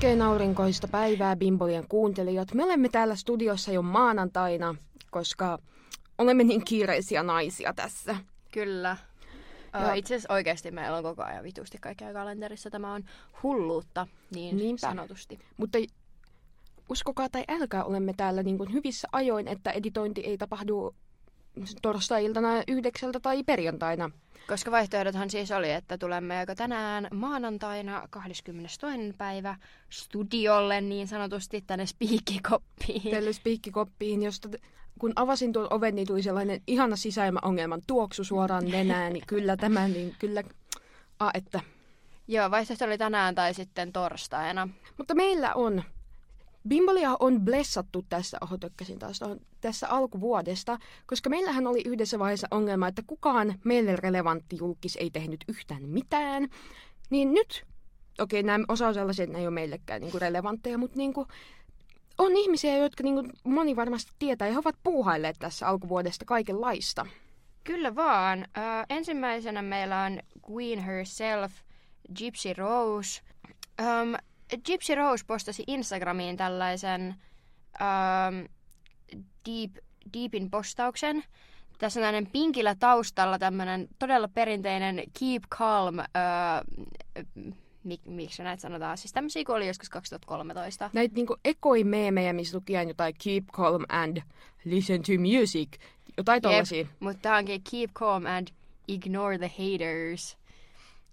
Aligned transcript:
Oikein 0.00 0.22
aurinkoista 0.22 0.88
päivää 0.88 1.36
Bimbolien 1.36 1.88
kuuntelijat. 1.88 2.54
Me 2.54 2.64
olemme 2.64 2.88
täällä 2.88 3.16
studiossa 3.16 3.72
jo 3.72 3.82
maanantaina, 3.82 4.74
koska 5.10 5.58
olemme 6.18 6.44
niin 6.44 6.64
kiireisiä 6.64 7.22
naisia 7.22 7.72
tässä. 7.74 8.16
Kyllä. 8.52 8.96
Ja. 9.72 9.94
Itse 9.94 10.14
asiassa 10.14 10.34
oikeasti 10.34 10.70
meillä 10.70 10.96
on 10.96 11.02
koko 11.02 11.22
ajan 11.22 11.44
vitusti 11.44 11.78
kaikkea 11.78 12.12
kalenterissa. 12.12 12.70
Tämä 12.70 12.94
on 12.94 13.04
hulluutta, 13.42 14.06
niin 14.34 14.56
Niinpä. 14.56 14.80
sanotusti. 14.80 15.38
Mutta 15.56 15.78
uskokaa 16.90 17.28
tai 17.28 17.44
älkää, 17.48 17.84
olemme 17.84 18.14
täällä 18.16 18.42
niin 18.42 18.58
kuin 18.58 18.72
hyvissä 18.72 19.08
ajoin, 19.12 19.48
että 19.48 19.70
editointi 19.70 20.20
ei 20.20 20.38
tapahdu 20.38 20.94
torstai-iltana 21.82 22.62
yhdeksältä 22.68 23.20
tai 23.20 23.42
perjantaina. 23.42 24.10
Koska 24.48 24.70
vaihtoehdothan 24.70 25.30
siis 25.30 25.50
oli, 25.50 25.70
että 25.70 25.98
tulemme 25.98 26.40
joko 26.40 26.54
tänään 26.54 27.08
maanantaina 27.14 28.08
22. 28.10 29.14
päivä 29.18 29.56
studiolle 29.90 30.80
niin 30.80 31.08
sanotusti 31.08 31.64
tänne 31.66 31.86
spiikkikoppiin. 31.86 33.10
Tälle 33.10 33.32
spiikkikoppiin, 33.32 34.22
josta 34.22 34.48
kun 34.98 35.12
avasin 35.16 35.52
tuon 35.52 35.66
oven, 35.70 35.94
niin 35.94 36.06
tuli 36.06 36.22
sellainen 36.22 36.60
ihana 36.66 36.96
sisäilmaongelman 36.96 37.82
tuoksu 37.86 38.24
suoraan 38.24 38.64
nenään, 38.64 39.12
niin 39.12 39.24
kyllä 39.26 39.56
tämä, 39.56 39.88
niin 39.88 40.16
kyllä, 40.18 40.42
a, 41.18 41.30
että. 41.34 41.60
Joo, 42.28 42.50
vaihtoehto 42.50 42.84
oli 42.84 42.98
tänään 42.98 43.34
tai 43.34 43.54
sitten 43.54 43.92
torstaina. 43.92 44.68
Mutta 44.98 45.14
meillä 45.14 45.54
on 45.54 45.82
Bimbolia 46.68 47.16
on 47.20 47.40
blessattu 47.40 48.04
tässä, 48.08 48.38
oho 48.40 48.58
tökkäsin 48.58 48.98
taas 48.98 49.22
on, 49.22 49.40
tässä 49.60 49.88
alkuvuodesta, 49.88 50.78
koska 51.06 51.30
meillähän 51.30 51.66
oli 51.66 51.82
yhdessä 51.84 52.18
vaiheessa 52.18 52.48
ongelma, 52.50 52.88
että 52.88 53.02
kukaan 53.06 53.54
meille 53.64 53.96
relevantti 53.96 54.56
julkis 54.56 54.96
ei 54.96 55.10
tehnyt 55.10 55.44
yhtään 55.48 55.88
mitään. 55.88 56.48
Niin 57.10 57.34
nyt, 57.34 57.66
okei, 58.18 58.42
nämä 58.42 58.64
osa 58.68 58.88
on 58.88 58.94
sellaisia, 58.94 59.22
että 59.22 59.32
ne 59.32 59.40
ei 59.40 59.46
ole 59.46 59.54
meillekään 59.54 60.00
niin 60.00 60.10
kuin 60.10 60.20
relevantteja, 60.20 60.78
mutta 60.78 60.96
niin 60.96 61.12
kuin, 61.12 61.26
on 62.18 62.36
ihmisiä, 62.36 62.76
jotka 62.76 63.02
niin 63.02 63.14
kuin 63.14 63.32
moni 63.44 63.76
varmasti 63.76 64.12
tietää 64.18 64.48
ja 64.48 64.52
he 64.52 64.58
ovat 64.58 64.76
puuhailleet 64.82 65.36
tässä 65.38 65.68
alkuvuodesta 65.68 66.24
kaikenlaista. 66.24 67.06
Kyllä 67.64 67.94
vaan. 67.94 68.38
Uh, 68.38 68.86
ensimmäisenä 68.88 69.62
meillä 69.62 70.02
on 70.02 70.18
Queen 70.50 70.78
herself, 70.78 71.52
Gypsy 72.18 72.52
Rose. 72.52 73.20
Um, 73.80 74.14
Gypsy 74.58 74.94
Rose 74.94 75.24
postasi 75.26 75.64
Instagramiin 75.66 76.36
tällaisen 76.36 77.14
um, 77.80 78.48
deep, 79.46 79.76
deepin 80.14 80.50
postauksen. 80.50 81.24
Tässä 81.78 82.00
on 82.00 82.04
tämmöinen 82.04 82.32
pinkillä 82.32 82.74
taustalla 82.78 83.38
tämmöinen 83.38 83.88
todella 83.98 84.28
perinteinen 84.28 85.02
keep 85.18 85.42
calm, 85.50 85.98
uh, 85.98 86.04
mik, 87.84 88.00
miksi 88.06 88.42
näitä 88.42 88.60
sanotaan, 88.60 88.98
siis 88.98 89.12
tämmöisiä 89.12 89.44
kun 89.44 89.56
oli 89.56 89.66
joskus 89.66 89.88
2013. 89.88 90.90
Näitä 90.92 91.14
niinku 91.14 91.36
ekoi-meemejä, 91.44 92.32
missä 92.32 92.56
luki 92.56 92.72
jotain 92.72 93.14
keep 93.24 93.44
calm 93.52 93.84
and 93.88 94.18
listen 94.64 95.02
to 95.02 95.12
music, 95.18 95.68
jotain 96.16 96.42
tollasia. 96.42 96.86
mutta 97.00 97.22
tämä 97.22 97.36
onkin 97.36 97.62
keep 97.70 97.90
calm 97.92 98.26
and 98.26 98.48
ignore 98.88 99.38
the 99.38 99.50
haters. 99.58 100.38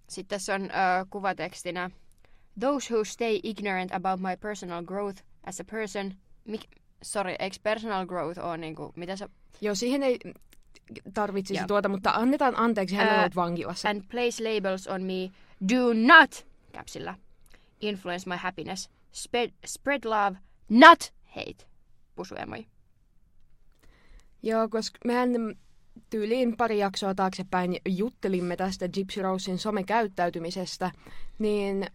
Sitten 0.09 0.38
tässä 0.38 0.55
on 0.55 0.61
uh, 0.61 1.09
kuvatekstinä 1.09 1.91
Those 2.59 2.94
who 2.94 3.03
stay 3.03 3.39
ignorant 3.44 3.91
about 3.94 4.19
my 4.19 4.36
personal 4.41 4.83
growth 4.83 5.23
as 5.44 5.59
a 5.59 5.63
person... 5.63 6.13
Mik, 6.45 6.61
sorry, 7.03 7.36
eikö 7.39 7.58
personal 7.64 8.05
growth 8.05 8.39
on 8.39 8.61
niinku, 8.61 8.94
mitä 8.95 9.16
sä... 9.16 9.30
Joo, 9.61 9.75
siihen 9.75 10.03
ei 10.03 10.19
tarvitsisi 11.14 11.58
yeah. 11.58 11.67
tuota, 11.67 11.89
mutta 11.89 12.11
annetaan 12.11 12.59
anteeksi, 12.59 12.95
hän 12.95 13.14
on 13.14 13.19
ollut 13.19 13.36
vankilassa. 13.36 13.89
And 13.89 14.02
place 14.11 14.44
labels 14.44 14.88
on 14.88 15.03
me. 15.03 15.31
Do 15.69 15.94
not, 15.94 16.47
käpsillä, 16.72 17.16
influence 17.81 18.30
my 18.30 18.36
happiness. 18.36 18.89
Spread, 19.11 19.52
spread 19.66 20.02
love, 20.05 20.37
not 20.70 21.14
hate. 21.26 21.67
Pusuemoi. 22.15 22.65
Joo, 24.43 24.70
koska 24.70 24.98
mehän 25.05 25.30
tyyliin 26.09 26.58
pari 26.58 26.80
jaksoa 26.80 27.15
taaksepäin 27.15 27.77
juttelimme 27.87 28.55
tästä 28.55 28.89
Gypsy 28.89 29.21
Rosein 29.21 29.58
somekäyttäytymisestä, 29.58 30.92
niin 31.39 31.87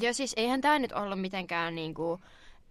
ja 0.00 0.14
siis 0.14 0.34
eihän 0.36 0.60
tämä 0.60 0.78
nyt 0.78 0.92
ollut 0.92 1.20
mitenkään 1.20 1.74
niinku 1.74 2.20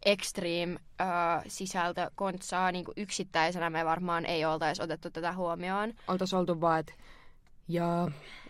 extreme 0.05 0.79
äh, 1.01 1.43
sisältö 1.47 2.11
kontsaa 2.15 2.71
niinku 2.71 2.93
yksittäisenä 2.97 3.69
me 3.69 3.85
varmaan 3.85 4.25
ei 4.25 4.45
oltaisi 4.45 4.81
otettu 4.81 5.09
tätä 5.09 5.33
huomioon. 5.33 5.93
Oltaisiin 6.07 6.39
oltu 6.39 6.61
vaan, 6.61 6.79
että 6.79 6.93
ja... 7.67 8.07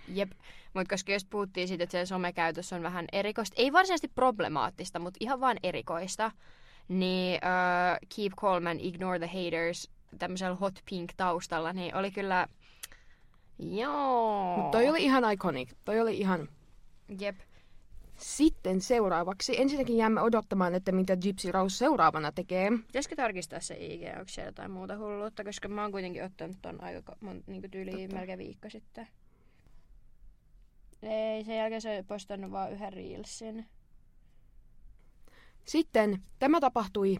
Jep, 0.07 0.31
mutta 0.73 0.93
koska 0.93 1.11
jos 1.11 1.25
puhuttiin 1.25 1.67
siitä, 1.67 1.83
että 1.83 1.91
se 1.91 2.05
somekäytös 2.05 2.73
on 2.73 2.83
vähän 2.83 3.05
erikoista, 3.11 3.55
ei 3.57 3.73
varsinaisesti 3.73 4.07
problemaattista, 4.07 4.99
mutta 4.99 5.17
ihan 5.19 5.41
vaan 5.41 5.57
erikoista, 5.63 6.31
niin 6.87 7.35
uh, 7.35 8.07
Keep 8.15 8.33
Calm 8.41 8.65
and 8.65 8.79
Ignore 8.83 9.19
the 9.19 9.27
Haters 9.27 9.89
tämmöisellä 10.19 10.55
hot 10.55 10.79
pink 10.89 11.11
taustalla, 11.17 11.73
niin 11.73 11.95
oli 11.95 12.11
kyllä... 12.11 12.47
Joo. 13.59 14.55
Mutta 14.57 14.77
toi 14.77 14.89
oli 14.89 15.03
ihan 15.03 15.33
iconic. 15.33 15.71
Toi 15.85 15.99
oli 15.99 16.17
ihan... 16.17 16.49
Jep. 17.19 17.35
Sitten 18.17 18.81
seuraavaksi, 18.81 19.61
ensinnäkin 19.61 19.97
jäämme 19.97 20.21
odottamaan, 20.21 20.75
että 20.75 20.91
mitä 20.91 21.17
Gypsy 21.17 21.51
Rose 21.51 21.77
seuraavana 21.77 22.31
tekee. 22.31 22.71
Pitäisikö 22.87 23.15
tarkistaa 23.15 23.59
se 23.59 23.75
IG, 23.79 24.01
onko 24.13 24.27
siellä 24.27 24.47
jotain 24.47 24.71
muuta 24.71 24.97
hulluutta, 24.97 25.43
koska 25.43 25.67
mä 25.67 25.81
oon 25.81 25.91
kuitenkin 25.91 26.23
ottanut 26.23 26.57
ton 26.61 26.83
aika 26.83 27.15
niin 27.47 27.71
tyyliin 27.71 28.13
melkein 28.13 28.39
viikko 28.39 28.69
sitten. 28.69 29.07
Ei, 31.03 31.43
sen 31.43 31.57
jälkeen 31.57 31.81
se 31.81 31.97
on 31.97 32.05
postannut 32.05 32.51
vaan 32.51 32.71
yhden 32.71 32.93
reelsin. 32.93 33.65
Sitten 35.65 36.21
tämä 36.39 36.59
tapahtui 36.59 37.17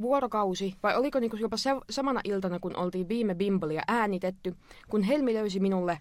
vuorokausi, 0.00 0.74
vai 0.82 0.96
oliko 0.96 1.20
niinku 1.20 1.36
jopa 1.36 1.56
se, 1.56 1.70
samana 1.90 2.20
iltana, 2.24 2.58
kun 2.60 2.76
oltiin 2.76 3.08
viime 3.08 3.34
Bimbolia 3.34 3.82
äänitetty, 3.88 4.56
kun 4.88 5.02
Helmi 5.02 5.34
löysi 5.34 5.60
minulle 5.60 5.98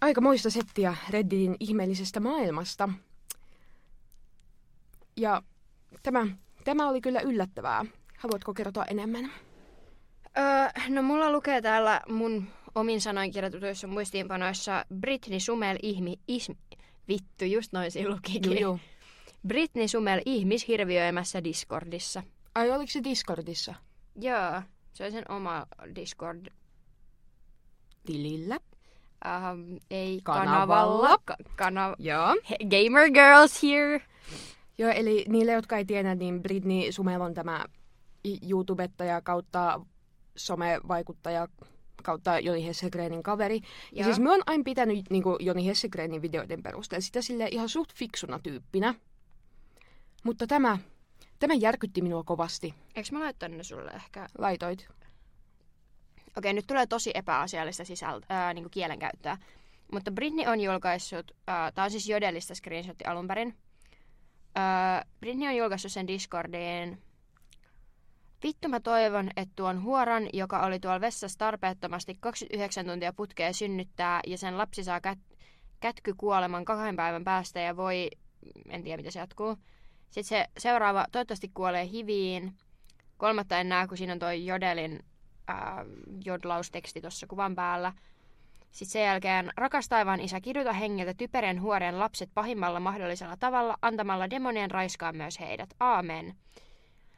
aika 0.00 0.20
moista 0.20 0.50
settiä 0.50 0.96
Redditin 1.10 1.56
ihmeellisestä 1.60 2.20
maailmasta– 2.20 2.88
ja 5.16 5.42
tämä, 6.02 6.26
tämä 6.64 6.88
oli 6.88 7.00
kyllä 7.00 7.20
yllättävää. 7.20 7.84
Haluatko 8.18 8.54
kertoa 8.54 8.84
enemmän? 8.84 9.30
Öö, 10.38 10.44
no 10.88 11.02
mulla 11.02 11.32
lukee 11.32 11.62
täällä 11.62 12.00
mun 12.08 12.46
omin 12.74 13.00
sanoin 13.00 13.30
kirjoitetuissa 13.30 13.86
muistiinpanoissa 13.86 14.84
Britney 15.00 15.40
Sumel 15.40 15.78
ihmi, 15.82 16.14
ismi, 16.28 16.56
vittu, 17.08 17.44
just 17.44 17.72
noin 17.72 17.90
siinä 17.90 18.10
lukikin. 18.10 18.60
Joo, 18.60 18.78
Britney 19.48 19.88
Sumel 19.88 20.20
ihmis 20.26 20.68
hirviöimässä 20.68 21.44
Discordissa. 21.44 22.22
Ai, 22.54 22.70
oliko 22.70 22.90
se 22.92 23.04
Discordissa? 23.04 23.74
Joo, 24.20 24.62
se 24.92 25.04
on 25.04 25.12
sen 25.12 25.30
oma 25.30 25.66
Discord. 25.94 26.46
Tilillä? 28.06 28.58
Um, 29.26 29.78
ei 29.90 30.20
kanavalla. 30.22 30.66
kanavalla. 30.66 31.18
Ka- 31.24 31.36
kana- 31.56 31.96
Joo. 31.98 32.36
Gamer 32.70 33.10
girls 33.10 33.62
here. 33.62 34.02
Joo, 34.78 34.90
eli 34.90 35.24
niille, 35.28 35.52
jotka 35.52 35.76
ei 35.76 35.84
tiedä, 35.84 36.14
niin 36.14 36.42
Britney 36.42 36.92
Sumel 36.92 37.20
on 37.20 37.34
tämä 37.34 37.64
YouTubettaja 38.50 39.20
kautta 39.20 39.80
somevaikuttaja 40.36 41.48
kautta 42.02 42.38
Joni 42.38 42.66
Hessegrenin 42.66 43.22
kaveri. 43.22 43.56
Ja, 43.56 43.60
ja 43.92 44.04
siis 44.04 44.20
mä 44.20 44.30
oon 44.30 44.42
aina 44.46 44.64
pitänyt 44.64 45.10
niin 45.10 45.22
kuin 45.22 45.36
Joni 45.40 45.66
Hessegrenin 45.66 46.22
videoiden 46.22 46.62
perusteella 46.62 47.00
sitä 47.00 47.22
sille 47.22 47.48
ihan 47.50 47.68
suht 47.68 47.94
fiksuna 47.94 48.38
tyyppinä. 48.38 48.94
Mutta 50.24 50.46
tämä, 50.46 50.78
tämä 51.38 51.54
järkytti 51.54 52.02
minua 52.02 52.24
kovasti. 52.24 52.74
Eikö 52.96 53.08
mä 53.12 53.20
laittanut 53.20 53.56
ne 53.56 53.62
sulle 53.62 53.90
ehkä? 53.90 54.26
Laitoit. 54.38 54.88
Okei, 56.36 56.52
nyt 56.52 56.66
tulee 56.66 56.86
tosi 56.86 57.10
epäasiallista 57.14 57.84
sisältä, 57.84 58.26
ää, 58.28 58.54
niin 58.54 58.70
kielenkäyttöä. 58.70 59.38
Mutta 59.92 60.10
Britney 60.10 60.46
on 60.46 60.60
julkaissut, 60.60 61.32
tämä 61.46 61.84
on 61.84 61.90
siis 61.90 62.08
Jodelista 62.08 62.54
screenshotti 62.54 63.04
alun 63.04 63.26
perin, 63.26 63.54
Uh, 64.56 65.10
Britney 65.20 65.48
on 65.48 65.56
julkaissut 65.56 65.92
sen 65.92 66.06
Discordiin. 66.06 67.02
Vittu 68.42 68.68
mä 68.68 68.80
toivon, 68.80 69.30
että 69.36 69.52
tuon 69.56 69.82
huoran, 69.82 70.28
joka 70.32 70.66
oli 70.66 70.80
tuolla 70.80 71.00
vessassa 71.00 71.38
tarpeettomasti 71.38 72.16
29 72.20 72.86
tuntia 72.86 73.12
putkea 73.12 73.52
synnyttää 73.52 74.20
ja 74.26 74.38
sen 74.38 74.58
lapsi 74.58 74.84
saa 74.84 74.98
kät- 74.98 75.36
kätky 75.80 76.14
kuoleman 76.14 76.64
kahden 76.64 76.96
päivän 76.96 77.24
päästä 77.24 77.60
ja 77.60 77.76
voi, 77.76 78.10
en 78.68 78.82
tiedä 78.82 78.96
mitä 78.96 79.10
se 79.10 79.18
jatkuu. 79.18 79.56
Sitten 80.10 80.24
se 80.24 80.46
seuraava 80.58 81.06
toivottavasti 81.12 81.50
kuolee 81.54 81.86
hiviin. 81.86 82.54
Kolmatta 83.16 83.58
en 83.58 83.68
näe, 83.68 83.86
kun 83.86 83.96
siinä 83.96 84.12
on 84.12 84.18
toi 84.18 84.46
Jodelin 84.46 85.04
äh, 85.50 85.56
jodlausteksti 86.24 87.00
tuossa 87.00 87.26
kuvan 87.26 87.54
päällä. 87.54 87.92
Sitten 88.72 88.92
sen 88.92 89.02
jälkeen 89.02 89.52
rakas 89.56 89.88
taivaan 89.88 90.20
isä 90.20 90.40
kiduta 90.40 90.72
hengiltä 90.72 91.14
typerien 91.14 91.62
huorien 91.62 91.98
lapset 91.98 92.30
pahimmalla 92.34 92.80
mahdollisella 92.80 93.36
tavalla 93.36 93.76
antamalla 93.82 94.30
demonien 94.30 94.70
raiskaa 94.70 95.12
myös 95.12 95.40
heidät. 95.40 95.74
Aamen. 95.80 96.34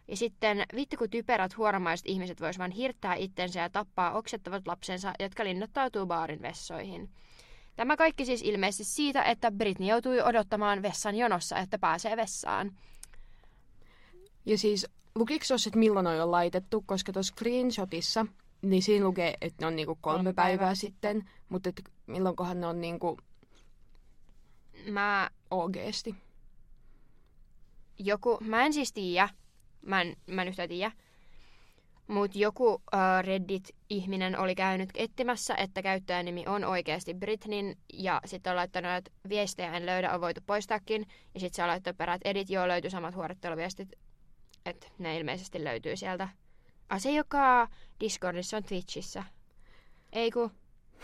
Ja 0.08 0.16
sitten 0.16 0.64
vittu 0.74 0.96
kun 0.96 1.10
typerät 1.10 1.56
huoramaiset 1.56 2.06
ihmiset 2.06 2.40
voisivat 2.40 2.58
vain 2.58 2.70
hirttää 2.70 3.14
itsensä 3.14 3.60
ja 3.60 3.70
tappaa 3.70 4.12
oksettavat 4.12 4.66
lapsensa, 4.66 5.12
jotka 5.20 5.44
linnoittautuu 5.44 6.06
baarin 6.06 6.42
vessoihin. 6.42 7.10
Tämä 7.76 7.96
kaikki 7.96 8.24
siis 8.24 8.42
ilmeisesti 8.42 8.84
siitä, 8.84 9.22
että 9.22 9.50
Britney 9.50 9.88
joutui 9.88 10.20
odottamaan 10.20 10.82
vessan 10.82 11.14
jonossa, 11.14 11.58
että 11.58 11.78
pääsee 11.78 12.16
vessaan. 12.16 12.72
Ja 14.46 14.58
siis 14.58 14.86
lukiko 15.14 15.44
että 15.66 15.78
milloin 15.78 16.06
on 16.06 16.16
jo 16.16 16.30
laitettu, 16.30 16.82
koska 16.86 17.12
tuossa 17.12 17.34
screenshotissa, 17.34 18.26
niin 18.62 18.82
siinä 18.82 19.04
lukee, 19.04 19.34
että 19.40 19.64
ne 19.64 19.66
on 19.66 19.76
niinku 19.76 19.98
kolme, 20.00 20.16
kolme 20.16 20.32
päivää, 20.32 20.58
päivää 20.58 20.74
sitten, 20.74 21.30
mutta 21.48 21.68
että 21.68 21.82
milloinkohan 22.06 22.60
ne 22.60 22.66
on 22.66 22.80
niinku 22.80 23.16
Mä... 24.90 25.30
OGsti. 25.50 26.14
Joku, 27.98 28.38
mä 28.40 28.66
en 28.66 28.72
siis 28.72 28.92
tiedä, 28.92 29.28
mä 29.82 30.00
en, 30.00 30.16
mä 30.26 30.42
en 30.42 30.48
yhtään 30.48 30.68
tiedä, 30.68 30.92
mutta 32.08 32.38
joku 32.38 32.72
uh, 32.72 32.80
Reddit-ihminen 33.22 34.38
oli 34.38 34.54
käynyt 34.54 34.90
etsimässä, 34.94 35.54
että 35.54 35.82
käyttäjänimi 35.82 36.44
on 36.46 36.64
oikeasti 36.64 37.14
Britnin, 37.14 37.78
ja 37.92 38.20
sitten 38.24 38.50
on 38.50 38.56
laittanut, 38.56 38.90
että 38.92 39.10
viestejä 39.28 39.72
en 39.72 39.86
löydä, 39.86 40.14
on 40.14 40.20
voitu 40.20 40.40
poistaakin, 40.46 41.06
ja 41.34 41.40
sitten 41.40 41.56
se 41.56 41.62
on 41.62 41.68
laittanut 41.68 41.98
perät, 41.98 42.20
edit, 42.24 42.50
joo, 42.50 42.68
löytyy 42.68 42.90
samat 42.90 43.14
huoritteluviestit, 43.14 43.92
että 44.66 44.86
ne 44.98 45.18
ilmeisesti 45.18 45.64
löytyy 45.64 45.96
sieltä. 45.96 46.28
Ah, 46.88 47.00
se, 47.00 47.10
joka 47.10 47.68
Discordissa 48.00 48.56
on 48.56 48.64
Twitchissä. 48.64 49.24
Ei 50.12 50.30
ku, 50.30 50.50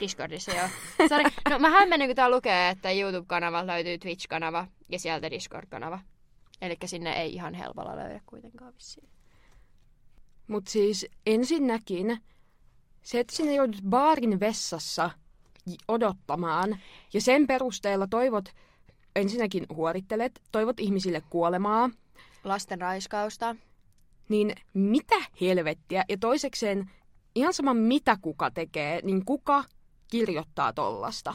Discordissa 0.00 0.52
joo. 0.52 0.69
Sorry. 1.08 1.31
No 1.50 1.58
mä 1.58 1.70
hämmennyn, 1.70 2.08
kun 2.08 2.16
tää 2.16 2.31
lukee, 2.31 2.69
että 2.69 2.90
YouTube-kanava 2.90 3.66
löytyy 3.66 3.98
Twitch-kanava 3.98 4.66
ja 4.88 4.98
sieltä 4.98 5.31
Discord-kanava. 5.31 5.98
Eli 6.60 6.76
sinne 6.84 7.12
ei 7.12 7.34
ihan 7.34 7.54
helpolla 7.54 7.96
löydä 7.96 8.20
kuitenkaan 8.26 8.75
vissiin. 8.75 9.08
Mut 10.48 10.69
siis 10.69 11.06
ensinnäkin 11.26 12.19
se, 13.02 13.20
että 13.20 13.37
sinne 13.37 13.54
joudut 13.54 13.82
baarin 13.88 14.40
vessassa 14.40 15.10
odottamaan 15.88 16.78
ja 17.12 17.20
sen 17.20 17.46
perusteella 17.46 18.06
toivot, 18.06 18.48
ensinnäkin 19.16 19.66
huorittelet, 19.75 20.40
toivot 20.52 20.80
ihmisille 20.80 21.22
kuolemaa. 21.30 21.90
Lasten 22.44 22.80
raiskausta. 22.80 23.56
Niin 24.29 24.55
mitä 24.75 25.17
helvettiä? 25.41 26.05
Ja 26.09 26.17
toisekseen, 26.21 26.91
ihan 27.35 27.55
sama 27.55 27.75
mitä 27.75 28.17
kuka 28.23 28.50
tekee, 28.50 29.00
niin 29.03 29.25
kuka 29.25 29.65
kirjoittaa 30.11 30.73
tollasta? 30.73 31.35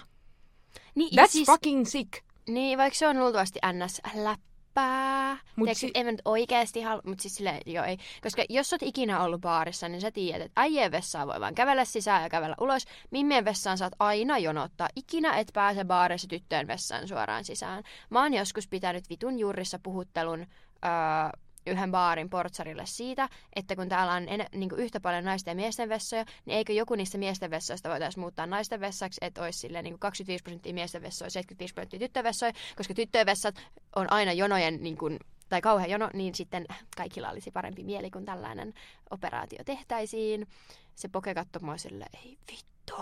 Niin, 0.96 1.20
That's 1.20 1.28
siis, 1.28 1.46
fucking 1.46 1.86
sick. 1.86 2.10
Niin, 2.48 2.78
vaikka 2.78 3.00
se 3.00 3.08
on 3.08 3.20
luultavasti 3.20 3.60
ns. 3.74 4.02
läppää. 4.16 5.38
Mut 5.56 5.70
si- 5.74 5.92
ei 5.94 6.04
mä 6.04 6.12
nyt 6.12 6.22
oikeasti 6.26 6.82
halua, 6.82 7.02
mutta 7.06 7.22
siis 7.22 7.36
silleen, 7.36 7.62
joo 7.66 7.86
ei. 7.86 7.98
Koska 8.24 8.44
jos 8.50 8.74
oot 8.74 8.84
ikinä 8.84 9.24
ollut 9.24 9.42
baarissa, 9.42 9.90
niin 9.90 10.02
sä 10.02 10.12
tiedät, 10.12 10.42
että 10.46 10.62
äijien 10.62 10.92
vessaan 10.92 11.28
voi 11.28 11.40
vaan 11.40 11.56
kävellä 11.56 11.86
sisään 11.86 12.24
ja 12.24 12.30
kävellä 12.30 12.56
ulos. 12.62 12.86
Mimmien 13.12 13.46
vessaan 13.46 13.78
saat 13.78 13.94
aina 14.00 14.38
jonottaa. 14.38 14.90
Ikinä 14.96 15.38
et 15.38 15.48
pääse 15.54 15.86
baarissa 15.86 16.28
tyttöön 16.28 16.68
vessaan 16.68 17.08
suoraan 17.08 17.46
sisään. 17.46 17.84
Mä 18.10 18.22
oon 18.24 18.34
joskus 18.34 18.68
pitänyt 18.68 19.10
vitun 19.10 19.40
juurissa 19.40 19.80
puhuttelun 19.84 20.40
öö, 20.40 21.40
yhden 21.70 21.92
baarin 21.92 22.30
portsarille 22.30 22.86
siitä, 22.86 23.30
että 23.56 23.76
kun 23.76 23.90
täällä 23.90 24.14
on 24.14 24.30
en, 24.30 24.46
niin 24.56 24.70
kuin 24.70 24.82
yhtä 24.82 25.00
paljon 25.00 25.24
naisten 25.24 25.52
ja 25.52 25.56
miesten 25.56 25.90
vessoja, 25.90 26.26
niin 26.46 26.58
eikö 26.58 26.74
joku 26.74 26.96
niistä 26.96 27.18
miesten 27.18 27.52
vessoista 27.52 27.90
voitaisiin 27.90 28.22
muuttaa 28.22 28.46
naisten 28.46 28.80
vessaksi, 28.80 29.18
että 29.22 29.44
olisi 29.44 29.60
silleen, 29.60 29.84
niin 29.84 29.94
kuin 29.94 30.00
25 30.00 30.44
prosenttia 30.44 30.74
miesten 30.74 31.02
vessoja, 31.02 31.30
75 31.30 31.74
prosenttia 31.74 32.00
tyttöjen 32.00 32.24
vessoja, 32.24 32.54
koska 32.76 32.94
tyttöjen 32.94 33.26
vessat 33.26 33.56
on 33.96 34.12
aina 34.12 34.34
jonojen 34.34 34.84
niin 34.84 34.98
kuin, 34.98 35.20
tai 35.50 35.62
kauhean 35.62 35.90
jono, 35.90 36.10
niin 36.14 36.36
sitten 36.36 36.66
kaikilla 36.98 37.30
olisi 37.30 37.52
parempi 37.52 37.84
mieli, 37.84 38.12
kun 38.12 38.26
tällainen 38.26 38.74
operaatio 39.10 39.60
tehtäisiin. 39.66 40.48
Se 40.96 41.08
poke 41.08 41.34
katsoi 41.34 41.62
mua 41.62 41.78
silleen, 41.78 42.10
ei 42.26 42.38
vittu. 42.52 43.02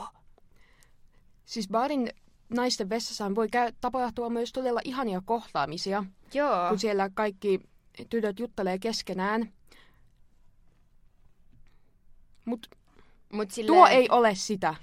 Siis 1.45 1.67
baarin 1.69 2.09
naisten 2.49 2.89
vessassa 2.89 3.35
voi 3.35 3.49
käy, 3.49 3.71
tapahtua 3.81 4.29
myös 4.29 4.51
todella 4.51 4.81
ihania 4.83 5.21
kohtaamisia. 5.25 6.03
Joo. 6.33 6.69
Kun 6.69 6.79
siellä 6.79 7.09
kaikki 7.13 7.59
tytöt 8.09 8.39
juttelee 8.39 8.79
keskenään. 8.79 9.53
Mut, 12.45 12.67
Mut 13.33 13.51
silleen... 13.51 13.77
tuo 13.77 13.88
ei 13.88 14.09
ole 14.09 14.35
sitä. 14.35 14.75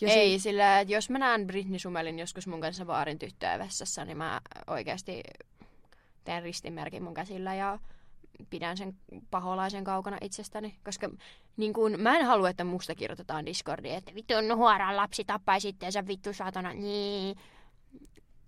Ja 0.00 0.08
ei, 0.08 0.38
si- 0.38 0.42
sillä 0.42 0.80
että 0.80 0.94
jos 0.94 1.10
mä 1.10 1.18
näen 1.18 1.46
Britney 1.46 1.78
Sumelin 1.78 2.18
joskus 2.18 2.46
mun 2.46 2.60
kanssa 2.60 2.84
baarin 2.84 3.18
tyttöä 3.18 3.58
vessassa, 3.58 4.04
niin 4.04 4.18
mä 4.18 4.40
oikeasti 4.66 5.22
teen 6.24 6.42
ristinmerkin 6.42 7.02
mun 7.02 7.14
käsillä 7.14 7.54
ja 7.54 7.78
pidän 8.50 8.76
sen 8.76 8.96
paholaisen 9.30 9.84
kaukana 9.84 10.18
itsestäni, 10.20 10.74
koska 10.84 11.10
niin 11.56 11.72
kun, 11.72 12.00
mä 12.00 12.18
en 12.18 12.26
halua, 12.26 12.50
että 12.50 12.64
musta 12.64 12.94
kirjoitetaan 12.94 13.46
Discordiin, 13.46 13.94
että 13.94 14.14
vittu 14.14 14.34
on 14.34 14.56
huoraan 14.56 14.96
lapsi 14.96 15.24
tappaisi 15.24 15.68
itteensä 15.68 16.06
vittu 16.06 16.32
saatana, 16.32 16.72
niin 16.72 17.36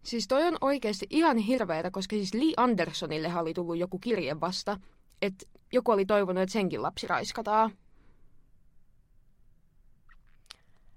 Siis 0.03 0.29
toi 0.29 0.45
on 0.47 0.57
oikeasti 0.61 1.07
ihan 1.11 1.37
hirveetä, 1.37 1.91
koska 1.91 2.17
siis 2.17 2.35
Lee 2.35 2.53
Andersonille 2.57 3.33
oli 3.37 3.55
tullut 3.55 3.79
joku 3.79 3.99
kirje 3.99 4.41
vasta, 4.41 4.77
että 5.23 5.47
joku 5.73 5.93
oli 5.93 6.07
toivonut, 6.07 6.43
että 6.43 6.53
senkin 6.53 6.83
lapsi 6.83 7.07
raiskataan. 7.07 7.71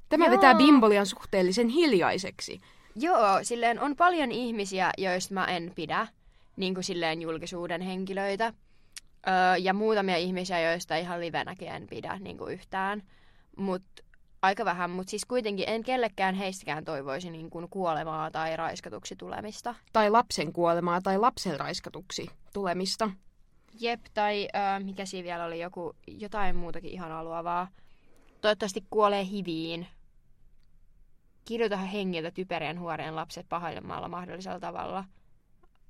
Tämä 0.09 0.25
Joo. 0.25 0.31
vetää 0.31 0.55
Bimbolian 0.55 1.05
suhteellisen 1.05 1.67
hiljaiseksi. 1.67 2.61
Joo, 2.95 3.39
silleen 3.43 3.79
on 3.79 3.95
paljon 3.95 4.31
ihmisiä, 4.31 4.91
joista 4.97 5.33
mä 5.33 5.45
en 5.45 5.71
pidä, 5.75 6.07
niin 6.57 6.73
kuin 6.73 6.83
silleen 6.83 7.21
julkisuuden 7.21 7.81
henkilöitä. 7.81 8.53
Öö, 9.27 9.57
ja 9.57 9.73
muutamia 9.73 10.17
ihmisiä, 10.17 10.71
joista 10.71 10.95
ihan 10.95 11.21
livenäkin 11.21 11.67
en 11.67 11.87
pidä 11.87 12.19
niin 12.19 12.37
kuin 12.37 12.53
yhtään. 12.53 13.03
Mutta 13.57 14.02
aika 14.43 14.65
vähän, 14.65 14.89
mutta 14.89 15.11
siis 15.11 15.25
kuitenkin 15.25 15.69
en 15.69 15.83
kellekään 15.83 16.35
heistäkään 16.35 16.85
toivoisi 16.85 17.29
niin 17.29 17.49
kuin 17.49 17.69
kuolemaa 17.69 18.31
tai 18.31 18.57
raiskatuksi 18.57 19.15
tulemista. 19.15 19.75
Tai 19.93 20.09
lapsen 20.09 20.53
kuolemaa 20.53 21.01
tai 21.01 21.17
lapsen 21.17 21.59
raiskatuksi 21.59 22.29
tulemista. 22.53 23.09
Jep, 23.79 23.99
tai 24.13 24.47
äh, 24.55 24.83
mikä 24.83 25.05
siinä 25.05 25.23
vielä 25.23 25.45
oli 25.45 25.59
joku, 25.59 25.95
jotain 26.07 26.55
muutakin 26.55 26.91
ihan 26.91 27.25
luovaa. 27.25 27.67
Toivottavasti 28.41 28.83
kuolee 28.89 29.25
hiviin. 29.25 29.87
Kirjoita 31.45 31.77
hengiltä 31.77 32.31
typerien 32.31 32.79
huoreen 32.79 33.15
lapset 33.15 33.49
pahailemalla 33.49 34.07
mahdollisella 34.07 34.59
tavalla 34.59 35.05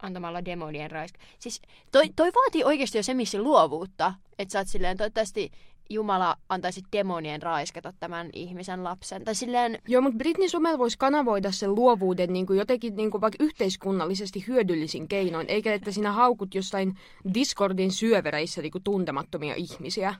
antamalla 0.01 0.45
demonien 0.45 0.91
raisk. 0.91 1.15
Siis 1.39 1.61
toi, 1.91 2.09
toi 2.15 2.31
vaatii 2.33 2.63
oikeasti 2.63 2.97
jo 2.97 3.03
se 3.03 3.13
luovuutta, 3.39 4.13
että 4.39 4.51
sä 4.51 4.59
oot 4.59 4.67
silleen 4.67 4.97
toivottavasti 4.97 5.51
Jumala 5.89 6.35
antaisi 6.49 6.81
demonien 6.91 7.41
raiskata 7.41 7.93
tämän 7.99 8.29
ihmisen 8.33 8.83
lapsen. 8.83 9.23
Tai 9.23 9.35
silleen... 9.35 9.79
Joo, 9.87 10.01
mutta 10.01 10.17
Britney 10.17 10.49
Sumel 10.49 10.77
voisi 10.77 10.97
kanavoida 10.97 11.51
sen 11.51 11.75
luovuuden 11.75 12.33
niin 12.33 12.45
kuin 12.45 12.59
jotenkin 12.59 12.95
niin 12.95 13.11
kuin 13.11 13.21
vaikka 13.21 13.43
yhteiskunnallisesti 13.43 14.47
hyödyllisin 14.47 15.07
keinoin, 15.07 15.49
eikä 15.49 15.73
että 15.73 15.91
sinä 15.91 16.11
haukut 16.11 16.55
jostain 16.55 16.97
Discordin 17.33 17.91
syövereissä 17.91 18.61
niin 18.61 18.71
kuin 18.71 18.83
tuntemattomia 18.83 19.55
ihmisiä. 19.55 20.15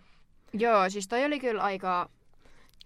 Joo, 0.54 0.90
siis 0.90 1.08
toi 1.08 1.26
oli 1.26 1.40
kyllä 1.40 1.64
aika, 1.64 2.10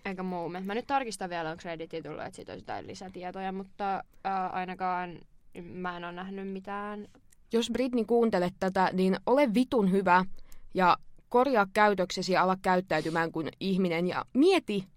aika 0.05 0.23
moment. 0.23 0.65
Mä 0.65 0.75
nyt 0.75 0.87
tarkistan 0.87 1.29
vielä, 1.29 1.49
onko 1.49 1.61
Redditin 1.65 2.03
tullut, 2.03 2.21
että 2.21 2.35
siitä 2.35 2.51
olisi 2.51 2.63
jotain 2.63 2.87
lisätietoja, 2.87 3.51
mutta 3.51 3.95
äh, 3.95 4.55
ainakaan 4.55 5.19
mä 5.63 5.97
en 5.97 6.03
ole 6.03 6.11
nähnyt 6.13 6.47
mitään. 6.47 7.07
Jos 7.53 7.69
Britney 7.71 8.05
kuuntelet 8.05 8.53
tätä, 8.59 8.89
niin 8.93 9.17
ole 9.25 9.53
vitun 9.53 9.91
hyvä 9.91 10.25
ja 10.73 10.97
korjaa 11.29 11.67
käytöksesi 11.73 12.33
ja 12.33 12.43
ala 12.43 12.57
käyttäytymään 12.61 13.31
kuin 13.31 13.49
ihminen 13.59 14.07
ja 14.07 14.25
mieti, 14.33 14.87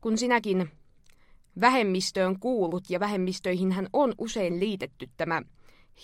kun 0.00 0.18
sinäkin 0.18 0.70
vähemmistöön 1.60 2.40
kuulut 2.40 2.90
ja 2.90 3.00
vähemmistöihin 3.00 3.72
hän 3.72 3.88
on 3.92 4.14
usein 4.18 4.60
liitetty 4.60 5.08
tämä 5.16 5.42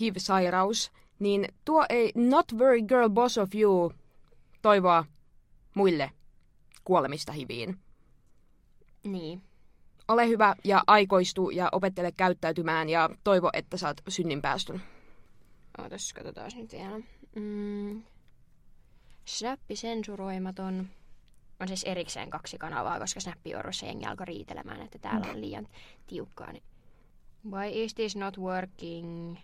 HIV-sairaus, 0.01 0.93
niin 1.19 1.49
tuo 1.65 1.87
ei 1.89 2.13
not 2.15 2.59
very 2.59 2.83
girl 2.83 3.09
boss 3.09 3.39
of 3.39 3.55
you 3.55 3.93
toivoa 4.63 5.05
muille 5.75 6.11
kuolemista 6.85 7.33
HIViin. 7.33 7.79
Niin. 9.05 9.43
Ole 10.09 10.29
hyvä 10.29 10.55
ja 10.65 10.85
aikoistu 10.87 11.51
ja 11.51 11.69
opettele 11.73 12.13
käyttäytymään 12.13 12.89
ja 12.89 13.11
toivo, 13.25 13.51
että 13.53 13.77
saat 13.77 14.03
synnin 14.09 14.43
päästön. 14.43 14.83
Ootas, 15.79 16.13
katsotaan 16.13 16.51
nyt 16.55 16.73
vielä. 16.73 17.01
Mm. 17.37 18.03
Snappi 19.27 19.77
sensuroimaton. 19.77 20.89
On 21.61 21.69
siis 21.69 21.85
erikseen 21.85 22.31
kaksi 22.31 22.59
kanavaa, 22.59 22.99
koska 22.99 23.21
Snappi-orvossa 23.21 23.87
jengi 23.87 24.07
alkoi 24.07 24.27
riitelemään, 24.27 24.83
että 24.83 24.99
täällä 24.99 25.27
on 25.31 25.41
liian 25.41 25.69
tiukkaa. 26.07 26.53
Niin... 26.53 26.63
Why 27.51 27.69
is 27.73 27.95
this 27.95 28.17
not 28.17 28.39
working? 28.39 29.37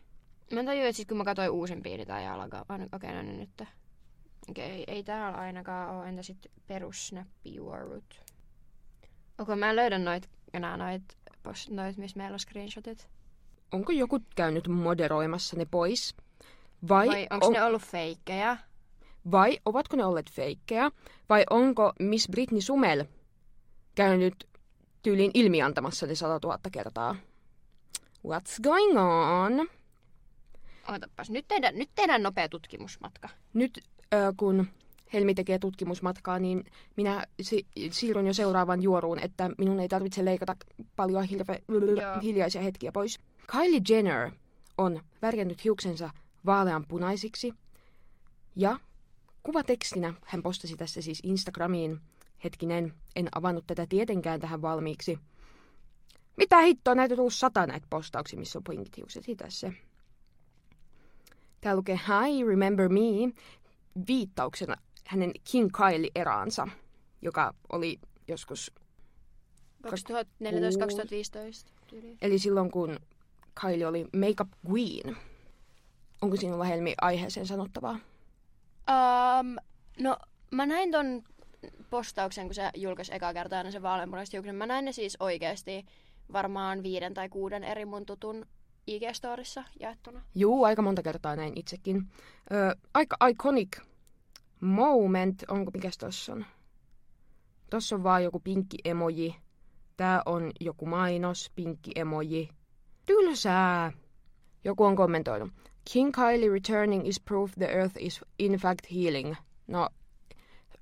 Mä 0.53 0.61
en 0.61 0.67
tajua, 0.67 0.85
että 0.85 0.97
siis 0.97 1.09
kun 1.09 1.17
mä 1.17 1.25
katsoin 1.25 1.51
uusimpia, 1.51 1.97
niin 1.97 2.07
tää 2.07 2.21
ei 2.21 2.29
alkaa. 2.29 2.61
Okei, 2.61 2.87
okay, 2.93 3.15
no 3.15 3.23
niin 3.23 3.41
nyt. 3.41 3.69
Okei, 4.51 4.83
okay, 4.83 4.95
ei 4.95 5.03
täällä 5.03 5.39
ainakaan 5.39 5.95
ole. 5.95 6.09
Entä 6.09 6.23
sitten 6.23 6.53
perus 6.67 7.09
Snappi 7.09 7.61
Okei, 7.61 8.03
okay, 9.39 9.57
mä 9.57 9.71
en 9.71 9.77
löydä 9.77 9.99
noit, 9.99 10.31
enää 10.53 10.77
noit, 10.77 11.03
noit, 11.71 11.97
missä 11.97 12.17
meillä 12.17 12.35
on 12.35 12.41
screenshotit. 12.41 13.09
Onko 13.73 13.93
joku 13.93 14.21
käynyt 14.37 14.69
moderoimassa 14.69 15.57
ne 15.57 15.67
pois? 15.71 16.17
Vai, 16.89 17.09
Vai 17.09 17.27
onko 17.31 17.47
on... 17.47 17.53
ne 17.53 17.63
ollut 17.63 17.83
feikkejä? 17.83 18.59
Vai 19.31 19.59
ovatko 19.65 19.97
ne 19.97 20.05
olleet 20.05 20.31
feikkejä? 20.31 20.91
Vai 21.29 21.45
onko 21.51 21.93
Miss 21.99 22.29
Britney 22.29 22.61
Sumel 22.61 23.05
käynyt 23.95 24.49
tyyliin 25.03 25.31
ilmiantamassa 25.35 26.07
ne 26.07 26.15
100 26.15 26.39
000 26.49 26.59
kertaa. 26.73 27.17
What's 28.27 28.63
going 28.63 28.99
on? 28.99 29.69
Ootapas, 30.93 31.31
nyt 31.31 31.45
tehdään, 31.49 31.75
nyt 31.79 31.91
tehdään 31.95 32.23
nopea 32.23 32.49
tutkimusmatka. 32.49 33.29
Nyt 33.55 33.79
ö, 34.15 34.35
kun 34.37 34.67
Helmi 35.13 35.35
tekee 35.35 35.59
tutkimusmatkaa, 35.59 36.39
niin 36.39 36.65
minä 36.97 37.27
si- 37.43 37.67
siirryn 37.91 38.27
jo 38.27 38.35
seuraavaan 38.35 38.83
juoruun, 38.83 39.19
että 39.19 39.51
minun 39.59 39.81
ei 39.81 39.89
tarvitse 39.89 40.25
leikata 40.25 40.57
paljon 40.97 41.27
Joo. 41.31 42.21
hiljaisia 42.23 42.63
hetkiä 42.63 42.93
pois. 42.93 43.19
Kylie 43.53 43.81
Jenner 43.89 44.31
on 44.79 45.01
värjännyt 45.23 45.65
hiuksensa 45.65 46.11
vaaleanpunaisiksi 46.47 47.55
ja 48.57 48.79
kuvatekstinä 49.43 50.15
hän 50.25 50.43
postasi 50.43 50.77
tässä 50.77 51.03
siis 51.03 51.21
Instagramiin. 51.23 52.01
Hetkinen, 52.45 52.95
en 53.17 53.29
avannut 53.35 53.67
tätä 53.67 53.87
tietenkään 53.89 54.41
tähän 54.41 54.63
valmiiksi. 54.63 55.19
Mitä 56.37 56.61
hittoa, 56.61 56.95
näitä 56.95 57.13
on 57.15 57.17
tullut 57.17 57.35
sata 57.35 57.67
näitä 57.67 57.87
postauksia, 57.91 58.39
missä 58.39 58.59
on 58.59 58.65
pinkit 58.65 58.97
hiukset. 58.97 59.25
Se. 59.49 59.73
Tää 61.61 61.77
lukee 61.77 61.97
Hi, 61.97 62.45
remember 62.45 62.89
me, 62.89 63.33
viittauksena 64.09 64.77
hänen 65.07 65.33
King 65.51 65.71
Kylie-eraansa, 65.77 66.69
joka 67.23 67.55
oli 67.73 68.01
joskus, 68.29 68.73
2014-2015 69.87 69.89
tyyliin. 71.87 72.19
eli 72.23 72.39
silloin 72.39 72.71
kun 72.71 73.01
Kylie 73.61 73.87
oli 73.87 74.05
Makeup 74.05 74.49
Queen. 74.71 75.17
Onko 76.23 76.37
sinulla 76.37 76.65
Helmi 76.65 76.95
aiheeseen 77.01 77.47
sanottavaa? 77.47 77.99
Um, 78.89 79.57
no, 80.01 80.17
mä 80.51 80.67
näin 80.67 80.91
ton 80.91 81.23
postauksen, 81.91 82.47
kun 82.47 82.55
se 82.55 82.71
julkaisi 82.77 83.15
ekaa 83.15 83.35
kertaa 83.35 83.63
ne 83.63 83.71
se 83.71 83.83
vaaleanpunaiset 83.83 84.33
hiukset. 84.33 84.57
Mä 84.57 84.67
näin 84.67 84.85
ne 84.85 84.93
siis 84.93 85.17
oikeasti 85.21 85.87
varmaan 86.33 86.83
viiden 86.83 87.15
tai 87.15 87.29
kuuden 87.29 87.65
eri 87.65 87.85
mun 87.85 88.07
tutun 88.07 88.47
IG-storissa 88.91 89.65
jaettuna. 89.81 90.23
Juu, 90.35 90.65
aika 90.65 90.83
monta 90.83 91.03
kertaa 91.03 91.37
näin 91.37 91.53
itsekin. 91.57 92.11
Ö, 92.53 92.77
aika 92.95 93.17
iconic 93.31 93.81
moment. 94.61 95.43
Onko 95.49 95.71
mikäs 95.75 95.99
tossa 95.99 96.33
on? 96.33 96.47
Tossa 97.71 97.97
on 97.97 98.03
vaan 98.03 98.25
joku 98.25 98.41
pinkki 98.41 98.79
emoji. 98.85 99.37
Tää 99.97 100.23
on 100.27 100.51
joku 100.61 100.87
mainos, 100.87 101.51
pinkki 101.55 101.91
emoji. 101.95 102.49
Tylsää. 103.07 103.93
Joku 104.65 104.85
on 104.85 104.97
kommentoinut. 104.97 105.53
King 105.85 106.13
Kylie 106.13 106.53
returning 106.53 107.07
is 107.07 107.21
proof 107.21 107.55
the 107.55 107.67
earth 107.67 107.97
is 107.99 108.21
in 108.39 108.53
fact 108.53 108.87
healing. 108.87 109.37
No, 109.67 109.89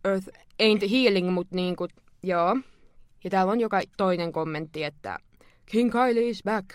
earth 0.04 0.28
ain't 0.58 0.90
healing, 0.90 1.32
mut 1.32 1.50
niinku, 1.50 1.88
joo. 2.22 2.56
Ja 3.24 3.30
täällä 3.30 3.52
on 3.52 3.60
joka 3.60 3.80
toinen 3.96 4.32
kommentti, 4.32 4.84
että 4.84 5.18
King 5.66 5.92
Kylie 5.92 6.28
is 6.28 6.42
back. 6.42 6.70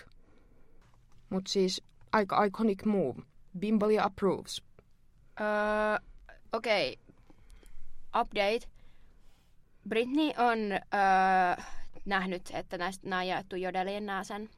Mut 1.30 1.46
siis 1.46 1.82
aika 2.12 2.44
iconic 2.44 2.84
move. 2.84 3.22
Bimbolia 3.58 4.04
approves. 4.04 4.62
Öö, 5.40 5.46
Okei, 6.52 6.92
okay. 6.92 8.22
update. 8.22 8.68
Britney 9.88 10.32
on 10.38 10.58
öö, 10.72 11.64
nähnyt, 12.04 12.50
että 12.54 12.78
näistä 12.78 13.16
on 13.18 13.26
jaettu 13.26 13.56
Jodeliin 13.56 14.06
nämä 14.06 14.24
sen 14.24 14.48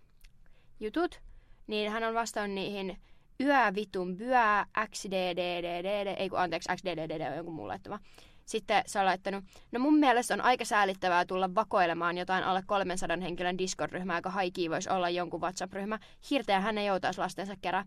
jutut, 0.80 1.20
niin 1.66 1.90
hän 1.90 2.04
on 2.04 2.14
vastannut 2.14 2.54
niihin 2.54 2.98
yö 3.40 3.74
vitun 3.74 4.16
byö, 4.16 4.64
xddddd, 4.90 6.14
ei 6.16 6.28
kun 6.28 6.38
anteeksi, 6.38 6.68
xddddd 6.76 7.30
on 7.30 7.36
jonkun 7.36 7.54
muun 7.54 7.68
laittama. 7.68 7.98
Sitten 8.44 8.82
se 8.86 8.98
on 8.98 9.04
laittanut, 9.04 9.44
no 9.72 9.80
mun 9.80 9.98
mielestä 9.98 10.34
on 10.34 10.40
aika 10.40 10.64
säälittävää 10.64 11.24
tulla 11.24 11.54
vakoilemaan 11.54 12.18
jotain 12.18 12.44
alle 12.44 12.62
300 12.66 13.16
henkilön 13.22 13.58
Discord-ryhmää, 13.58 14.18
joka 14.18 14.30
haikii 14.30 14.70
voisi 14.70 14.90
olla 14.90 15.10
jonkun 15.10 15.40
WhatsApp-ryhmä. 15.40 15.98
Hirteä 16.30 16.60
hän 16.60 16.78
ei 16.78 16.86
joutaisi 16.86 17.20
lastensa 17.20 17.54
kerran 17.60 17.86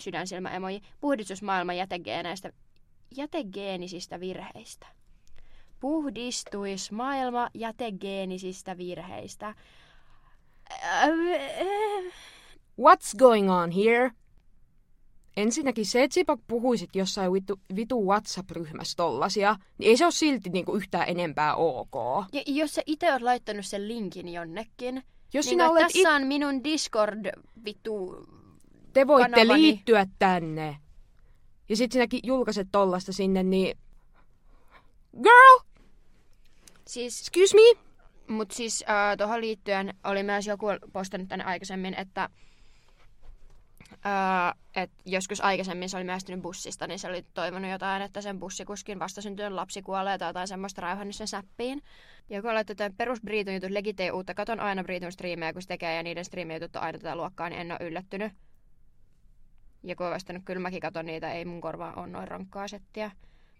sydänsilmä 0.00 0.50
emoji, 0.50 0.80
puhdistusmaailman 1.00 1.76
jätegeeneistä, 1.76 2.52
jätegeenisistä 3.16 4.20
virheistä. 4.20 4.86
Puhdistuis 5.80 6.92
maailma 6.92 7.48
jätegeenisistä 7.54 8.76
virheistä. 8.76 9.54
What's 12.80 13.16
going 13.18 13.50
on 13.50 13.70
here? 13.70 14.10
Ensinnäkin 15.38 15.86
se, 15.86 16.02
että 16.02 16.14
Sipak 16.14 16.40
puhuisit 16.46 16.96
jossain 16.96 17.32
vitu, 17.32 17.60
vitu 17.76 18.06
WhatsApp-ryhmässä 18.06 18.96
tollasia, 18.96 19.56
niin 19.78 19.88
ei 19.88 19.96
se 19.96 20.04
ole 20.04 20.12
silti 20.12 20.50
niinku 20.50 20.76
yhtään 20.76 21.08
enempää 21.08 21.54
ok. 21.54 21.94
Ja 22.32 22.42
jos 22.46 22.74
sä 22.74 22.82
itse 22.86 23.12
oot 23.12 23.22
laittanut 23.22 23.66
sen 23.66 23.88
linkin 23.88 24.28
jonnekin, 24.28 25.02
Jos 25.34 25.44
niin 25.46 25.50
sinä 25.50 25.70
olet 25.70 25.82
tässä 25.82 25.98
it- 25.98 26.06
on 26.14 26.26
minun 26.26 26.64
Discord 26.64 27.26
vittu 27.64 28.16
te 28.92 29.06
voitte 29.06 29.30
kanavani. 29.30 29.62
liittyä 29.62 30.06
tänne. 30.18 30.76
Ja 31.68 31.76
sit 31.76 31.92
sinäkin 31.92 32.20
julkaiset 32.22 32.68
tollasta 32.72 33.12
sinne, 33.12 33.42
niin... 33.42 33.78
Girl, 35.22 35.58
Siis, 36.86 37.20
excuse 37.20 37.56
me? 37.56 37.80
mut 38.34 38.50
siis 38.50 38.84
äh, 38.88 39.16
tuohon 39.18 39.40
liittyen 39.40 39.94
oli 40.04 40.22
myös 40.22 40.46
joku 40.46 40.66
postannut 40.92 41.28
tänne 41.28 41.44
aikaisemmin, 41.44 41.94
että 41.94 42.28
äh, 44.06 44.54
et 44.82 44.90
joskus 45.04 45.40
aikaisemmin 45.40 45.88
se 45.88 45.96
oli 45.96 46.04
myöstynyt 46.04 46.42
bussista, 46.42 46.86
niin 46.86 46.98
se 46.98 47.08
oli 47.08 47.24
toivonut 47.34 47.70
jotain, 47.70 48.02
että 48.02 48.20
sen 48.20 48.40
bussikuskin 48.40 48.98
vastasyntynyt 48.98 49.52
lapsi 49.52 49.82
kuolee 49.82 50.18
tai 50.18 50.28
jotain 50.28 50.48
semmoista 50.48 50.80
raihannut 50.80 51.16
sen 51.16 51.28
säppiin. 51.28 51.82
Joku 52.30 52.48
laittoi 52.48 52.76
tämän 52.76 52.96
perus 52.96 53.20
Briitun 53.20 53.54
jutut 53.54 53.70
legitei 53.70 54.10
uutta. 54.10 54.34
Katon 54.34 54.60
aina 54.60 54.84
Briitun 54.84 55.12
striimejä, 55.12 55.52
kun 55.52 55.62
se 55.62 55.68
tekee 55.68 55.96
ja 55.96 56.02
niiden 56.02 56.24
striimijutut 56.24 56.76
on 56.76 56.82
aina 56.82 56.98
tätä 56.98 57.16
luokkaa, 57.16 57.48
niin 57.48 57.60
en 57.60 57.72
ole 57.72 57.88
yllättynyt. 57.88 58.32
Joku 59.82 60.04
on 60.04 60.10
vastannut, 60.10 60.44
kyllä 60.44 60.60
mäkin 60.60 60.80
katon 60.80 61.06
niitä, 61.06 61.32
ei 61.32 61.44
mun 61.44 61.60
korvaa 61.60 61.94
ole 61.94 62.06
noin 62.06 62.28
rankkaa 62.28 62.68
settiä. 62.68 63.10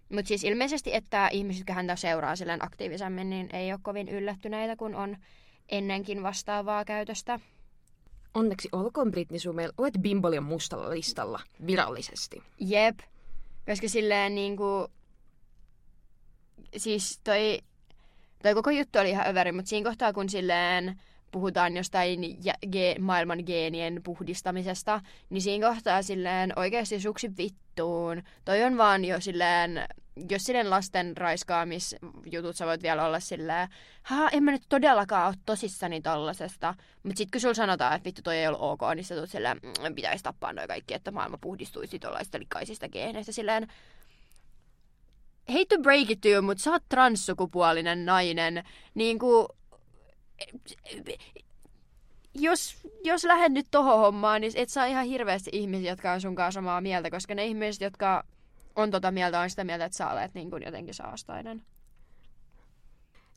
Mutta 0.09 0.27
siis 0.27 0.43
ilmeisesti, 0.43 0.95
että 0.95 1.27
ihmiset, 1.27 1.59
jotka 1.59 1.73
häntä 1.73 1.95
seuraa 1.95 2.35
silleen 2.35 2.65
aktiivisemmin, 2.65 3.29
niin 3.29 3.55
ei 3.55 3.71
ole 3.71 3.79
kovin 3.83 4.09
yllättyneitä, 4.09 4.75
kun 4.75 4.95
on 4.95 5.17
ennenkin 5.69 6.23
vastaavaa 6.23 6.85
käytöstä. 6.85 7.39
Onneksi 8.33 8.69
olkoon 8.71 9.11
Britney 9.11 9.39
Sumel, 9.39 9.71
olet 9.77 9.93
Bimbolian 10.01 10.43
mustalla 10.43 10.89
listalla 10.89 11.39
virallisesti. 11.67 12.43
Jep. 12.59 12.99
Koska 13.65 13.89
silleen 13.89 14.35
niinku... 14.35 14.87
Siis 16.77 17.19
toi, 17.23 17.59
toi 18.43 18.53
koko 18.53 18.69
juttu 18.69 18.99
oli 18.99 19.09
ihan 19.09 19.27
överi, 19.27 19.51
mutta 19.51 19.69
siinä 19.69 19.89
kohtaa 19.89 20.13
kun 20.13 20.29
silleen 20.29 21.01
puhutaan 21.31 21.77
jostain 21.77 22.23
jä- 22.23 22.67
ge- 22.67 22.99
maailman 22.99 23.39
geenien 23.45 24.01
puhdistamisesta, 24.03 25.01
niin 25.29 25.41
siinä 25.41 25.69
kohtaa 25.69 26.01
silleen 26.01 26.53
oikeasti 26.59 26.99
suksi 26.99 27.31
vittuun. 27.37 28.23
Toi 28.45 28.63
on 28.63 28.77
vaan 28.77 29.05
jo 29.05 29.21
silleen, 29.21 29.87
jos 30.29 30.43
silleen 30.43 30.69
lasten 30.69 31.17
raiskaamisjutut 31.17 32.55
sä 32.55 32.65
voit 32.65 32.83
vielä 32.83 33.05
olla 33.05 33.19
silleen, 33.19 33.67
haa, 34.03 34.29
en 34.29 34.43
mä 34.43 34.51
nyt 34.51 34.63
todellakaan 34.69 35.27
ole 35.27 35.35
tosissani 35.45 36.01
tollasesta. 36.01 36.75
Mutta 37.03 37.17
sit 37.17 37.31
kun 37.31 37.41
sulla 37.41 37.53
sanotaan, 37.53 37.95
että 37.95 38.05
vittu 38.05 38.21
toi 38.21 38.37
ei 38.37 38.47
ollut 38.47 38.61
ok, 38.61 38.79
niin 38.95 39.05
sä 39.05 39.15
tulet 39.15 39.29
silleen, 39.29 39.57
"Mm, 39.63 39.95
pitäisi 39.95 40.23
tappaa 40.23 40.53
noi 40.53 40.67
kaikki, 40.67 40.93
että 40.93 41.11
maailma 41.11 41.37
puhdistuisi 41.41 41.99
tollaista 41.99 42.39
likaisista 42.39 42.89
geeneistä. 42.89 43.31
Silleen, 43.31 43.67
hate 45.47 45.65
to 45.69 45.77
break 45.81 46.09
it 46.09 46.21
to 46.21 46.27
you, 46.27 46.41
mutta 46.41 46.63
sä 46.63 46.71
oot 46.71 46.83
transsukupuolinen 46.89 48.05
nainen. 48.05 48.63
Niin 48.93 49.19
kuin, 49.19 49.47
jos, 52.33 52.75
jos 53.03 53.23
lähdet 53.23 53.51
nyt 53.51 53.67
tohon 53.71 53.99
hommaan, 53.99 54.41
niin 54.41 54.53
et 54.55 54.69
saa 54.69 54.85
ihan 54.85 55.05
hirveästi 55.05 55.49
ihmisiä, 55.53 55.91
jotka 55.91 56.11
on 56.11 56.21
sun 56.21 56.35
kanssa 56.35 56.57
samaa 56.57 56.81
mieltä, 56.81 57.09
koska 57.09 57.35
ne 57.35 57.45
ihmiset, 57.45 57.81
jotka 57.81 58.23
on 58.79 58.91
tota 58.91 59.11
mieltä, 59.11 59.39
on 59.39 59.49
sitä 59.49 59.63
mieltä, 59.63 59.85
että 59.85 59.97
sä 59.97 60.11
olet 60.11 60.33
niin 60.33 60.49
kuin 60.49 60.63
jotenkin 60.63 60.93
saastainen. 60.93 61.63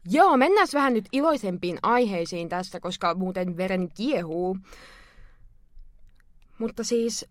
Joo, 0.05 0.37
mennään 0.37 0.69
vähän 0.75 0.95
nyt 0.95 1.09
iloisempiin 1.13 1.79
aiheisiin 1.83 2.49
tästä, 2.49 2.81
koska 2.81 3.15
muuten 3.15 3.57
veren 3.57 3.89
kiehuu. 3.95 4.57
Mutta 6.59 6.85
siis 6.85 7.27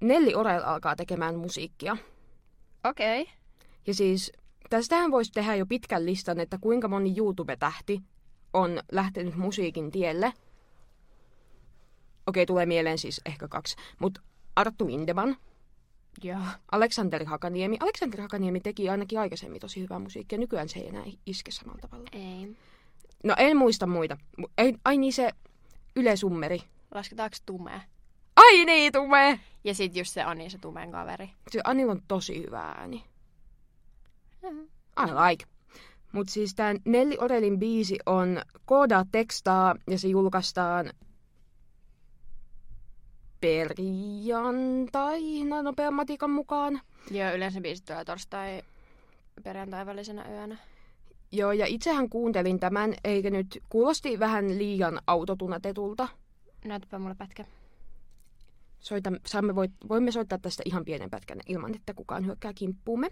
Nelli 0.00 0.34
Orel 0.34 0.62
alkaa 0.64 0.96
tekemään 0.96 1.36
musiikkia. 1.36 1.96
Okei. 2.84 3.22
Okay. 3.22 3.34
Ja 3.86 3.94
siis 3.94 4.32
tästähän 4.70 5.10
voisi 5.10 5.32
tehdä 5.32 5.54
jo 5.54 5.66
pitkän 5.66 6.06
listan, 6.06 6.40
että 6.40 6.58
kuinka 6.60 6.88
moni 6.88 7.14
YouTube-tähti 7.16 8.02
on 8.52 8.80
lähtenyt 8.92 9.36
musiikin 9.36 9.90
tielle. 9.90 10.32
Okei, 12.26 12.46
tulee 12.46 12.66
mieleen 12.66 12.98
siis 12.98 13.20
ehkä 13.26 13.48
kaksi. 13.48 13.76
Mutta 13.98 14.20
Arttu 14.56 14.86
Lindeman, 14.86 15.36
Joo. 16.22 16.40
Aleksanteri 16.72 17.24
Hakaniemi. 17.24 17.76
Aleksanteri 17.80 18.22
Hakaniemi 18.22 18.60
teki 18.60 18.88
ainakin 18.88 19.20
aikaisemmin 19.20 19.60
tosi 19.60 19.80
hyvää 19.80 19.98
musiikkia. 19.98 20.38
Nykyään 20.38 20.68
se 20.68 20.78
ei 20.78 20.88
enää 20.88 21.04
iske 21.26 21.50
samalla 21.50 21.78
tavalla. 21.80 22.08
Ei. 22.12 22.56
No 23.24 23.34
en 23.38 23.56
muista 23.56 23.86
muita. 23.86 24.16
Mu- 24.40 24.50
Ei, 24.58 24.74
ai 24.84 24.96
niin 24.98 25.12
se 25.12 25.30
Yle 25.96 26.16
Summeri. 26.16 26.62
Lasketaanko 26.94 27.36
tumea? 27.46 27.80
Ai 28.36 28.64
niin, 28.64 28.92
tume! 28.92 29.40
Ja 29.64 29.74
sit 29.74 29.96
just 29.96 30.12
se 30.12 30.22
Ani, 30.22 30.50
se 30.50 30.58
tumeen 30.58 30.90
kaveri. 30.92 31.30
Se 31.50 31.60
Anilla 31.64 31.92
on 31.92 32.02
tosi 32.08 32.42
hyvä 32.46 32.60
ääni. 32.60 33.04
Mhm. 34.42 34.58
I 35.00 35.30
like. 35.30 35.44
Mutta 36.12 36.32
siis 36.32 36.54
tämä 36.54 36.74
Nelli 36.84 37.16
Orelin 37.20 37.58
biisi 37.58 37.98
on 38.06 38.42
Koodaa 38.64 39.04
tekstaa 39.12 39.74
ja 39.90 39.98
se 39.98 40.08
julkaistaan 40.08 40.90
perjantaina 43.40 44.82
nopean 45.62 45.94
matikan 45.94 46.30
mukaan. 46.30 46.80
Joo, 47.10 47.34
yleensä 47.34 47.60
biisit 47.60 47.84
tulee 47.84 48.04
torstai 48.04 48.62
perjantai 49.42 49.86
välisenä 49.86 50.28
yönä. 50.30 50.56
Joo, 51.32 51.52
ja 51.52 51.66
itsehän 51.66 52.08
kuuntelin 52.08 52.60
tämän, 52.60 52.94
eikä 53.04 53.30
nyt 53.30 53.62
kuulosti 53.68 54.18
vähän 54.18 54.58
liian 54.58 55.00
autotunatetulta. 55.06 56.08
Näytäpä 56.64 56.98
mulle 56.98 57.14
pätkä. 57.14 57.44
Soita, 58.80 59.12
saamme 59.26 59.54
voimme 59.88 60.12
soittaa 60.12 60.38
tästä 60.38 60.62
ihan 60.66 60.84
pienen 60.84 61.10
pätkän 61.10 61.38
ilman, 61.46 61.74
että 61.74 61.94
kukaan 61.94 62.26
hyökkää 62.26 62.52
kimppuumme. 62.54 63.08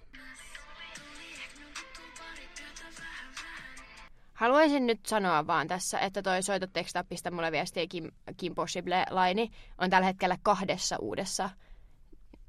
Haluaisin 4.35 4.87
nyt 4.87 5.07
sanoa 5.07 5.47
vaan 5.47 5.69
tässä, 5.69 5.99
että 5.99 6.23
toi 6.23 6.43
soita 6.43 6.67
tekstaa, 6.67 7.05
pistä 7.05 7.31
mulle 7.31 7.53
viestiä 7.53 7.87
Kim, 7.89 8.11
Kim 8.37 8.55
Possible-laini 8.55 9.51
on 9.79 9.91
tällä 9.91 10.07
hetkellä 10.07 10.37
kahdessa 10.43 10.97
uudessa 11.01 11.51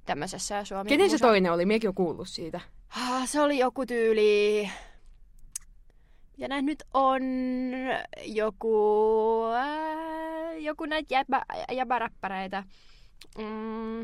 tämmöisessä 0.06 0.64
Suomi 0.64 0.90
Kenen 0.90 1.10
se 1.10 1.18
toinen 1.18 1.52
oli? 1.52 1.66
Miekin 1.66 1.88
on 1.88 1.96
kuullut 1.96 2.30
siitä. 2.30 2.62
Ah, 2.98 3.28
Se 3.28 3.42
oli 3.42 3.58
joku 3.58 3.86
tyyli... 3.86 4.70
Ja 6.38 6.48
näin 6.48 6.66
nyt 6.66 6.84
on 6.94 7.22
joku... 8.26 9.44
Äh, 9.56 10.58
joku 10.64 10.86
näitä 10.86 11.14
jäbä, 11.14 11.46
jäbäräppäreitä. 11.72 12.64
Mm, 13.38 14.02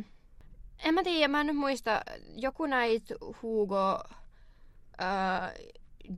en 0.83 0.93
mä 0.93 1.03
tiedä, 1.03 1.27
mä 1.27 1.41
en 1.41 1.47
nyt 1.47 1.55
muista. 1.55 2.01
Joku 2.35 2.65
näitä 2.65 3.15
Hugo, 3.41 4.03
äh, 5.01 5.53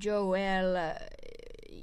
Joel, 0.06 0.76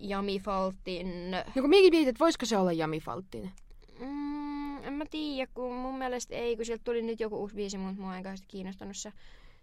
Jami 0.00 0.38
Faltin... 0.38 1.30
No 1.30 1.62
kun 1.62 1.70
miekin 1.70 1.92
mietit, 1.92 2.08
että 2.08 2.24
voisiko 2.24 2.46
se 2.46 2.56
olla 2.56 2.72
Jami 2.72 3.00
Faltin. 3.00 3.50
Mm, 3.98 4.84
en 4.84 4.92
mä 4.92 5.04
tiedä, 5.10 5.50
kun 5.54 5.74
mun 5.74 5.98
mielestä 5.98 6.34
ei, 6.34 6.56
kun 6.56 6.64
sieltä 6.64 6.84
tuli 6.84 7.02
nyt 7.02 7.20
joku 7.20 7.36
uusi 7.36 7.54
biisi, 7.54 7.78
mutta 7.78 8.02
mua 8.02 8.16
ei 8.16 8.22
kiinnostanut 8.48 8.96
se. 8.96 9.12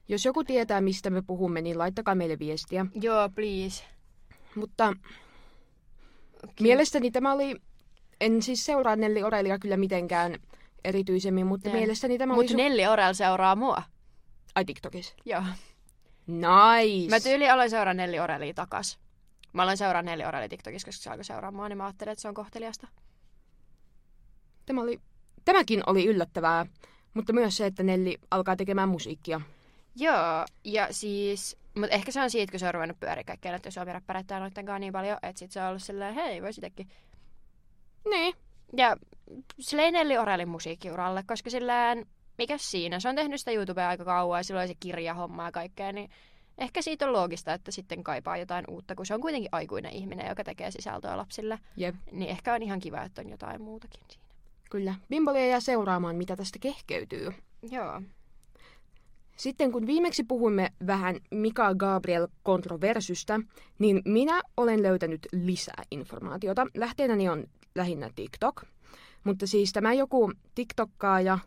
Jos 0.07 0.25
joku 0.25 0.43
tietää, 0.43 0.81
mistä 0.81 1.09
me 1.09 1.21
puhumme, 1.21 1.61
niin 1.61 1.77
laittakaa 1.77 2.15
meille 2.15 2.39
viestiä. 2.39 2.85
Joo, 3.01 3.29
please. 3.29 3.83
Mutta 4.55 4.93
mielestäni 6.59 7.11
tämä 7.11 7.33
oli... 7.33 7.55
En 8.21 8.41
siis 8.41 8.65
seuraa 8.65 8.95
Nelli 8.95 9.23
Orelia 9.23 9.59
kyllä 9.59 9.77
mitenkään 9.77 10.35
erityisemmin, 10.83 11.47
mutta 11.47 11.69
En. 11.69 11.75
mielestäni 11.75 12.17
tämä 12.17 12.33
oli... 12.33 12.43
Mutta 12.43 12.57
Nelli 12.57 12.87
Orel 12.87 13.13
seuraa 13.13 13.55
mua. 13.55 13.83
Ai 14.55 14.65
TikTokissa. 14.65 15.13
Joo. 15.25 15.41
Nice. 16.27 17.09
Mä 17.09 17.19
tyyli 17.19 17.49
aloin 17.49 17.69
seuraa 17.69 17.93
Nelli 17.93 18.19
Orelia 18.19 18.53
takas. 18.53 18.99
Mä 19.57 19.63
aloin 19.63 19.77
seuraa 19.77 20.01
Nelli 20.01 20.25
Orelia 20.25 20.49
TikTokissa, 20.49 20.85
koska 20.85 21.03
se 21.03 21.09
alkoi 21.09 21.25
seuraamaan, 21.25 21.69
niin 21.69 21.77
mä 21.77 21.85
ajattelin, 21.85 22.11
että 22.11 22.21
se 22.21 22.27
on 22.27 22.33
kohteliasta. 22.33 22.87
Tämä 24.65 24.81
oli... 24.81 25.01
Tämäkin 25.45 25.83
oli 25.87 26.05
yllättävää, 26.05 26.65
mutta 27.13 27.33
myös 27.33 27.57
se, 27.57 27.65
että 27.65 27.83
Nelli 27.83 28.17
alkaa 28.31 28.55
tekemään 28.55 28.89
musiikkia. 28.89 29.41
Joo, 29.95 30.45
ja 30.63 30.87
siis... 30.91 31.57
Mutta 31.75 31.95
ehkä 31.95 32.11
se 32.11 32.21
on 32.21 32.29
siitä, 32.29 32.51
kun 32.51 32.59
se 32.59 32.67
on 32.67 32.73
ruvennut 32.73 32.99
pyöriä 32.99 33.23
kaikkea 33.23 33.51
näiden 33.51 33.71
suomi-räppäreitä 33.71 34.39
kanssa 34.39 34.79
niin 34.79 34.93
paljon, 34.93 35.17
että 35.21 35.39
sit 35.39 35.51
se 35.51 35.61
on 35.61 35.67
ollut 35.67 35.83
silleen, 35.83 36.15
hei, 36.15 36.41
voi 36.41 36.53
sitäkin. 36.53 36.89
Niin. 38.09 38.35
Ja 38.77 38.97
sille 39.59 39.83
ei 39.83 39.91
Nelli 39.91 40.17
Orelin 40.17 40.49
musiikkiuralle, 40.49 41.23
koska 41.27 41.49
silleen, 41.49 42.05
mikä 42.37 42.57
siinä? 42.57 42.99
Se 42.99 43.09
on 43.09 43.15
tehnyt 43.15 43.39
sitä 43.39 43.51
YouTubea 43.51 43.89
aika 43.89 44.05
kauan 44.05 44.39
ja 44.39 44.43
silloin 44.43 44.67
se 44.67 44.75
kirjahomma 44.79 45.45
ja 45.45 45.51
kaikkea, 45.51 45.91
niin 45.91 46.09
ehkä 46.57 46.81
siitä 46.81 47.05
on 47.07 47.13
loogista, 47.13 47.53
että 47.53 47.71
sitten 47.71 48.03
kaipaa 48.03 48.37
jotain 48.37 48.65
uutta, 48.69 48.95
kun 48.95 49.05
se 49.05 49.13
on 49.13 49.21
kuitenkin 49.21 49.49
aikuinen 49.51 49.91
ihminen, 49.91 50.27
joka 50.29 50.43
tekee 50.43 50.71
sisältöä 50.71 51.17
lapsille. 51.17 51.59
Jep, 51.77 51.95
Niin 52.11 52.29
ehkä 52.29 52.53
on 52.53 52.63
ihan 52.63 52.79
kiva, 52.79 53.03
että 53.03 53.21
on 53.21 53.29
jotain 53.29 53.61
muutakin 53.61 54.01
siinä. 54.09 54.23
kyllä. 54.69 54.95
Bimbolia 55.09 55.47
jää 55.47 55.59
seuraamaan, 55.59 56.15
mitä 56.15 56.35
tästä 56.35 56.59
kehkeytyy. 56.59 57.29
Joo. 57.71 58.01
Sitten 59.37 59.71
kun 59.71 59.87
viimeksi 59.87 60.23
puhuimme 60.23 60.71
vähän 60.87 61.15
Mika 61.31 61.75
Gabriel 61.75 62.27
kontroversystä, 62.43 63.39
niin 63.79 64.01
minä 64.05 64.41
olen 64.57 64.83
löytänyt 64.83 65.27
lisää 65.31 65.83
informaatiota. 65.91 66.65
Lähteenäni 66.77 67.29
on 67.29 67.47
lähinnä 67.75 68.09
TikTok. 68.15 68.63
Mutta 69.23 69.47
siis 69.47 69.73
tämä 69.73 69.93
joku 69.93 70.31
TikTokkaaja, 70.55 71.39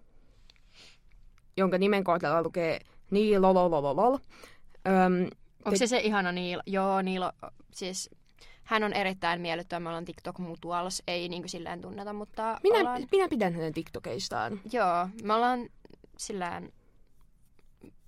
jonka 1.57 1.79
nimen 1.79 2.05
kohdalla 2.05 2.43
lukee 2.43 2.81
niin 3.11 3.43
lololololol. 3.43 4.19
Öm, 4.89 5.31
Onko 5.65 5.77
se 5.77 5.87
se 5.87 5.99
ihana 6.01 6.33
Niilo? 6.33 6.63
Joo, 6.67 7.03
Niilo, 7.03 7.33
siis 7.73 8.11
hän 8.65 8.83
on 8.83 8.93
erittäin 8.93 9.41
miellyttävä. 9.41 9.81
Me 9.81 9.89
ollaan 9.89 10.05
TikTok 10.05 10.39
mutuals, 10.39 11.03
ei 11.07 11.29
niin 11.29 11.43
kuin 11.43 11.51
silleen 11.51 11.81
tunneta, 11.81 12.13
mutta 12.13 12.59
minä, 12.63 12.79
ollaan... 12.79 13.07
minä 13.13 13.29
pidän 13.29 13.55
hänen 13.55 13.73
TikTokeistaan. 13.73 14.61
Joo, 14.73 15.09
me 15.23 15.35
ollaan 15.35 15.69
silleen, 16.19 16.73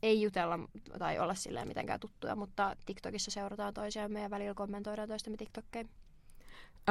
ei 0.02 0.22
jutella 0.22 0.58
tai 0.98 1.18
olla 1.18 1.34
silleen 1.34 1.68
mitenkään 1.68 2.00
tuttuja, 2.00 2.36
mutta 2.36 2.76
TikTokissa 2.86 3.30
seurataan 3.30 3.74
toisiamme 3.74 4.22
ja 4.22 4.30
välillä 4.30 4.54
kommentoidaan 4.54 5.08
toistemme 5.08 5.36
TikTokkeja. 5.36 5.84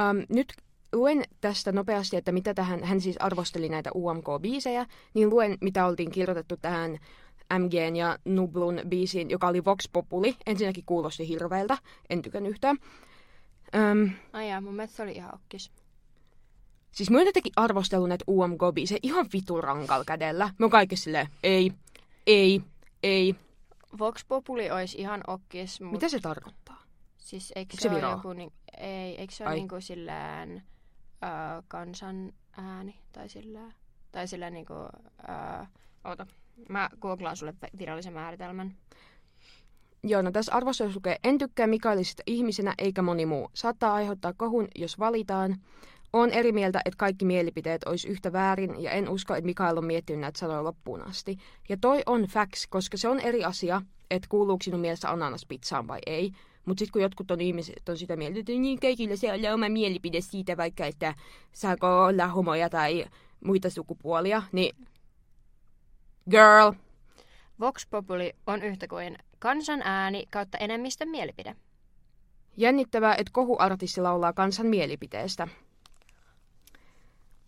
Um, 0.00 0.26
nyt 0.28 0.52
luen 0.92 1.24
tästä 1.40 1.72
nopeasti, 1.72 2.16
että 2.16 2.32
mitä 2.32 2.54
tähän, 2.54 2.84
hän 2.84 3.00
siis 3.00 3.16
arvosteli 3.20 3.68
näitä 3.68 3.90
UMK-biisejä, 3.90 4.86
niin 5.14 5.30
luen, 5.30 5.58
mitä 5.60 5.86
oltiin 5.86 6.10
kirjoitettu 6.10 6.56
tähän 6.56 6.98
MGn 7.58 7.96
ja 7.96 8.18
Nublun 8.24 8.80
biisiin, 8.88 9.30
joka 9.30 9.48
oli 9.48 9.64
Vox 9.64 9.84
Populi. 9.92 10.36
Ensinnäkin 10.46 10.84
kuulosti 10.86 11.28
hirveältä, 11.28 11.78
en 12.10 12.22
tykännyt 12.22 12.50
yhtään. 12.50 12.76
Um, 13.92 14.10
Ai 14.32 14.48
jaa, 14.50 14.60
mun 14.60 14.74
mielestä 14.74 14.96
se 14.96 15.02
oli 15.02 15.12
ihan 15.12 15.34
okkis. 15.34 15.70
siis 16.90 17.10
mä 17.10 17.18
oon 17.18 17.26
jotenkin 17.26 17.52
arvostellut 17.56 18.08
näitä 18.08 18.24
UMK-biisejä 18.30 18.98
ihan 19.02 19.26
vitun 19.32 19.64
rankalla 19.64 20.04
kädellä. 20.04 20.44
Mä 20.44 20.64
oon 20.64 20.70
kaikki 20.70 20.96
silleen, 20.96 21.28
ei, 21.42 21.72
ei, 22.26 22.62
ei. 23.02 23.34
Vox 23.98 24.24
Populi 24.28 24.70
olisi 24.70 24.98
ihan 24.98 25.20
okkis, 25.26 25.80
mutta 25.80 25.92
Mitä 25.92 26.08
se 26.08 26.20
tarkoittaa? 26.20 26.82
siis 27.18 27.52
eikö 27.56 27.76
se, 27.76 27.80
se 27.82 27.90
ole 27.90 28.00
joku, 28.10 28.32
niin, 28.32 28.52
ei, 28.76 29.20
eikö 29.20 29.34
se 29.34 29.44
ole 29.44 29.50
Ai. 29.50 29.56
niinku 29.56 29.80
silleen 29.80 30.62
ö, 31.24 31.62
kansan 31.68 32.32
ääni 32.56 32.98
tai 33.12 33.28
silleen, 33.28 33.74
tai 34.12 34.28
silleen 34.28 34.52
niinku, 34.52 34.74
ö, 34.74 35.66
oota, 36.04 36.26
mä 36.68 36.90
googlaan 37.00 37.36
sulle 37.36 37.54
virallisen 37.78 38.12
määritelmän. 38.12 38.74
Joo, 40.04 40.22
no 40.22 40.32
tässä 40.32 40.52
arvostelussa 40.52 40.96
lukee, 40.96 41.16
en 41.24 41.38
tykkää 41.38 41.66
Mikaelisesta 41.66 42.22
ihmisenä 42.26 42.74
eikä 42.78 43.02
moni 43.02 43.26
muu. 43.26 43.50
Saattaa 43.54 43.94
aiheuttaa 43.94 44.32
kohun, 44.36 44.68
jos 44.74 44.98
valitaan. 44.98 45.56
On 46.12 46.30
eri 46.30 46.52
mieltä, 46.52 46.80
että 46.84 46.96
kaikki 46.98 47.24
mielipiteet 47.24 47.84
olisi 47.84 48.08
yhtä 48.08 48.32
väärin, 48.32 48.82
ja 48.82 48.90
en 48.90 49.08
usko, 49.08 49.34
että 49.34 49.46
Mikael 49.46 49.76
on 49.76 49.84
miettinyt 49.84 50.20
näitä 50.20 50.38
sanoja 50.38 50.64
loppuun 50.64 51.02
asti. 51.02 51.38
Ja 51.68 51.76
toi 51.80 52.02
on 52.06 52.22
facts, 52.22 52.66
koska 52.66 52.96
se 52.96 53.08
on 53.08 53.20
eri 53.20 53.44
asia, 53.44 53.82
että 54.10 54.28
kuuluuko 54.28 54.62
sinun 54.62 54.80
mielestä 54.80 55.10
ananas 55.10 55.46
pizzaan 55.46 55.88
vai 55.88 55.98
ei. 56.06 56.32
Mutta 56.64 56.78
sitten 56.78 56.92
kun 56.92 57.02
jotkut 57.02 57.30
on 57.30 57.40
ihmiset 57.40 57.88
on 57.88 57.98
sitä 57.98 58.16
mieltä, 58.16 58.40
että 58.40 58.52
niin 58.52 58.80
kaikilla 58.80 59.16
se 59.16 59.32
on 59.32 59.54
oma 59.54 59.68
mielipide 59.68 60.20
siitä 60.20 60.56
vaikka, 60.56 60.86
että 60.86 61.14
saako 61.52 62.04
olla 62.04 62.26
homoja 62.26 62.70
tai 62.70 63.04
muita 63.44 63.70
sukupuolia, 63.70 64.42
niin 64.52 64.76
girl, 66.30 66.72
Vox 67.60 67.86
Populi 67.90 68.32
on 68.46 68.62
yhtä 68.62 68.88
kuin 68.88 69.18
kansan 69.38 69.82
ääni 69.84 70.26
kautta 70.32 70.58
enemmistön 70.58 71.08
mielipide. 71.08 71.56
Jännittävää, 72.56 73.14
että 73.14 73.30
kohuartisti 73.32 74.00
laulaa 74.00 74.32
kansan 74.32 74.66
mielipiteestä. 74.66 75.48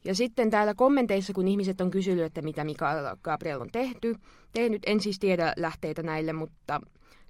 Ja 0.05 0.15
sitten 0.15 0.51
täällä 0.51 0.75
kommenteissa, 0.75 1.33
kun 1.33 1.49
ihmiset 1.49 1.81
on 1.81 1.91
kysynyt, 1.91 2.25
että 2.25 2.43
mitä 2.43 2.65
Mikael 2.65 3.17
Gabriel 3.23 3.61
on 3.61 3.71
tehty, 3.73 4.17
tehnyt, 4.53 4.83
en 4.87 5.01
siis 5.01 5.19
tiedä 5.19 5.53
lähteitä 5.57 6.03
näille, 6.03 6.33
mutta 6.33 6.81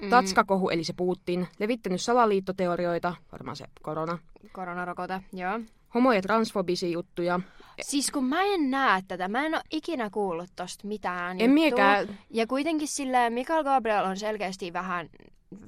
Mm, 0.02 0.10
Tatskakohu, 0.10 0.68
eli 0.68 0.84
se 0.84 0.92
Putin, 0.92 1.48
levittänyt 1.58 2.00
salaliittoteorioita, 2.00 3.14
varmaan 3.32 3.56
se 3.56 3.64
korona, 3.82 4.18
Koronarokote, 4.52 5.20
joo. 5.32 5.60
Homo- 5.94 6.12
ja 6.12 6.22
transfobisia 6.22 6.88
juttuja. 6.88 7.40
Siis 7.82 8.10
kun 8.10 8.24
mä 8.24 8.42
en 8.42 8.70
näe 8.70 9.02
tätä, 9.08 9.28
mä 9.28 9.46
en 9.46 9.54
ole 9.54 9.62
ikinä 9.70 10.10
kuullut 10.10 10.50
tosta 10.56 10.86
mitään 10.88 11.30
En 11.30 11.38
juttua. 11.40 11.54
miekään, 11.54 12.18
Ja 12.30 12.46
kuitenkin 12.46 12.88
silleen 12.88 13.32
Mikael 13.32 13.64
Gabriel 13.64 14.04
on 14.04 14.16
selkeästi 14.16 14.72
vähän 14.72 15.08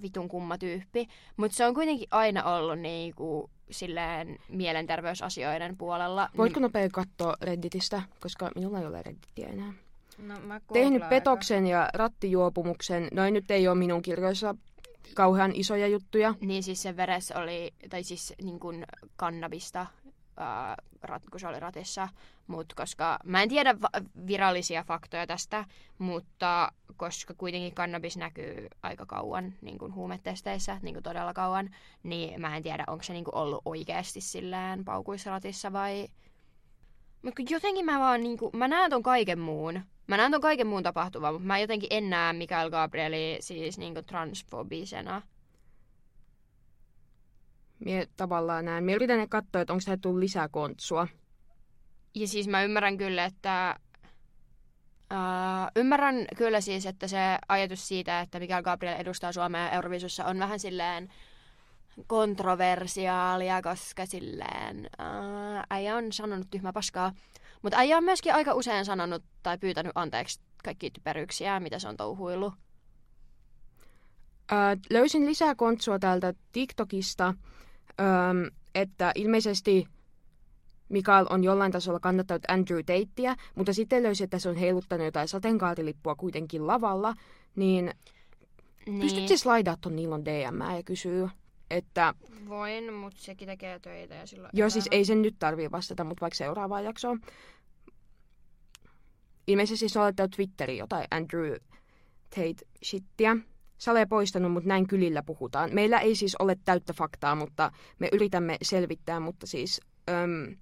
vitun 0.02 0.28
kumma 0.28 0.58
tyyppi, 0.58 1.06
mutta 1.36 1.56
se 1.56 1.66
on 1.66 1.74
kuitenkin 1.74 2.08
aina 2.10 2.44
ollut 2.56 2.78
niinku 2.78 3.50
silleen 3.70 4.38
mielenterveysasioiden 4.48 5.76
puolella. 5.76 6.28
voitko 6.36 6.60
nopea 6.60 6.88
katsoa 6.92 7.34
Redditistä, 7.42 8.02
koska 8.20 8.50
minulla 8.54 8.80
ei 8.80 8.86
ole 8.86 9.02
Redditia 9.02 9.48
enää. 9.48 9.72
No, 10.18 10.34
mä 10.40 10.60
Tehnyt 10.72 11.08
petoksen 11.08 11.66
ja 11.66 11.88
rattijuopumuksen, 11.94 13.08
noin 13.12 13.34
nyt 13.34 13.50
ei 13.50 13.68
ole 13.68 13.78
minun 13.78 14.02
kirjoissa 14.02 14.54
kauhean 15.14 15.52
isoja 15.54 15.86
juttuja. 15.88 16.34
Niin 16.40 16.62
siis 16.62 16.82
sen 16.82 16.96
veressä 16.96 17.38
oli, 17.38 17.72
tai 17.90 18.02
siis 18.04 18.34
niin 18.42 18.60
kuin 18.60 18.86
kannabista 19.16 19.86
ää, 20.36 20.76
rat, 21.02 21.22
kun 21.30 21.40
se 21.40 21.48
oli 21.48 21.60
ratissa. 21.60 22.08
Mut 22.46 22.74
koska 22.74 23.18
mä 23.24 23.42
en 23.42 23.48
tiedä 23.48 23.74
virallisia 24.26 24.82
faktoja 24.82 25.26
tästä, 25.26 25.64
mutta 25.98 26.72
koska 26.96 27.34
kuitenkin 27.34 27.74
kannabis 27.74 28.16
näkyy 28.16 28.68
aika 28.82 29.06
kauan 29.06 29.54
niin 29.60 29.78
kuin 29.78 29.94
huumetesteissä, 29.94 30.78
niin 30.82 30.94
kuin 30.94 31.02
todella 31.02 31.34
kauan, 31.34 31.70
niin 32.02 32.40
mä 32.40 32.56
en 32.56 32.62
tiedä, 32.62 32.84
onko 32.86 33.02
se 33.02 33.12
niin 33.12 33.24
kuin 33.24 33.34
ollut 33.34 33.62
oikeasti 33.64 34.20
sillään 34.20 34.84
paukuissa 34.84 35.30
ratissa 35.30 35.72
vai... 35.72 36.08
Mutta 37.22 37.42
jotenkin 37.50 37.84
mä 37.84 37.98
vaan 37.98 38.20
niinku, 38.20 38.50
mä 38.52 38.68
näen 38.68 38.90
ton 38.90 39.02
kaiken 39.02 39.38
muun. 39.38 39.80
Mä 40.06 40.16
näen 40.16 40.32
ton 40.32 40.40
kaiken 40.40 40.66
muun 40.66 40.82
tapahtuvan, 40.82 41.34
mutta 41.34 41.46
mä 41.46 41.58
jotenkin 41.58 41.88
en 41.92 42.10
näe 42.10 42.32
Mikael 42.32 42.70
Gabrieli 42.70 43.36
siis 43.40 43.78
niinku 43.78 44.02
transfobisena. 44.02 45.22
Mie 47.84 48.08
tavallaan 48.16 48.64
näen. 48.64 48.84
Mie 48.84 48.94
yritän 48.94 49.28
katsoa, 49.28 49.60
että 49.60 49.72
onko 49.72 49.82
tähän 49.84 50.00
tullut 50.00 50.20
lisää 50.20 50.48
kontsua. 50.48 51.08
Ja 52.14 52.28
siis 52.28 52.48
mä 52.48 52.62
ymmärrän 52.62 52.98
kyllä, 52.98 53.24
että... 53.24 53.76
Uh, 55.12 55.70
ymmärrän 55.76 56.26
kyllä 56.36 56.60
siis, 56.60 56.86
että 56.86 57.08
se 57.08 57.18
ajatus 57.48 57.88
siitä, 57.88 58.20
että 58.20 58.38
Mikael 58.38 58.62
Gabriel 58.62 59.00
edustaa 59.00 59.32
Suomea 59.32 59.70
Euroviisussa 59.70 60.24
on 60.24 60.38
vähän 60.38 60.58
silleen 60.58 61.12
kontroversiaalia, 62.06 63.62
koska 63.62 64.06
silleen 64.06 64.90
uh, 64.98 65.64
äijä 65.70 65.96
on 65.96 66.12
sanonut 66.12 66.50
tyhmää 66.50 66.72
paskaa. 66.72 67.12
Mutta 67.62 67.78
äijä 67.78 67.96
on 67.96 68.04
myöskin 68.04 68.34
aika 68.34 68.54
usein 68.54 68.84
sanonut 68.84 69.24
tai 69.42 69.58
pyytänyt 69.58 69.92
anteeksi 69.94 70.40
kaikki 70.64 70.90
typeryksiä, 70.90 71.60
mitä 71.60 71.78
se 71.78 71.88
on 71.88 71.96
touhuillut. 71.96 72.54
Öö, 74.52 74.58
löysin 74.90 75.26
lisää 75.26 75.54
kontsua 75.54 75.98
täältä 75.98 76.34
TikTokista, 76.52 77.34
öö, 78.00 78.50
että 78.74 79.12
ilmeisesti 79.14 79.86
Mikael 80.88 81.26
on 81.30 81.44
jollain 81.44 81.72
tasolla 81.72 82.00
kannattanut 82.00 82.44
Andrew 82.48 82.78
Tatea, 82.78 83.36
mutta 83.54 83.72
sitten 83.72 84.02
löysi, 84.02 84.24
että 84.24 84.38
se 84.38 84.48
on 84.48 84.56
heiluttanut 84.56 85.04
jotain 85.04 85.28
sateenkaarilippua 85.28 86.14
kuitenkin 86.14 86.66
lavalla, 86.66 87.14
niin, 87.56 87.90
niin. 88.86 89.00
pystytkö 89.00 89.36
slaidaa 89.36 89.76
ton 89.80 89.96
Niilon 89.96 90.24
DM 90.24 90.60
ja 90.76 90.82
kysyä, 90.84 91.30
että... 91.70 92.14
Voin, 92.48 92.92
mutta 92.92 93.22
sekin 93.22 93.48
tekee 93.48 93.78
töitä 93.78 94.14
ja 94.14 94.26
silloin... 94.26 94.50
Joo, 94.52 94.70
siis 94.70 94.88
ei 94.90 95.04
sen 95.04 95.22
nyt 95.22 95.36
tarvii 95.38 95.70
vastata, 95.70 96.04
mutta 96.04 96.20
vaikka 96.20 96.36
seuraavaan 96.36 96.84
jaksoon. 96.84 97.20
Ilmeisesti 99.46 99.88
se 99.88 99.98
on 99.98 100.02
laittanut 100.02 100.30
Twitteriin 100.30 100.78
jotain 100.78 101.06
Andrew 101.10 101.52
Tate-shittiä. 102.34 103.36
Sale 103.78 104.06
poistanut, 104.06 104.52
mutta 104.52 104.68
näin 104.68 104.86
kylillä 104.86 105.22
puhutaan. 105.22 105.70
Meillä 105.72 105.98
ei 105.98 106.14
siis 106.14 106.36
ole 106.38 106.56
täyttä 106.64 106.92
faktaa, 106.92 107.34
mutta 107.34 107.72
me 107.98 108.08
yritämme 108.12 108.56
selvittää, 108.62 109.20
mutta 109.20 109.46
siis... 109.46 109.80
Öm, 110.10 110.56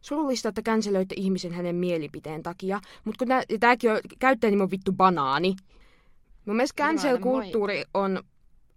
surullista, 0.00 0.48
että 0.48 0.62
känselöitte 0.62 1.14
ihmisen 1.18 1.52
hänen 1.52 1.76
mielipiteen 1.76 2.42
takia, 2.42 2.80
mutta 3.04 3.18
kun 3.18 3.58
tämäkin 3.60 3.90
on, 3.90 3.98
käyttäjänimi 4.18 4.62
on 4.62 4.70
vittu 4.70 4.92
banaani. 4.92 5.56
Mun 6.46 6.56
mielestä 6.56 6.82
cancel-kulttuuri 6.82 7.84
on 7.94 8.22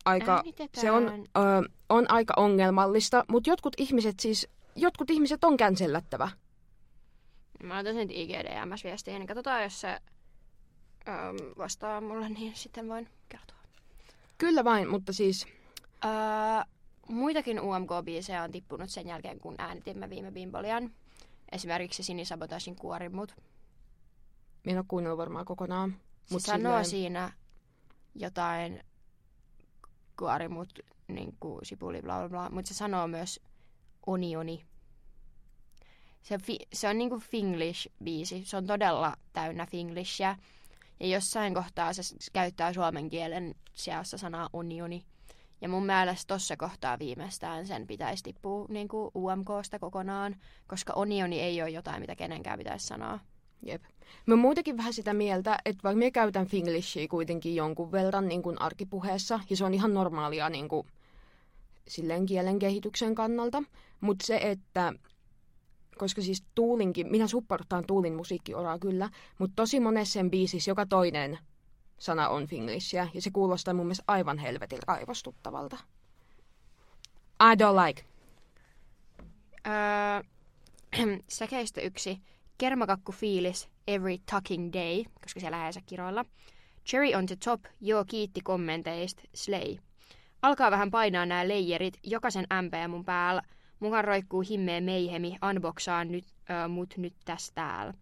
aika, 0.06 0.44
se 0.74 0.92
on, 0.92 1.26
ö, 1.38 1.70
on 1.90 2.12
aika 2.12 2.34
ongelmallista, 2.38 3.26
mutta 3.28 3.50
jotkut 3.50 3.74
ihmiset 3.78 4.20
siis, 4.20 4.48
jotkut 4.76 5.10
ihmiset 5.10 5.44
on 5.44 5.58
cancellattava. 5.58 6.30
Mä 7.64 7.74
laitan 7.74 7.94
sen 7.94 8.12
IGDMS-viestiin, 8.12 9.20
niin 9.20 9.28
katsotaan, 9.28 9.64
jos 9.64 9.82
se 9.82 10.00
ähm, 11.08 11.36
vastaa 11.58 12.02
mulle, 12.02 12.30
niin 12.30 12.56
sitten 12.56 12.90
voin 12.90 13.10
kertoa. 13.30 13.58
Kyllä 14.38 14.64
vain, 14.64 14.90
mutta 14.90 15.14
siis... 15.14 15.46
Öö, 16.06 16.12
muitakin 17.08 17.60
UMK-biisejä 17.60 18.44
on 18.44 18.52
tippunut 18.52 18.90
sen 18.90 19.08
jälkeen, 19.08 19.40
kun 19.40 19.56
äänitimme 19.58 20.10
viime 20.10 20.32
Bimbolian. 20.32 20.92
Esimerkiksi 21.52 22.04
Sinisabotasin 22.04 22.76
Kuorimut. 22.76 23.36
Minä 24.64 24.72
en 24.72 24.78
ole 24.78 24.86
kuunnellut 24.88 25.18
varmaan 25.18 25.46
kokonaan. 25.46 25.96
Se 26.26 26.40
sanoo 26.40 26.60
silleen... 26.60 26.86
siinä 26.86 27.32
jotain 28.16 28.84
Kuorimut, 30.20 30.80
niin 31.08 31.38
kuin 31.40 31.66
sipuli, 31.66 32.02
bla 32.02 32.20
bla 32.20 32.30
bla, 32.30 32.50
mutta 32.50 32.68
se 32.68 32.74
sanoo 32.74 33.08
myös 33.08 33.40
onioni. 34.06 34.66
Se, 36.22 36.38
fi- 36.38 36.68
se 36.74 36.90
on 36.90 36.98
niinku 36.98 37.16
Finglish-biisi. 37.16 38.46
Se 38.46 38.58
on 38.58 38.68
todella 38.68 39.18
täynnä 39.34 39.66
Finglishia. 39.66 40.36
Ja 41.00 41.08
jossain 41.08 41.54
kohtaa 41.54 41.94
se 41.94 42.02
käyttää 42.34 42.74
suomen 42.74 43.10
kielen 43.10 43.56
sijassa 43.74 44.18
sanaa 44.18 44.50
onioni. 44.54 45.04
Ja 45.62 45.70
mun 45.70 45.86
mielestä 45.86 46.34
tossa 46.34 46.58
kohtaa 46.58 47.00
viimeistään 47.00 47.68
sen 47.68 47.88
pitäisi 47.88 48.24
tippua 48.24 48.66
niin 48.70 48.88
kuin 48.88 49.12
UMKsta 49.16 49.80
kokonaan, 49.80 50.36
koska 50.68 50.94
onioni 50.94 51.40
ei 51.40 51.62
ole 51.62 51.70
jotain, 51.70 52.02
mitä 52.02 52.16
kenenkään 52.16 52.58
pitäisi 52.58 52.88
sanoa. 52.88 53.20
Jep. 53.66 53.84
Mä 54.26 54.36
muutenkin 54.36 54.78
vähän 54.78 54.94
sitä 54.94 55.14
mieltä, 55.14 55.58
että 55.66 55.84
vaikka 55.84 56.04
mä 56.04 56.12
käytän 56.12 56.48
Finglishia 56.48 57.08
kuitenkin 57.08 57.56
jonkun 57.56 57.92
verran 57.92 58.28
niin 58.28 58.44
kuin 58.44 58.62
arkipuheessa, 58.62 59.40
ja 59.50 59.58
se 59.58 59.66
on 59.66 59.74
ihan 59.74 59.94
normaalia 59.94 60.50
niin 60.50 60.68
kuin, 60.68 60.88
silleen 61.88 62.26
kielen 62.26 62.60
kehityksen 62.60 63.16
kannalta, 63.16 63.64
mutta 64.02 64.26
se, 64.26 64.38
että 64.38 64.94
koska 65.98 66.22
siis 66.22 66.44
Tuulinkin, 66.56 67.12
minä 67.12 67.28
supportaan 67.28 67.84
Tuulin 67.88 68.16
musiikkioraa 68.16 68.80
kyllä, 68.80 69.10
mutta 69.40 69.54
tosi 69.56 69.80
monessa 69.80 70.14
sen 70.14 70.32
biisissä 70.32 70.72
joka 70.72 70.86
toinen 70.86 71.40
sana 71.98 72.30
on 72.30 72.48
finglishia, 72.48 73.08
ja 73.14 73.22
se 73.22 73.32
kuulostaa 73.32 73.74
mun 73.74 73.86
mielestä 73.86 74.04
aivan 74.08 74.38
helvetin 74.38 74.80
raivostuttavalta. 74.88 75.78
I 77.42 77.56
don't 77.56 77.88
like. 77.88 78.04
Öö, 79.68 80.24
säkeistä 81.28 81.82
yksi. 81.82 82.18
Kermakakku 82.58 83.12
fiilis 83.12 83.70
every 83.88 84.18
tucking 84.32 84.74
day, 84.74 85.04
koska 85.22 85.40
siellä 85.40 85.58
lähensä 85.58 85.82
kiroilla. 85.86 86.26
Cherry 86.86 87.16
on 87.16 87.26
the 87.26 87.36
top, 87.46 87.62
joo 87.82 88.06
kiitti 88.06 88.42
kommenteista, 88.42 89.22
slay. 89.34 89.78
Alkaa 90.42 90.72
vähän 90.72 90.92
painaa 90.92 91.26
nämä 91.26 91.48
leijerit, 91.48 92.00
jokaisen 92.04 92.48
MP 92.62 92.74
mun 92.88 93.06
päällä. 93.06 93.42
Mukaan 93.80 94.06
roikkuu 94.06 94.44
himmeä 94.50 94.82
meihemi, 94.82 95.38
unboxaan 95.50 96.12
nyt, 96.12 96.26
äh, 96.52 96.70
mut 96.70 96.94
nyt 96.98 97.14
tästä 97.26 97.56
täällä. 97.56 97.94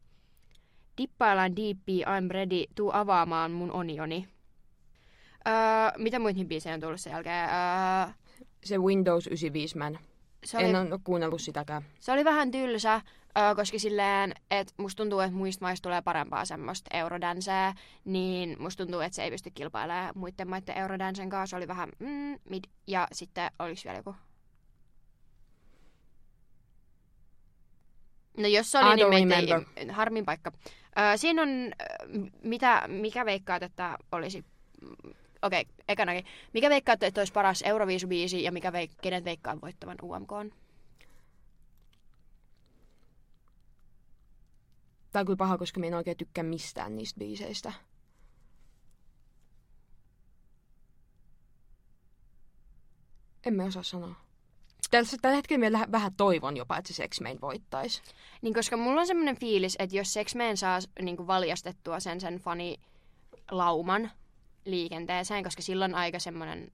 Dippaillaan 0.98 1.56
deepy, 1.56 2.02
I'm 2.04 2.32
ready, 2.32 2.64
tuu 2.76 2.92
avaamaan 2.94 3.52
mun 3.52 3.72
onioni. 3.72 4.28
Öö, 5.48 5.54
mitä 5.98 6.20
muihin 6.20 6.48
biisejä 6.48 6.74
on 6.74 6.82
tullut 6.82 7.02
sen 7.02 7.12
jälkeen? 7.12 7.50
Öö, 7.50 8.14
se 8.64 8.78
Windows 8.78 9.28
95 9.28 9.78
Man. 9.78 10.00
Se 10.44 10.58
oli, 10.58 10.66
en 10.66 10.76
ole 10.76 11.00
kuunnellut 11.04 11.42
sitäkään. 11.42 11.82
Se 12.00 12.12
oli 12.12 12.26
vähän 12.26 12.52
tylsä, 12.52 13.02
öö, 13.38 13.56
koska 13.56 13.80
silleen, 13.80 14.34
että 14.52 14.74
musta 14.78 15.04
tuntuu, 15.04 15.20
että 15.20 15.36
muista 15.38 15.66
maista 15.66 15.84
tulee 15.84 16.02
parempaa 16.02 16.46
semmoista 16.46 16.98
eurodansea, 16.98 17.74
niin 18.06 18.56
musta 18.60 18.84
tuntuu, 18.84 19.00
että 19.00 19.16
se 19.16 19.24
ei 19.24 19.32
pysty 19.32 19.52
kilpailemaan 19.52 20.12
muiden 20.16 20.50
maiden 20.50 20.78
eurodansen 20.78 21.30
kanssa. 21.30 21.50
Se 21.50 21.56
oli 21.56 21.68
vähän 21.68 21.90
mm, 22.00 22.40
mid, 22.50 22.64
ja 22.88 23.08
sitten 23.12 23.52
olisi 23.60 23.86
vielä 23.86 24.00
joku 24.00 24.16
No 28.38 28.48
jos 28.48 28.72
se 28.72 28.80
oli, 28.80 29.10
niin 29.10 29.28
meitä 29.28 29.62
ei, 29.76 29.88
harmin 29.88 30.26
paikka. 30.26 30.52
Ö, 31.14 31.18
siinä 31.18 31.42
on, 31.42 31.50
mitä, 32.44 32.84
mikä 32.88 33.26
veikkaat, 33.26 33.64
että 33.64 33.98
olisi... 34.12 34.46
Okei, 35.42 35.62
okay, 35.62 35.74
ekanakin. 35.88 36.26
Mikä 36.54 36.70
veikkaat, 36.70 37.04
että 37.04 37.22
olisi 37.22 37.34
paras 37.34 37.62
Euroviisubiisi 37.62 38.44
ja 38.44 38.52
mikä 38.52 38.72
veik, 38.72 38.92
kenen 39.02 39.26
veikkaa 39.26 39.62
voittavan 39.62 39.98
UMK? 40.04 40.30
Tämä 45.12 45.22
on 45.22 45.26
kyllä 45.26 45.38
paha, 45.38 45.58
koska 45.58 45.80
minä 45.80 45.88
en 45.88 45.98
oikein 45.98 46.18
tykkää 46.18 46.44
mistään 46.44 46.96
niistä 46.96 47.20
biiseistä. 47.20 47.74
Emme 53.46 53.64
osaa 53.64 53.84
sanoa. 53.84 54.16
Tässä, 54.92 55.18
tällä 55.22 55.36
hetkellä 55.36 55.62
vielä 55.62 55.88
vähän 55.92 56.16
toivon 56.16 56.58
jopa, 56.58 56.78
että 56.78 56.94
se 56.94 57.08
X-Men 57.08 57.42
voittaisi. 57.42 58.02
Niin, 58.42 58.54
koska 58.54 58.78
mulla 58.78 59.02
on 59.02 59.08
semmoinen 59.08 59.40
fiilis, 59.40 59.76
että 59.80 59.96
jos 59.96 60.16
X-Men 60.24 60.58
saa 60.58 60.80
niin 61.02 61.18
kuin 61.18 61.28
valjastettua 61.28 62.00
sen 62.00 62.22
sen 62.22 62.38
fani 62.38 62.78
lauman 63.52 64.12
liikenteeseen, 64.66 65.44
koska 65.44 65.62
silloin 65.62 65.96
aika 65.96 66.20
semmoinen 66.20 66.72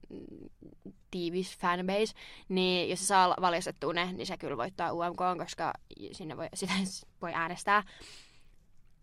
tiivis 1.10 1.58
fanbase, 1.58 2.14
niin 2.48 2.90
jos 2.90 3.00
se 3.00 3.06
saa 3.06 3.36
valjastettua 3.40 3.92
ne, 3.92 4.12
niin 4.12 4.26
se 4.26 4.36
kyllä 4.36 4.56
voittaa 4.56 4.92
UMK, 4.92 5.20
koska 5.38 5.72
sinne 6.12 6.36
voi, 6.36 6.48
sitä 6.54 6.72
voi 7.22 7.32
äänestää. 7.34 7.82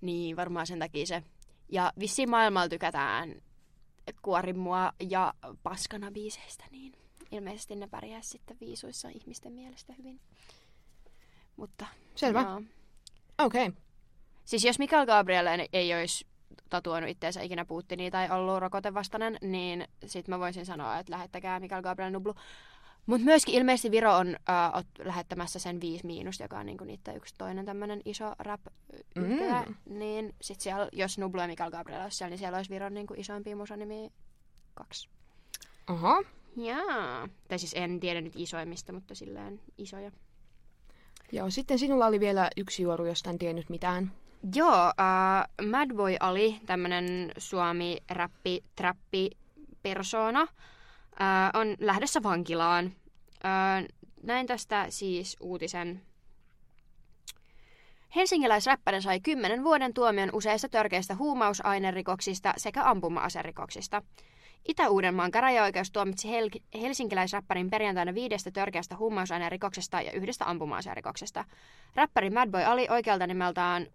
Niin 0.02 0.36
varmaan 0.36 0.68
sen 0.68 0.80
takia 0.80 1.06
se. 1.06 1.24
Ja 1.70 1.94
vissiin 2.00 2.30
maailmalla 2.30 2.70
tykätään 2.70 3.42
kuorimua 4.22 4.94
ja 5.10 5.34
paskana 5.64 6.12
biiseistä, 6.12 6.64
niin 6.72 7.05
ilmeisesti 7.32 7.76
ne 7.76 7.88
pärjää 7.88 8.22
sitten 8.22 8.58
viisuissa 8.60 9.10
ihmisten 9.10 9.54
mielestä 9.54 9.94
hyvin. 9.94 10.20
Mutta, 11.56 11.86
Selvä. 12.16 12.62
Okei. 13.40 13.68
Okay. 13.68 13.82
Siis 14.46 14.66
jos 14.66 14.80
Mikael 14.80 15.06
Gabriel 15.06 15.68
ei 15.74 15.94
olisi 15.94 16.28
tatuoinut 16.70 17.10
itseensä 17.10 17.42
ikinä 17.42 17.66
Putinia 17.66 18.12
tai 18.12 18.30
ollut 18.30 18.60
rokotevastainen, 18.60 19.38
niin 19.42 19.88
sit 20.06 20.28
mä 20.28 20.40
voisin 20.40 20.66
sanoa, 20.66 21.00
että 21.00 21.12
lähettäkää 21.12 21.60
Mikael 21.60 21.82
Gabriel 21.82 22.12
Nublu. 22.12 22.36
Mutta 23.06 23.26
myöskin 23.26 23.56
ilmeisesti 23.56 23.92
Viro 23.92 24.16
on 24.16 24.28
uh, 24.28 25.06
lähettämässä 25.06 25.60
sen 25.60 25.82
5 25.82 26.06
miinus, 26.06 26.40
joka 26.40 26.60
on 26.60 26.66
niinku 26.66 26.84
niiden 26.84 27.18
yksi 27.18 27.34
toinen 27.38 27.66
tämmöinen 27.66 28.02
iso 28.06 28.36
rap. 28.40 28.62
Mm. 29.16 29.76
Niin 29.86 30.36
sit 30.42 30.62
siellä, 30.62 30.90
jos 30.92 31.18
Nublu 31.18 31.42
ja 31.42 31.48
Mikael 31.48 31.72
Gabriel 31.72 32.02
olisi 32.02 32.18
siellä, 32.18 32.30
niin 32.30 32.40
siellä 32.40 32.58
olisi 32.58 32.70
Viron 32.70 32.94
niinku 32.94 33.14
isoimpia 33.18 33.56
musanimi 33.56 34.12
kaksi. 34.74 35.10
Oho. 35.90 36.24
Jaa. 36.56 37.30
Tai 37.48 37.60
siis 37.60 37.74
en 37.74 38.00
tiedä 38.00 38.22
nyt 38.22 38.34
isoimmista, 38.36 38.94
mutta 38.94 39.16
silleen 39.16 39.62
isoja. 39.78 40.12
Joo, 41.32 41.50
sitten 41.50 41.80
sinulla 41.80 42.06
oli 42.06 42.20
vielä 42.20 42.50
yksi 42.58 42.84
juoru, 42.84 43.06
josta 43.06 43.30
en 43.30 43.38
tiennyt 43.38 43.70
mitään. 43.70 44.12
Joo, 44.56 44.86
uh, 44.86 45.68
Madboy 45.68 46.16
Ali, 46.20 46.60
tämmönen 46.66 47.32
suomi-räppi, 47.38 48.64
trappi 48.76 49.30
persona, 49.84 50.42
uh, 50.42 50.50
on 51.54 51.76
lähdössä 51.80 52.24
vankilaan. 52.24 52.86
Uh, 52.86 53.96
näin 54.24 54.48
tästä 54.48 54.86
siis 54.90 55.38
uutisen. 55.40 56.02
Helsingiläisräppäri 58.16 59.02
sai 59.02 59.20
10 59.20 59.64
vuoden 59.64 59.94
tuomion 59.94 60.30
useista 60.34 60.70
törkeistä 60.70 61.16
huumausainerikoksista 61.16 62.54
sekä 62.58 62.84
ampuma-aserikoksista. 62.84 64.02
Itä-Uudenmaan 64.66 65.32
käräjäoikeus 65.32 65.92
tuomitsi 65.92 66.28
hel- 66.28 66.80
helsinkiläisräppärin 66.82 67.70
perjantaina 67.70 68.14
viidestä 68.14 68.52
törkeästä 68.52 68.98
huumausainerikoksesta 68.98 70.02
ja 70.02 70.12
yhdestä 70.12 70.46
ampuma-aserikoksesta. 70.50 71.46
Räppäri 71.96 72.30
Madboy 72.30 72.64
Ali 72.64 72.88
oikealta 72.90 73.28
nimeltään 73.28 73.88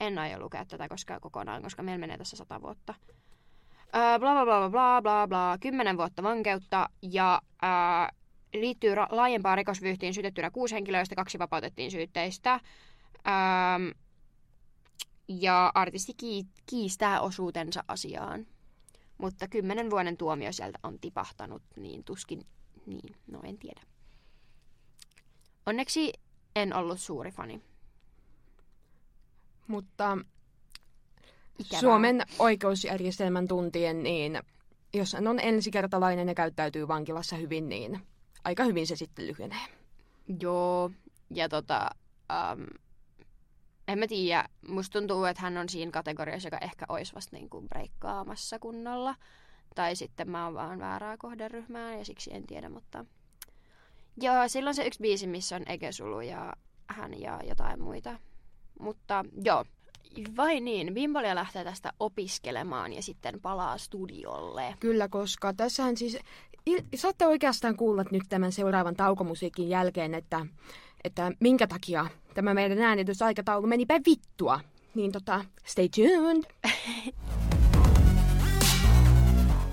en 0.00 0.18
aio 0.18 0.38
lukea 0.38 0.64
tätä 0.64 0.88
koska 0.88 1.20
kokonaan, 1.20 1.62
koska 1.62 1.82
meillä 1.82 2.00
menee 2.00 2.18
tässä 2.18 2.36
sata 2.36 2.62
vuotta. 2.62 2.94
Bla 4.18 4.18
bla 4.18 4.44
bla 4.44 4.70
bla 4.70 5.02
bla 5.02 5.28
bla, 5.28 5.56
kymmenen 5.60 5.96
vuotta 5.96 6.22
vankeutta 6.22 6.88
ja 7.02 7.42
öö, 7.62 7.68
liittyy 8.54 8.94
ra- 8.94 9.08
laajempaan 9.10 9.58
rikosvyyhtiin 9.58 10.14
syytettynä 10.14 10.50
kuusi 10.50 10.74
henkilöä, 10.74 11.00
joista 11.00 11.14
kaksi 11.14 11.38
vapautettiin 11.38 11.90
syytteistä. 11.90 12.60
Öö, 13.26 13.94
ja 15.28 15.72
artisti 15.74 16.14
ki- 16.16 16.46
kiistää 16.66 17.20
osuutensa 17.20 17.84
asiaan. 17.88 18.46
Mutta 19.18 19.48
kymmenen 19.48 19.90
vuoden 19.90 20.16
tuomio 20.16 20.52
sieltä 20.52 20.78
on 20.82 20.98
tipahtanut, 21.00 21.62
niin 21.76 22.04
tuskin 22.04 22.46
niin, 22.86 23.16
no 23.26 23.40
en 23.44 23.58
tiedä. 23.58 23.80
Onneksi 25.66 26.12
en 26.56 26.74
ollut 26.74 27.00
suuri 27.00 27.30
fani. 27.30 27.62
Mutta 29.66 30.18
Ikävää. 31.58 31.80
Suomen 31.80 32.22
oikeusjärjestelmän 32.38 33.48
tuntien, 33.48 34.02
niin 34.02 34.40
jos 34.94 35.12
hän 35.12 35.26
on 35.26 35.40
ensikertalainen 35.40 36.28
ja 36.28 36.34
käyttäytyy 36.34 36.88
vankilassa 36.88 37.36
hyvin, 37.36 37.68
niin 37.68 38.00
aika 38.44 38.64
hyvin 38.64 38.86
se 38.86 38.96
sitten 38.96 39.26
lyhenee. 39.26 39.66
Joo, 40.40 40.90
ja 41.30 41.48
tota, 41.48 41.90
um, 42.52 42.66
en 43.88 43.98
mä 43.98 44.06
tiedä, 44.06 44.48
musta 44.68 44.98
tuntuu, 44.98 45.24
että 45.24 45.42
hän 45.42 45.56
on 45.56 45.68
siinä 45.68 45.90
kategoriassa, 45.90 46.46
joka 46.46 46.58
ehkä 46.58 46.86
olisi 46.88 47.14
vasta 47.14 47.36
niin 47.36 47.50
kuin 47.50 47.68
breikkaamassa 47.68 48.58
kunnolla. 48.58 49.14
Tai 49.74 49.96
sitten 49.96 50.30
mä 50.30 50.44
oon 50.44 50.54
vaan 50.54 50.78
väärää 50.78 51.16
kohderyhmää 51.16 51.96
ja 51.96 52.04
siksi 52.04 52.34
en 52.34 52.46
tiedä, 52.46 52.68
mutta... 52.68 53.04
Joo, 54.20 54.48
silloin 54.48 54.74
se 54.74 54.86
yksi 54.86 55.00
biisi, 55.02 55.26
missä 55.26 55.56
on 55.56 55.62
Ege 55.66 55.92
Sulu 55.92 56.20
ja 56.20 56.52
hän 56.86 57.20
ja 57.20 57.40
jotain 57.48 57.82
muita. 57.82 58.18
Mutta 58.80 59.24
joo, 59.44 59.64
vai 60.36 60.60
niin, 60.60 60.94
Bimbolia 60.94 61.34
lähtee 61.34 61.64
tästä 61.64 61.92
opiskelemaan 62.00 62.92
ja 62.92 63.02
sitten 63.02 63.40
palaa 63.40 63.78
studiolle. 63.78 64.74
Kyllä, 64.80 65.08
koska 65.08 65.52
tässähän 65.54 65.96
siis, 65.96 66.18
saatte 66.94 67.26
oikeastaan 67.26 67.76
kuulla 67.76 68.04
nyt 68.10 68.22
tämän 68.28 68.52
seuraavan 68.52 68.96
taukomusiikin 68.96 69.68
jälkeen, 69.68 70.14
että, 70.14 70.46
että 71.04 71.32
minkä 71.40 71.66
takia 71.66 72.06
tämä 72.34 72.54
meidän 72.54 72.78
äänitysaikataulu 72.78 73.66
meni 73.66 73.86
päin 73.86 74.02
vittua. 74.06 74.60
Niin 74.94 75.12
tota, 75.12 75.44
stay 75.64 75.88
tuned! 75.88 76.42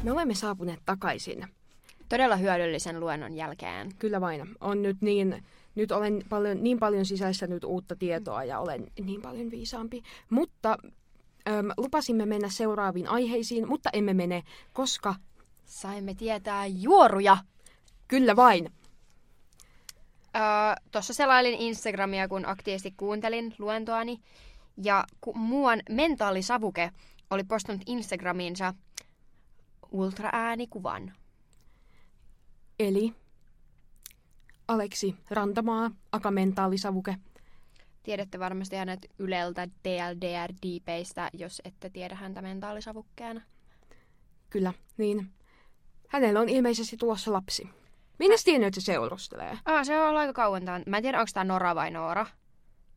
Me 0.03 0.11
olemme 0.11 0.33
saapuneet 0.33 0.79
takaisin. 0.85 1.47
Todella 2.09 2.35
hyödyllisen 2.35 2.99
luennon 2.99 3.33
jälkeen. 3.33 3.91
Kyllä 3.99 4.21
vain. 4.21 4.47
On 4.61 4.81
nyt 4.81 4.97
niin 5.01 5.43
nyt 5.75 5.91
olen 5.91 6.23
paljon, 6.29 6.63
niin 6.63 6.79
paljon 6.79 7.05
sisäistänyt 7.05 7.63
uutta 7.63 7.95
tietoa 7.95 8.43
ja 8.43 8.59
olen 8.59 8.87
niin 9.03 9.21
paljon 9.21 9.51
viisaampi. 9.51 10.03
Mutta 10.29 10.77
äm, 11.49 11.69
lupasimme 11.77 12.25
mennä 12.25 12.49
seuraaviin 12.49 13.07
aiheisiin, 13.07 13.67
mutta 13.67 13.89
emme 13.93 14.13
mene, 14.13 14.43
koska... 14.73 15.15
Saimme 15.65 16.13
tietää 16.13 16.65
juoruja. 16.65 17.37
Kyllä 18.07 18.35
vain. 18.35 18.69
Öö, 20.35 20.41
Tuossa 20.91 21.13
selailin 21.13 21.53
Instagramia, 21.53 22.27
kun 22.27 22.45
aktiivisesti 22.45 22.93
kuuntelin 22.97 23.55
luentoani. 23.59 24.19
Ja 24.83 25.03
ku, 25.21 25.33
muuan 25.33 25.81
mentaalisavuke 25.89 26.91
oli 27.29 27.43
postannut 27.43 27.83
Instagramiinsa 27.85 28.73
ultraäänikuvan. 29.91 31.13
Eli 32.79 33.13
Aleksi 34.67 35.15
Rantamaa, 35.29 35.91
akamentaalisavuke. 36.11 37.15
Tiedätte 38.03 38.39
varmasti 38.39 38.75
hänet 38.75 39.05
Yleltä 39.19 39.67
DLDR 39.83 40.53
Deepeistä, 40.63 41.29
jos 41.33 41.61
ette 41.65 41.89
tiedä 41.89 42.15
häntä 42.15 42.41
mentaalisavukkeena. 42.41 43.41
Kyllä, 44.49 44.73
niin. 44.97 45.29
Hänellä 46.07 46.39
on 46.39 46.49
ilmeisesti 46.49 46.97
tulossa 46.97 47.33
lapsi. 47.33 47.69
Minne 48.19 48.35
Ä... 48.63 48.67
että 48.67 48.81
se 48.81 48.85
seurustelee? 48.85 49.57
Ah, 49.65 49.85
se 49.85 49.99
on 49.99 50.07
ollut 50.07 50.19
aika 50.19 50.33
kauan. 50.33 50.65
Tämän. 50.65 50.83
Mä 50.87 50.97
en 50.97 51.03
tiedä, 51.03 51.19
onko 51.19 51.29
tämä 51.33 51.43
Nora 51.43 51.75
vai 51.75 51.91
Noora. 51.91 52.25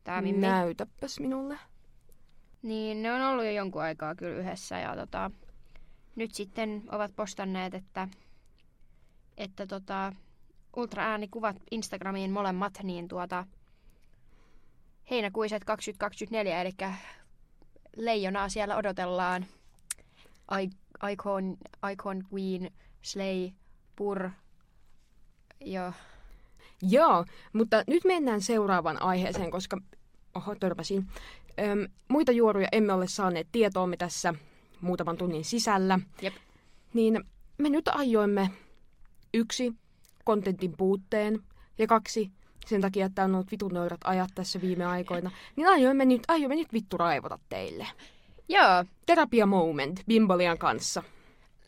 Tää 0.03 0.21
Mimmi. 0.21 0.41
Näytäpäs 0.41 1.19
minulle. 1.19 1.59
Niin, 2.61 3.03
ne 3.03 3.13
on 3.13 3.21
ollut 3.21 3.45
jo 3.45 3.51
jonkun 3.51 3.81
aikaa 3.81 4.15
kyllä 4.15 4.37
yhdessä. 4.37 4.79
Ja 4.79 4.95
tota, 4.95 5.31
nyt 6.15 6.33
sitten 6.33 6.83
ovat 6.91 7.15
postanneet, 7.15 7.73
että, 7.73 8.07
että 9.37 9.67
tota, 9.67 10.13
ultraäänikuvat 10.75 11.55
Instagramiin 11.71 12.31
molemmat, 12.31 12.79
niin 12.83 13.07
tuota, 13.07 13.45
heinäkuiset 15.09 15.63
2024, 15.63 16.61
eli 16.61 16.71
leijonaa 17.95 18.49
siellä 18.49 18.77
odotellaan. 18.77 19.45
Icon, 21.11 21.57
Icon 21.91 22.23
Queen, 22.33 22.71
Slay, 23.01 23.49
Pur, 23.95 24.29
joo. 25.61 25.91
Joo, 26.81 27.25
mutta 27.53 27.83
nyt 27.87 28.05
mennään 28.05 28.41
seuraavaan 28.41 29.01
aiheeseen, 29.01 29.51
koska, 29.51 29.77
oho, 30.35 30.55
törmäsin. 30.55 31.07
Öm, 31.59 31.87
muita 32.07 32.31
juoruja 32.31 32.67
emme 32.71 32.93
ole 32.93 33.07
saaneet 33.07 33.47
tietoomme 33.51 33.97
tässä 33.97 34.33
muutaman 34.81 35.17
tunnin 35.17 35.45
sisällä. 35.45 35.99
Jep. 36.21 36.33
Niin 36.93 37.23
me 37.57 37.69
nyt 37.69 37.87
aioimme 37.87 38.49
yksi 39.33 39.73
kontentin 40.23 40.73
puutteen 40.77 41.39
ja 41.77 41.87
kaksi 41.87 42.31
sen 42.65 42.81
takia, 42.81 43.05
että 43.05 43.23
on 43.23 43.35
ollut 43.35 43.51
vitun 43.51 43.73
nöyrät 43.73 43.99
ajat 44.03 44.29
tässä 44.35 44.61
viime 44.61 44.85
aikoina, 44.85 45.31
niin 45.55 45.67
aiomme 45.67 46.05
nyt, 46.05 46.23
aiomme 46.27 46.55
nyt 46.55 46.73
vittu 46.73 46.97
raivota 46.97 47.39
teille. 47.49 47.87
Joo. 48.49 48.85
Terapia 49.05 49.45
moment 49.45 50.01
Bimbolian 50.07 50.57
kanssa. 50.57 51.03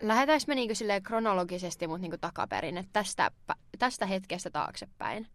Lähdetäänkö 0.02 0.46
me 0.48 0.56
niinku 0.56 0.76
silleen 0.76 1.04
kronologisesti, 1.04 1.88
mutta 1.88 2.02
niinku 2.02 2.18
takaperin, 2.22 2.78
että 2.78 2.90
tästä, 2.94 3.32
tästä 3.80 4.06
hetkestä 4.06 4.50
taaksepäin 4.50 5.28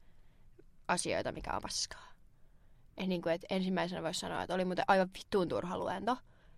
asioita, 0.89 1.33
mikä 1.33 1.53
on 1.53 1.63
paskaa. 1.63 2.13
Et 2.97 3.07
niinku, 3.07 3.29
et 3.29 3.45
ensimmäisenä 3.51 4.03
voisi 4.03 4.21
sanoa, 4.21 4.43
että 4.43 4.55
oli 4.55 4.65
muuten 4.65 4.85
aivan 4.89 5.11
vittuun 5.19 5.49
turha 5.49 5.79
luento. 5.79 6.17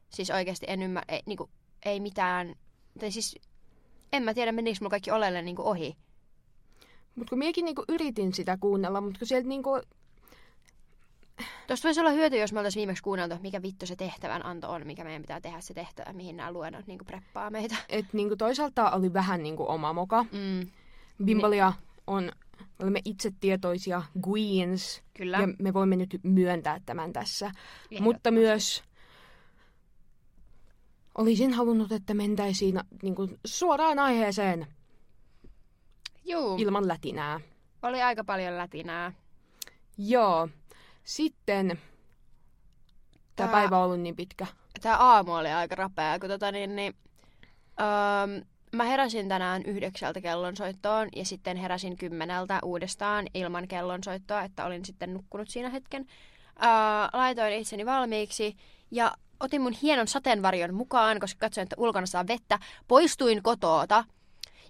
Siis 0.08 0.30
oikeasti 0.30 0.66
en 0.68 0.82
ymmärrä, 0.82 1.14
ei, 1.14 1.22
niinku, 1.26 1.50
ei 1.84 2.00
mitään, 2.00 2.54
tai 3.00 3.10
siis 3.10 3.38
en 4.12 4.22
mä 4.22 4.34
tiedä 4.34 4.52
menikö 4.52 4.78
mulla 4.80 4.90
kaikki 4.90 5.10
oleelle 5.10 5.42
niinku 5.42 5.62
ohi. 5.62 5.96
Mutta 7.14 7.30
kun 7.30 7.38
minäkin 7.38 7.64
niinku 7.64 7.84
yritin 7.88 8.34
sitä 8.34 8.56
kuunnella, 8.60 9.00
mutta 9.00 9.18
kun 9.18 9.28
sieltä 9.28 9.48
niinku... 9.48 9.80
Tuosta 11.66 11.88
voisi 11.88 12.00
olla 12.00 12.10
hyöty, 12.10 12.36
jos 12.36 12.52
me 12.52 12.58
oltaisiin 12.58 12.80
viimeksi 12.80 13.02
kuunneltu, 13.02 13.34
mikä 13.40 13.62
vittu 13.62 13.86
se 13.86 13.96
tehtävän 13.96 14.46
anto 14.46 14.70
on, 14.70 14.86
mikä 14.86 15.04
meidän 15.04 15.22
pitää 15.22 15.40
tehdä 15.40 15.60
se 15.60 15.74
tehtävä, 15.74 16.12
mihin 16.12 16.36
nämä 16.36 16.52
luennot 16.52 16.86
niinku 16.86 17.04
preppaa 17.04 17.50
meitä. 17.50 17.76
Et 17.88 18.06
niinku 18.12 18.36
toisaalta 18.36 18.90
oli 18.90 19.12
vähän 19.12 19.42
niinku 19.42 19.64
oma 19.68 19.92
moka. 19.92 20.22
Mm. 20.22 20.70
Bimbolia 21.24 21.72
on, 22.06 22.32
me 22.58 22.82
olemme 22.82 23.00
itse 23.04 23.32
tietoisia 23.40 24.02
queens. 24.28 25.02
Kyllä. 25.14 25.38
Ja 25.38 25.48
me 25.58 25.72
voimme 25.72 25.96
nyt 25.96 26.20
myöntää 26.22 26.80
tämän 26.86 27.12
tässä. 27.12 27.52
Mutta 28.00 28.30
myös 28.30 28.82
olisin 31.18 31.52
halunnut, 31.52 31.92
että 31.92 32.14
mentäisiin 32.14 32.80
niin 33.02 33.14
kuin, 33.14 33.38
suoraan 33.44 33.98
aiheeseen. 33.98 34.66
Juu. 36.24 36.56
ilman 36.58 36.88
lätinää. 36.88 37.40
Oli 37.82 38.02
aika 38.02 38.24
paljon 38.24 38.56
lätinää. 38.56 39.12
Joo. 39.98 40.48
Sitten 41.06 41.78
tämä 43.36 43.52
päivä 43.52 43.78
on 43.78 43.84
ollut 43.84 44.00
niin 44.00 44.16
pitkä. 44.16 44.46
Tämä 44.82 44.96
aamu 44.96 45.34
oli 45.34 45.48
aika 45.48 45.74
rapea, 45.74 46.18
kun 46.18 46.28
tota 46.28 46.52
niin, 46.52 46.76
niin 46.76 46.94
öö, 47.80 48.44
mä 48.72 48.84
heräsin 48.84 49.28
tänään 49.28 49.62
yhdeksältä 49.62 50.20
kellonsoittoon 50.20 51.08
ja 51.16 51.24
sitten 51.24 51.56
heräsin 51.56 51.96
kymmeneltä 51.96 52.58
uudestaan 52.62 53.26
ilman 53.34 53.68
kellonsoittoa, 53.68 54.42
että 54.42 54.64
olin 54.64 54.84
sitten 54.84 55.14
nukkunut 55.14 55.48
siinä 55.48 55.70
hetken. 55.70 56.06
Ää, 56.58 57.08
laitoin 57.12 57.52
itseni 57.52 57.86
valmiiksi 57.86 58.56
ja 58.90 59.12
otin 59.40 59.60
mun 59.60 59.72
hienon 59.72 60.08
sateenvarjon 60.08 60.74
mukaan, 60.74 61.20
koska 61.20 61.38
katsoin, 61.38 61.62
että 61.62 61.76
ulkona 61.78 62.06
saa 62.06 62.26
vettä. 62.26 62.58
Poistuin 62.88 63.42
kotoota 63.42 64.04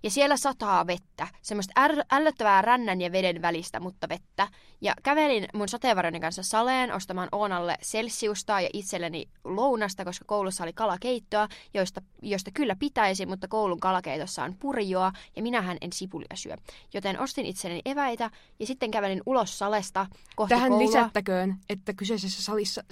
ja 0.02 0.10
siellä 0.10 0.36
sataa 0.36 0.86
vettä, 0.86 1.28
semmoista 1.42 1.80
är- 1.88 2.04
ällöttävää 2.12 2.62
rännän 2.62 3.00
ja 3.00 3.12
veden 3.12 3.42
välistä, 3.42 3.80
mutta 3.80 4.08
vettä. 4.08 4.48
Ja 4.80 4.94
kävelin 5.02 5.46
mun 5.54 5.68
sateenvarjoni 5.68 6.20
kanssa 6.20 6.42
saleen 6.42 6.92
ostamaan 6.92 7.28
Oonalle 7.32 7.76
Celsiusta 7.82 8.60
ja 8.60 8.68
itselleni 8.72 9.28
lounasta, 9.44 10.04
koska 10.04 10.24
koulussa 10.28 10.64
oli 10.64 10.72
kalakeittoa, 10.72 11.48
joista, 11.74 12.02
josta 12.22 12.50
kyllä 12.54 12.76
pitäisi, 12.76 13.26
mutta 13.26 13.48
koulun 13.48 13.80
kalakeitossa 13.80 14.44
on 14.44 14.56
purjoa 14.58 15.12
ja 15.36 15.42
minähän 15.42 15.78
en 15.80 15.92
sipulia 15.92 16.26
syö. 16.34 16.56
Joten 16.94 17.20
ostin 17.20 17.46
itselleni 17.46 17.82
eväitä 17.84 18.30
ja 18.60 18.66
sitten 18.66 18.90
kävelin 18.90 19.22
ulos 19.26 19.58
salesta 19.58 20.06
kohti 20.36 20.54
Tähän 20.54 20.70
koulua. 20.70 20.86
lisättäköön, 20.86 21.56
että 21.68 21.92
kyseisessä 21.94 22.42
salissa, 22.42 22.84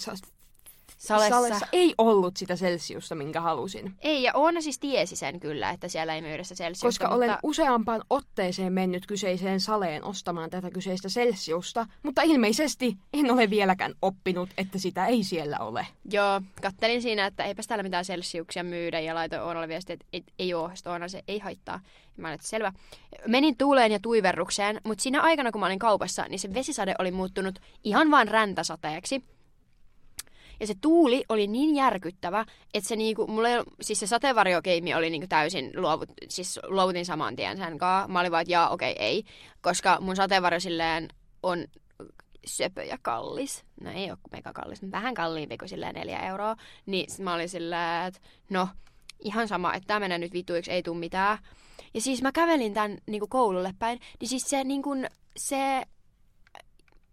sa, 0.98 1.18
Salessa. 1.18 1.40
salissa 1.40 1.66
ei 1.72 1.94
ollut 1.98 2.37
sitä 2.37 2.57
Celsiusta, 2.57 3.14
minkä 3.14 3.40
halusin. 3.40 3.94
Ei, 4.00 4.22
ja 4.22 4.35
Oona 4.35 4.61
siis 4.61 4.78
tiesi 4.78 5.16
sen 5.16 5.40
kyllä, 5.40 5.70
että 5.70 5.88
siellä 5.88 6.14
ei 6.14 6.22
myydä 6.22 6.44
sitä 6.44 6.64
Celsiusta. 6.64 6.87
Koska 6.87 7.04
mutta... 7.04 7.16
olen 7.16 7.38
useampaan 7.42 8.02
otteeseen 8.11 8.72
mennyt 8.72 9.07
kyseiseen 9.07 9.61
saleen 9.61 10.04
ostamaan 10.04 10.50
tätä 10.50 10.70
kyseistä 10.70 11.09
Celsiusta, 11.09 11.87
mutta 12.02 12.22
ilmeisesti 12.22 12.96
en 13.12 13.30
ole 13.30 13.50
vieläkään 13.50 13.94
oppinut, 14.02 14.50
että 14.59 14.78
sitä 14.78 15.07
ei 15.07 15.24
siellä 15.24 15.59
ole. 15.59 15.87
Joo, 16.11 16.40
kattelin 16.62 17.02
siinä, 17.02 17.26
että 17.26 17.44
eipä 17.44 17.62
täällä 17.68 17.83
mitään 17.83 18.04
Celsiuksia 18.04 18.64
myydä 18.64 19.00
ja 19.00 19.14
laitoin 19.14 19.42
Oonalle 19.42 19.68
viesti, 19.68 19.92
että 19.92 20.07
ei, 20.12 20.24
ei 20.38 20.54
oo, 20.54 20.70
sitten 20.74 20.92
Oona 20.92 21.09
se 21.09 21.22
ei 21.28 21.38
haittaa. 21.38 21.80
Ja 22.16 22.22
mä 22.22 22.28
olin, 22.28 22.35
että 22.35 22.46
selvä. 22.46 22.72
Menin 23.26 23.57
tuuleen 23.57 23.92
ja 23.92 23.98
tuiverrukseen, 24.02 24.80
mutta 24.85 25.02
siinä 25.02 25.20
aikana, 25.20 25.52
kun 25.52 25.61
mä 25.61 25.66
olin 25.66 25.78
kaupassa, 25.78 26.26
niin 26.28 26.38
se 26.38 26.54
vesisade 26.54 26.94
oli 26.98 27.11
muuttunut 27.11 27.59
ihan 27.85 28.11
vaan 28.11 28.28
räntäsateeksi. 28.28 29.24
Ja 30.61 30.67
se 30.67 30.75
tuuli 30.81 31.25
oli 31.29 31.47
niin 31.47 31.77
järkyttävä, 31.77 32.45
että 32.75 32.88
se 32.88 32.97
niinku, 32.97 33.27
mulla 33.27 33.49
siis 33.81 34.01
se 34.01 34.07
sateenvarjokeimi 34.07 34.95
oli 34.95 35.11
niinku 35.11 35.27
täysin 35.29 35.73
luovut, 35.77 36.09
siis 36.29 36.61
luovutin 36.67 37.07
saman 37.07 37.37
tien 37.37 37.57
sen 37.57 37.79
kanssa. 37.79 38.09
Mä 38.09 38.21
olin 38.21 38.33
vaan, 38.33 38.43
että 38.43 38.53
jaa, 38.53 38.69
okei, 38.69 38.93
okay, 38.93 39.05
ei. 39.05 39.25
Koska 39.61 39.99
mun 40.01 40.17
sateenvarjo 40.17 40.61
silleen 40.61 41.09
on 41.43 41.64
söpö 42.47 42.83
ja 42.83 42.99
kallis. 43.03 43.64
No 43.81 43.90
ei 43.90 44.11
ole 44.11 44.19
mega 44.33 44.53
kallis, 44.53 44.83
mutta 44.83 44.97
vähän 44.97 45.14
kalliimpi 45.14 45.59
kuin 45.59 45.69
silleen 45.69 45.95
neljä 45.95 46.19
euroa. 46.19 46.57
Niin 46.87 47.11
sit 47.11 47.21
mä 47.21 47.35
olin 47.35 47.49
silleen, 47.49 48.07
että 48.07 48.21
no, 48.51 48.69
ihan 49.21 49.49
sama, 49.49 49.75
että 49.75 49.87
tämä 49.87 50.01
menee 50.01 50.19
nyt 50.19 50.33
vituiksi, 50.33 50.71
ei 50.71 50.83
tule 50.83 50.99
mitään. 50.99 51.38
Ja 51.95 52.01
siis 52.01 52.23
mä 52.23 52.33
kävelin 52.33 52.75
tämän 52.75 52.99
niin 53.07 53.29
koululle 53.29 53.75
päin, 53.79 54.01
niin 54.21 54.29
siis 54.29 54.43
se, 54.43 54.64
niin 54.64 54.83
kuin, 54.83 55.09
se, 55.37 55.83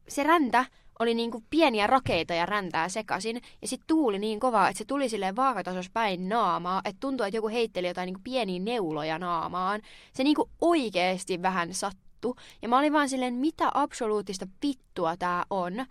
se 0.08 0.23
räntä 0.23 0.65
oli 1.01 1.13
niin 1.13 1.31
kuin 1.31 1.43
pieniä 1.49 1.87
rakeita 1.87 2.33
ja 2.33 2.45
räntää 2.45 2.89
sekaisin. 2.89 3.41
Ja 3.61 3.67
sitten 3.67 3.87
tuuli 3.87 4.19
niin 4.19 4.39
kovaa, 4.39 4.69
että 4.69 4.77
se 4.77 4.85
tuli 4.85 5.09
silleen 5.09 5.35
vaakatasos 5.35 5.89
päin 5.89 6.29
naamaa, 6.29 6.81
että 6.85 6.99
tuntui, 6.99 7.27
että 7.27 7.37
joku 7.37 7.49
heitteli 7.49 7.87
jotain 7.87 8.05
niin 8.05 8.15
kuin 8.15 8.23
pieniä 8.23 8.59
neuloja 8.59 9.19
naamaan. 9.19 9.81
Se 10.13 10.23
niin 10.23 10.35
kuin 10.35 10.49
oikeasti 10.61 11.41
vähän 11.41 11.73
sattui. 11.73 12.35
Ja 12.61 12.69
mä 12.69 12.79
olin 12.79 12.93
vaan 12.93 13.09
silleen, 13.09 13.33
mitä 13.33 13.71
absoluuttista 13.73 14.47
vittua 14.63 15.17
tää 15.17 15.43
on. 15.49 15.85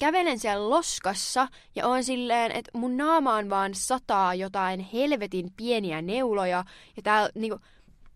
Kävelen 0.00 0.38
siellä 0.38 0.70
loskassa 0.70 1.48
ja 1.76 1.86
on 1.86 2.04
silleen, 2.04 2.52
että 2.52 2.70
mun 2.74 2.96
naamaan 2.96 3.50
vaan 3.50 3.74
sataa 3.74 4.34
jotain 4.34 4.80
helvetin 4.80 5.50
pieniä 5.56 6.02
neuloja. 6.02 6.64
Ja 6.96 7.02
täällä 7.02 7.30
niinku, 7.34 7.58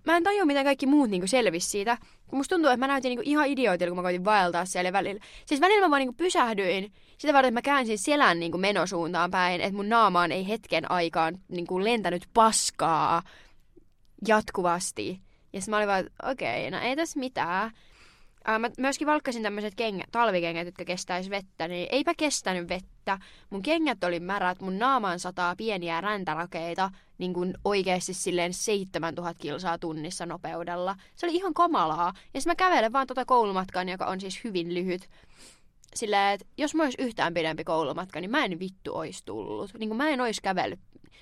mä 0.07 0.17
en 0.17 0.23
tajua, 0.23 0.45
miten 0.45 0.65
kaikki 0.65 0.87
muut 0.87 1.11
niinku 1.11 1.27
selvisi 1.27 1.71
siitä. 1.71 1.99
Kun 2.27 2.39
musta 2.39 2.55
tuntuu, 2.55 2.71
että 2.71 2.77
mä 2.77 2.87
näytin 2.87 3.09
niinku 3.09 3.23
ihan 3.27 3.47
idiotilla, 3.47 3.91
kun 3.91 3.97
mä 3.97 4.03
koitin 4.03 4.25
vaeltaa 4.25 4.65
siellä 4.65 4.93
välillä. 4.93 5.21
Siis 5.47 5.61
välillä 5.61 5.87
mä 5.87 5.91
vaan 5.91 6.01
niinku 6.01 6.15
pysähdyin 6.17 6.93
sitä 7.19 7.33
varten, 7.33 7.49
että 7.49 7.59
mä 7.59 7.63
käänsin 7.63 7.99
selän 7.99 8.41
niinku 8.41 8.59
menosuuntaan 8.59 9.31
päin, 9.31 9.61
että 9.61 9.77
mun 9.77 9.89
naamaan 9.89 10.33
ei 10.33 10.49
hetken 10.49 10.91
aikaan 10.91 11.39
niinku 11.49 11.85
lentänyt 11.85 12.29
paskaa 12.35 13.23
jatkuvasti. 14.29 15.21
Ja 15.53 15.61
sitten 15.61 15.73
mä 15.73 15.77
olin 15.77 15.89
vaan, 15.89 16.05
okei, 16.31 16.69
okay, 16.69 16.81
no 16.81 16.87
ei 16.87 16.97
tässä 16.97 17.21
mitään. 17.21 17.71
Ää, 18.47 18.59
mä 18.59 18.71
myöskin 18.79 19.07
valkkasin 19.07 19.43
tämmöiset 19.43 19.75
kengät, 19.75 20.07
talvikengät, 20.13 20.67
jotka 20.67 20.85
kestäis 20.85 21.31
vettä, 21.31 21.69
niin 21.69 21.89
eipä 21.91 22.13
kestänyt 22.17 22.69
vettä. 22.69 23.19
Mun 23.51 23.63
kengät 23.63 24.05
oli 24.05 24.21
märät, 24.21 24.61
mun 24.61 24.79
naamaan 24.79 25.21
sataa 25.21 25.57
pieniä 25.57 26.01
räntärakeita, 26.01 26.91
niin 27.19 27.35
kuin 27.35 27.55
oikeasti 27.65 28.15
silleen 28.15 28.55
7000 28.55 29.43
kilsaa 29.43 29.79
tunnissa 29.79 30.27
nopeudella. 30.27 30.97
Se 31.15 31.27
oli 31.27 31.35
ihan 31.35 31.55
kamalaa. 31.55 32.13
Ja 32.35 32.41
sitten 32.41 32.51
mä 32.51 32.55
kävelen 32.55 32.93
vaan 32.93 33.07
tota 33.07 33.25
koulumatkan, 33.25 33.89
joka 33.89 34.07
on 34.07 34.21
siis 34.21 34.45
hyvin 34.45 34.75
lyhyt. 34.75 35.09
Silleen, 35.95 36.35
että 36.35 36.47
jos 36.59 36.75
mä 36.75 36.83
olisi 36.83 37.03
yhtään 37.03 37.35
pidempi 37.35 37.65
koulumatka, 37.65 38.21
niin 38.21 38.31
mä 38.31 38.45
en 38.45 38.59
vittu 38.59 38.97
ois 38.97 39.23
tullut. 39.23 39.71
Niin 39.79 39.89
kuin 39.89 39.97
mä 39.97 40.09
en 40.09 40.21
ois 40.21 40.41
kävellyt 40.41 40.81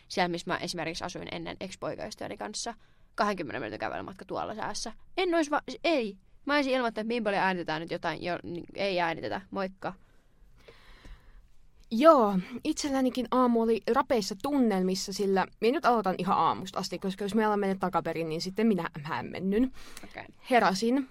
siellä, 0.08 0.28
missä 0.28 0.50
mä 0.50 0.56
esimerkiksi 0.56 1.04
asuin 1.04 1.28
ennen 1.32 1.56
ex-poikaystäväni 1.60 2.36
kanssa. 2.36 2.74
20 3.14 3.60
minuutin 3.60 3.80
kävelymatka 3.80 4.24
tuolla 4.24 4.54
säässä. 4.54 4.92
En 5.16 5.34
ois 5.34 5.50
va- 5.50 5.62
ei. 5.84 6.16
Mä 6.44 6.54
olisin 6.54 6.72
ilmoittanut, 6.72 7.06
että 7.06 7.08
Bimbolle 7.08 7.38
äänitetään 7.38 7.80
nyt 7.80 7.90
jotain. 7.90 8.22
Jo, 8.22 8.38
niin, 8.42 8.64
ei 8.74 9.00
äänitetä. 9.00 9.40
Moikka. 9.50 9.94
Joo, 11.90 12.38
itsellänikin 12.64 13.26
aamu 13.30 13.62
oli 13.62 13.82
rapeissa 13.94 14.34
tunnelmissa, 14.42 15.12
sillä 15.12 15.46
minä 15.60 15.76
nyt 15.76 15.84
aloitan 15.84 16.14
ihan 16.18 16.38
aamusta 16.38 16.78
asti, 16.78 16.98
koska 16.98 17.24
jos 17.24 17.34
me 17.34 17.44
aletaan 17.44 17.60
mennä 17.60 17.76
takaperin, 17.80 18.28
niin 18.28 18.40
sitten 18.40 18.66
minä 18.66 18.90
hämmennyn. 19.02 19.72
Okay. 20.04 20.24
Heräsin. 20.50 21.08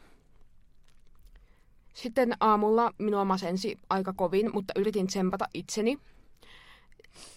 Sitten 1.94 2.34
aamulla 2.40 2.94
minua 2.98 3.26
masensi 3.26 3.78
aika 3.90 4.14
kovin, 4.14 4.50
mutta 4.54 4.74
yritin 4.76 5.08
tsempata 5.08 5.46
itseni. 5.54 6.00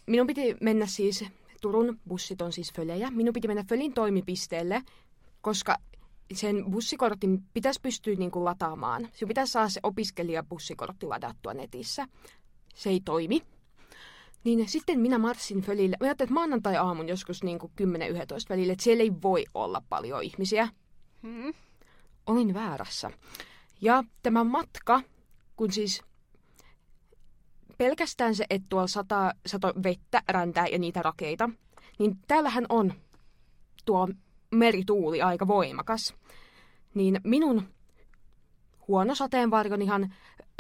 Minun 0.07 0.27
piti 0.27 0.57
mennä 0.61 0.87
siis, 0.87 1.25
Turun 1.61 2.01
bussit 2.09 2.43
on 2.43 2.53
siis 2.53 2.73
fölejä, 2.73 3.11
minun 3.11 3.33
piti 3.33 3.49
mennä 3.49 3.65
fölin 3.69 3.95
toimipisteelle, 3.95 4.83
koska 5.41 5.77
sen 6.33 6.65
bussikortin 6.71 7.43
pitäisi 7.55 7.81
pystyä 7.81 8.15
niin 8.15 8.31
kuin 8.31 8.45
lataamaan. 8.45 9.09
Sinun 9.13 9.29
pitäisi 9.29 9.53
saada 9.53 9.69
se 9.69 9.81
opiskelijabussikortti 9.83 11.07
ladattua 11.07 11.55
netissä. 11.55 12.07
Se 12.75 12.91
ei 12.91 13.01
toimi. 13.05 13.43
Niin 14.45 14.69
sitten 14.69 15.01
minä 15.01 15.19
marssin 15.19 15.61
fölille. 15.61 15.97
Mä 16.01 16.07
ajattelin, 16.07 16.29
että 16.29 16.35
maanantai-aamun 16.35 17.09
joskus 17.09 17.43
niin 17.43 17.59
kuin 17.59 17.73
10-11 17.83 17.85
välillä, 18.49 18.73
että 18.73 18.85
siellä 18.85 19.03
ei 19.03 19.13
voi 19.23 19.45
olla 19.55 19.83
paljon 19.89 20.23
ihmisiä. 20.23 20.69
Hmm. 21.23 21.55
Olin 22.27 22.55
väärässä. 22.55 23.11
Ja 23.81 24.05
tämä 24.23 24.45
matka, 24.45 25.01
kun 25.57 25.73
siis 25.73 26.03
pelkästään 27.79 28.35
se, 28.35 28.45
että 28.51 28.67
tuolla 28.69 28.87
sataa, 28.87 29.33
sato 29.47 29.73
vettä, 29.83 30.23
räntää 30.29 30.67
ja 30.67 30.79
niitä 30.79 31.03
rakeita, 31.03 31.51
niin 31.99 32.19
täällähän 32.29 32.67
on 32.69 32.93
tuo 33.85 34.09
merituuli 34.55 35.23
aika 35.23 35.47
voimakas. 35.47 36.15
Niin 36.95 37.21
minun 37.25 37.63
huono 38.89 39.15
sateenvarjonihan 39.15 40.15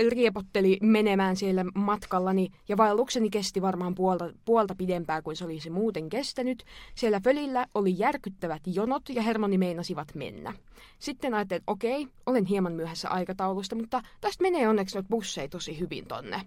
riepotteli 0.08 0.78
menemään 0.82 1.36
siellä 1.36 1.64
matkallani 1.74 2.50
ja 2.68 2.76
vaellukseni 2.76 3.30
kesti 3.30 3.62
varmaan 3.62 3.94
puolta, 3.94 4.32
puolta 4.44 4.74
pidempää 4.74 5.22
kuin 5.22 5.36
se 5.36 5.44
olisi 5.44 5.70
muuten 5.70 6.08
kestänyt. 6.08 6.64
Siellä 6.94 7.20
fölillä 7.24 7.66
oli 7.74 7.98
järkyttävät 7.98 8.62
jonot 8.66 9.08
ja 9.08 9.22
hermoni 9.22 9.58
meinasivat 9.58 10.14
mennä. 10.14 10.52
Sitten 10.98 11.34
ajattelin, 11.34 11.60
että 11.60 11.72
okei, 11.72 12.08
olen 12.26 12.44
hieman 12.44 12.72
myöhässä 12.72 13.08
aikataulusta, 13.08 13.76
mutta 13.76 14.02
tästä 14.20 14.42
menee 14.42 14.68
onneksi 14.68 14.96
noita 14.96 15.08
busseja 15.08 15.48
tosi 15.48 15.80
hyvin 15.80 16.06
tonne, 16.06 16.40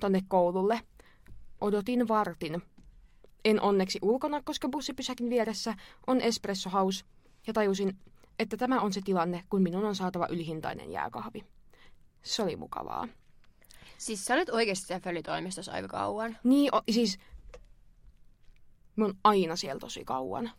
tonne 0.00 0.20
koululle. 0.28 0.80
Odotin 1.60 2.08
vartin. 2.08 2.62
En 3.44 3.60
onneksi 3.60 3.98
ulkona, 4.02 4.42
koska 4.44 4.68
bussipysäkin 4.68 5.30
vieressä 5.30 5.74
on 6.06 6.20
Espresso 6.20 6.70
House 6.70 7.04
ja 7.46 7.52
tajusin, 7.52 7.96
että 8.38 8.56
tämä 8.56 8.80
on 8.80 8.92
se 8.92 9.00
tilanne, 9.04 9.44
kun 9.50 9.62
minun 9.62 9.84
on 9.84 9.96
saatava 9.96 10.26
ylihintainen 10.30 10.92
jääkahvi. 10.92 11.44
Se 12.22 12.42
oli 12.42 12.56
mukavaa. 12.56 13.08
Siis 13.98 14.24
sä 14.24 14.34
olit 14.34 14.48
oikeasti 14.48 14.86
siellä 14.86 15.00
fölitoimistossa 15.00 15.72
aika 15.72 15.88
kauan. 15.88 16.38
Niin, 16.44 16.74
o, 16.74 16.82
siis... 16.90 17.18
Mä 18.96 19.04
oon 19.04 19.14
aina 19.24 19.56
siellä 19.56 19.80
tosi 19.80 20.04
kauan. 20.04 20.50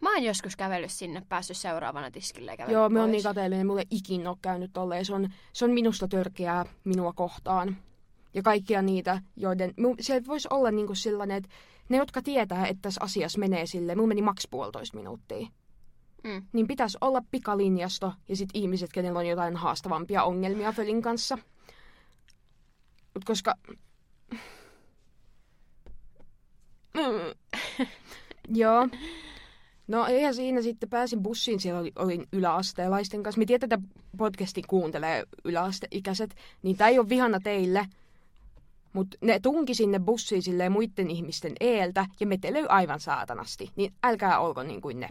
Mä 0.00 0.12
oon 0.12 0.22
joskus 0.22 0.56
kävellyt 0.56 0.90
sinne, 0.90 1.22
päässyt 1.28 1.56
seuraavana 1.56 2.10
tiskille 2.10 2.54
ja 2.58 2.70
Joo, 2.70 2.88
me 2.88 3.00
on 3.00 3.04
pois. 3.04 3.12
niin 3.12 3.22
kateellinen. 3.22 3.66
Mulle 3.66 3.84
ikinä 3.90 4.30
ole 4.30 4.38
käynyt 4.42 4.72
tolleen. 4.72 5.04
Se 5.04 5.14
on, 5.14 5.28
se 5.52 5.64
on 5.64 5.70
minusta 5.70 6.08
törkeää 6.08 6.64
minua 6.84 7.12
kohtaan. 7.12 7.76
Ja 8.34 8.42
kaikkia 8.42 8.82
niitä, 8.82 9.22
joiden... 9.36 9.74
Siellä 10.00 10.26
voisi 10.26 10.48
olla 10.50 10.70
niinku 10.70 10.94
sellainen, 10.94 11.36
että 11.36 11.48
ne, 11.88 11.96
jotka 11.96 12.22
tietää, 12.22 12.66
että 12.66 12.82
tässä 12.82 13.04
asiassa 13.04 13.38
menee 13.38 13.66
sille, 13.66 13.94
mun 13.94 14.08
meni 14.08 14.22
maks 14.22 14.48
puolitoista 14.50 14.96
minuuttia. 14.96 15.46
Mm. 16.24 16.46
Niin 16.52 16.66
pitäisi 16.66 16.98
olla 17.00 17.22
pikalinjasto 17.30 18.12
ja 18.28 18.36
sitten 18.36 18.60
ihmiset, 18.60 18.92
kenellä 18.92 19.18
on 19.18 19.26
jotain 19.26 19.56
haastavampia 19.56 20.24
ongelmia 20.24 20.72
Fölin 20.72 21.02
kanssa. 21.02 21.38
Mut 23.14 23.24
koska... 23.24 23.54
Mm. 26.94 27.34
Joo. 28.48 28.88
No 29.88 30.06
eihän 30.06 30.34
siinä 30.34 30.62
sitten 30.62 30.88
pääsin 30.88 31.22
bussiin, 31.22 31.60
siellä 31.60 31.80
oli, 31.80 31.92
olin 31.96 32.26
yläasteelaisten 32.32 33.22
kanssa. 33.22 33.38
Me 33.38 33.46
tiedän, 33.46 33.64
että 33.64 33.88
podcastin 34.18 34.64
kuuntelee 34.66 35.24
yläasteikäiset, 35.44 36.36
niin 36.62 36.76
tämä 36.76 36.88
ei 36.88 36.98
ole 36.98 37.08
vihana 37.08 37.40
teille. 37.40 37.86
Mutta 38.96 39.16
ne 39.20 39.40
tunki 39.40 39.74
sinne 39.74 39.98
bussiin 39.98 40.42
silleen 40.42 40.72
muiden 40.72 41.10
ihmisten 41.10 41.52
eeltä 41.60 42.06
ja 42.20 42.26
metelöi 42.26 42.66
aivan 42.68 43.00
saatanasti. 43.00 43.70
Niin 43.76 43.94
älkää 44.04 44.38
olko 44.40 44.62
niin 44.62 44.80
kuin 44.80 45.00
ne. 45.00 45.08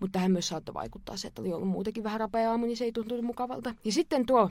Mutta 0.00 0.12
tähän 0.12 0.32
myös 0.32 0.48
saattoi 0.48 0.74
vaikuttaa 0.74 1.16
se, 1.16 1.28
että 1.28 1.42
oli 1.42 1.52
ollut 1.52 1.68
muutenkin 1.68 2.04
vähän 2.04 2.20
rapea 2.20 2.50
aamu, 2.50 2.66
niin 2.66 2.76
se 2.76 2.84
ei 2.84 2.92
tuntunut 2.92 3.24
mukavalta. 3.24 3.74
Ja 3.84 3.92
sitten 3.92 4.26
tuo 4.26 4.50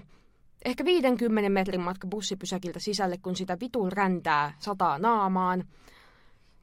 ehkä 0.65 0.85
50 0.85 1.49
metrin 1.49 1.81
matka 1.81 2.07
bussipysäkiltä 2.07 2.79
sisälle, 2.79 3.17
kun 3.17 3.35
sitä 3.35 3.57
vitun 3.59 3.91
räntää 3.91 4.53
sataa 4.59 4.99
naamaan. 4.99 5.63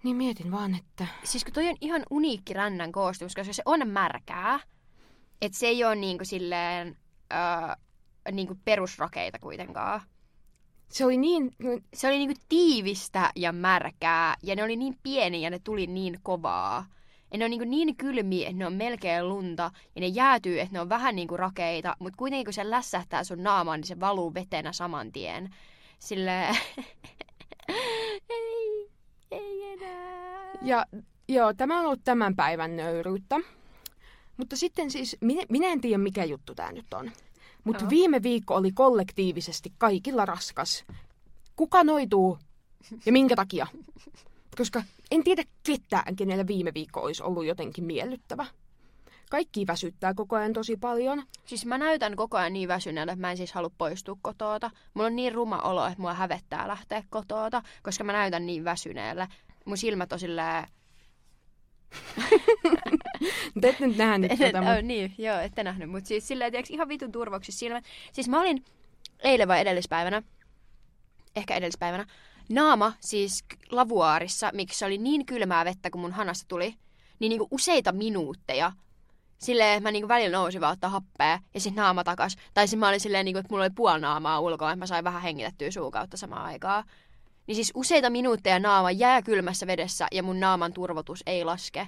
Niin 0.02 0.16
mietin 0.16 0.50
vaan, 0.50 0.74
että... 0.74 1.06
Siis 1.24 1.44
kun 1.44 1.52
toi 1.52 1.68
on 1.68 1.76
ihan 1.80 2.02
uniikki 2.10 2.52
rännän 2.52 2.92
koostumus, 2.92 3.34
koska 3.34 3.52
se 3.52 3.62
on 3.66 3.88
märkää. 3.88 4.60
Että 5.42 5.58
se 5.58 5.66
ei 5.66 5.84
ole 5.84 5.96
niinku 5.96 6.24
silleen 6.24 6.96
öö, 7.32 7.74
niinku 8.32 8.58
perusrakeita 8.64 9.38
kuitenkaan. 9.38 10.00
Se 10.90 11.04
oli 11.04 11.16
niin... 11.16 11.50
Se 11.94 12.08
oli 12.08 12.18
niinku 12.18 12.40
tiivistä 12.48 13.30
ja 13.36 13.52
märkää, 13.52 14.36
ja 14.42 14.56
ne 14.56 14.62
oli 14.62 14.76
niin 14.76 14.98
pieni 15.02 15.42
ja 15.42 15.50
ne 15.50 15.58
tuli 15.58 15.86
niin 15.86 16.18
kovaa. 16.22 16.86
Ja 17.32 17.38
ne 17.38 17.44
on 17.44 17.50
niin, 17.50 17.70
niin 17.70 17.96
kylmiä, 17.96 18.48
että 18.48 18.58
ne 18.58 18.66
on 18.66 18.72
melkein 18.72 19.28
lunta, 19.28 19.70
ja 19.94 20.00
ne 20.00 20.06
jäätyy, 20.06 20.60
että 20.60 20.72
ne 20.72 20.80
on 20.80 20.88
vähän 20.88 21.16
niin 21.16 21.28
kuin 21.28 21.38
rakeita, 21.38 21.96
mutta 21.98 22.16
kuitenkin 22.16 22.44
kun 22.44 22.52
se 22.52 22.70
lässähtää 22.70 23.24
sun 23.24 23.42
naamaan, 23.42 23.80
niin 23.80 23.86
se 23.86 24.00
valuu 24.00 24.34
vetenä 24.34 24.72
saman 24.72 25.12
tien. 25.12 25.54
Sille 25.98 26.40
ei, 28.30 28.90
ei 29.30 29.72
enää. 29.72 30.52
Ja 30.62 30.86
joo, 31.28 31.54
tämä 31.54 31.78
on 31.78 31.86
ollut 31.86 32.04
tämän 32.04 32.36
päivän 32.36 32.76
nöyryyttä. 32.76 33.40
Mutta 34.36 34.56
sitten 34.56 34.90
siis, 34.90 35.16
minä, 35.20 35.42
minä 35.48 35.68
en 35.68 35.80
tiedä 35.80 35.98
mikä 35.98 36.24
juttu 36.24 36.54
tämä 36.54 36.72
nyt 36.72 36.94
on. 36.94 37.10
Mutta 37.64 37.84
Joo. 37.84 37.90
viime 37.90 38.22
viikko 38.22 38.54
oli 38.54 38.72
kollektiivisesti 38.72 39.72
kaikilla 39.78 40.26
raskas. 40.26 40.84
Kuka 41.56 41.84
noituu 41.84 42.38
ja 43.06 43.12
minkä 43.12 43.36
takia? 43.36 43.66
Koska 44.56 44.82
en 45.10 45.24
tiedä 45.24 45.44
ketään, 45.62 46.16
kenellä 46.16 46.46
viime 46.46 46.74
viikko 46.74 47.00
olisi 47.00 47.22
ollut 47.22 47.46
jotenkin 47.46 47.84
miellyttävä. 47.84 48.46
Kaikki 49.30 49.66
väsyttää 49.66 50.14
koko 50.14 50.36
ajan 50.36 50.52
tosi 50.52 50.76
paljon. 50.76 51.22
Siis 51.46 51.66
mä 51.66 51.78
näytän 51.78 52.16
koko 52.16 52.36
ajan 52.36 52.52
niin 52.52 52.68
väsyneeltä, 52.68 53.12
että 53.12 53.20
mä 53.20 53.30
en 53.30 53.36
siis 53.36 53.52
halua 53.52 53.70
poistua 53.78 54.16
kotoota. 54.22 54.70
Mulla 54.94 55.06
on 55.06 55.16
niin 55.16 55.34
ruma 55.34 55.58
olo, 55.58 55.86
että 55.86 56.00
mua 56.00 56.14
hävettää 56.14 56.68
lähteä 56.68 57.04
kotoota, 57.10 57.62
koska 57.82 58.04
mä 58.04 58.12
näytän 58.12 58.46
niin 58.46 58.64
väsyneellä. 58.64 59.28
Mun 59.64 59.76
silmät 59.76 60.12
on 60.12 60.18
silleen... 60.18 60.66
Mutta 63.54 63.68
et 63.68 63.80
nyt 63.80 63.96
nähnyt 63.96 64.30
tätä, 64.38 64.58
oh, 64.58 64.64
mutta 64.64 64.82
niin, 64.82 65.14
joo, 65.18 65.38
ette 65.38 65.64
nähnyt. 65.64 65.90
Mutta 65.90 66.08
siis 66.08 66.28
silleen, 66.28 66.52
tiiäks, 66.52 66.70
ihan 66.70 66.88
vitun 66.88 67.12
turvoksissa 67.12 67.58
silmät. 67.58 67.84
Siis 68.12 68.28
mä 68.28 68.40
olin 68.40 68.64
eilen 69.18 69.48
vai 69.48 69.60
edellispäivänä, 69.60 70.22
ehkä 71.36 71.54
edellispäivänä, 71.54 72.06
naama 72.48 72.92
siis 73.00 73.44
lavuaarissa, 73.70 74.50
miksi 74.54 74.78
se 74.78 74.86
oli 74.86 74.98
niin 74.98 75.26
kylmää 75.26 75.64
vettä, 75.64 75.90
kun 75.90 76.00
mun 76.00 76.12
hanasta 76.12 76.44
tuli, 76.48 76.74
niin 77.18 77.30
niinku 77.30 77.48
useita 77.50 77.92
minuutteja. 77.92 78.72
Silleen, 79.38 79.76
että 79.76 79.82
mä 79.82 79.90
niinku 79.90 80.08
välillä 80.08 80.36
nousin 80.36 80.60
vaan 80.60 80.72
ottaa 80.72 80.90
happea 80.90 81.38
ja 81.54 81.60
sitten 81.60 81.82
naama 81.82 82.04
takas. 82.04 82.36
Tai 82.54 82.68
sitten 82.68 82.78
mä 82.78 82.88
olin 82.88 83.00
silleen, 83.00 83.24
niinku, 83.24 83.38
että 83.38 83.52
mulla 83.52 83.64
oli 83.64 83.72
puoli 83.74 84.00
naamaa 84.00 84.40
ulkoa, 84.40 84.72
että 84.72 84.78
mä 84.78 84.86
sain 84.86 85.04
vähän 85.04 85.22
hengitettyä 85.22 85.70
suu 85.70 85.90
kautta 85.90 86.16
samaan 86.16 86.44
aikaan. 86.44 86.84
Niin 87.50 87.54
siis 87.54 87.72
useita 87.74 88.10
minuutteja 88.10 88.58
naama 88.58 88.90
jää 88.90 89.22
kylmässä 89.22 89.66
vedessä 89.66 90.06
ja 90.12 90.22
mun 90.22 90.40
naaman 90.40 90.72
turvotus 90.72 91.22
ei 91.26 91.44
laske. 91.44 91.86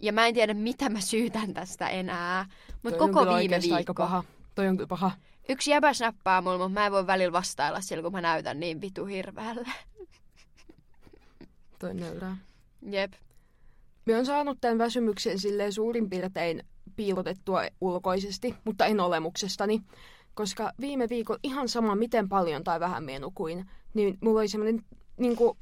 Ja 0.00 0.12
mä 0.12 0.26
en 0.26 0.34
tiedä, 0.34 0.54
mitä 0.54 0.88
mä 0.88 1.00
syytän 1.00 1.54
tästä 1.54 1.88
enää. 1.88 2.46
Mutta 2.82 2.98
koko 2.98 3.26
viime 3.36 3.60
viikko. 3.60 3.74
aika 3.74 3.94
paha. 3.94 4.24
Toi 4.54 4.68
on 4.68 4.78
paha. 4.88 5.10
Yksi 5.48 5.70
jäbä 5.70 5.92
snappaa 5.92 6.42
mulla, 6.42 6.58
mutta 6.58 6.80
mä 6.80 6.86
en 6.86 6.92
voi 6.92 7.06
välillä 7.06 7.32
vastailla 7.32 7.80
sillä, 7.80 8.02
kun 8.02 8.12
mä 8.12 8.20
näytän 8.20 8.60
niin 8.60 8.80
vitu 8.80 9.04
hirveälle. 9.04 9.68
Toi 11.78 11.94
nöyrää. 11.94 12.36
Jep. 12.90 13.12
Mä 14.06 14.16
oon 14.16 14.26
saanut 14.26 14.58
tämän 14.60 14.78
väsymyksen 14.78 15.38
silleen 15.38 15.72
suurin 15.72 16.10
piirtein 16.10 16.62
piilotettua 16.96 17.62
ulkoisesti, 17.80 18.54
mutta 18.64 18.86
en 18.86 19.00
olemuksestani. 19.00 19.82
Koska 20.34 20.72
viime 20.80 21.08
viikolla 21.08 21.40
ihan 21.42 21.68
sama, 21.68 21.94
miten 21.94 22.28
paljon 22.28 22.64
tai 22.64 22.80
vähän 22.80 23.04
mä 23.04 23.18
nukuin, 23.18 23.70
niin 23.94 24.18
mulla 24.20 24.40
oli 24.40 24.48
semmoinen 24.48 24.84
niin 25.16 25.36
kuin, 25.36 25.58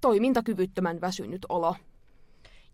toimintakyvyttömän 0.00 1.00
väsynyt 1.00 1.46
olo. 1.48 1.76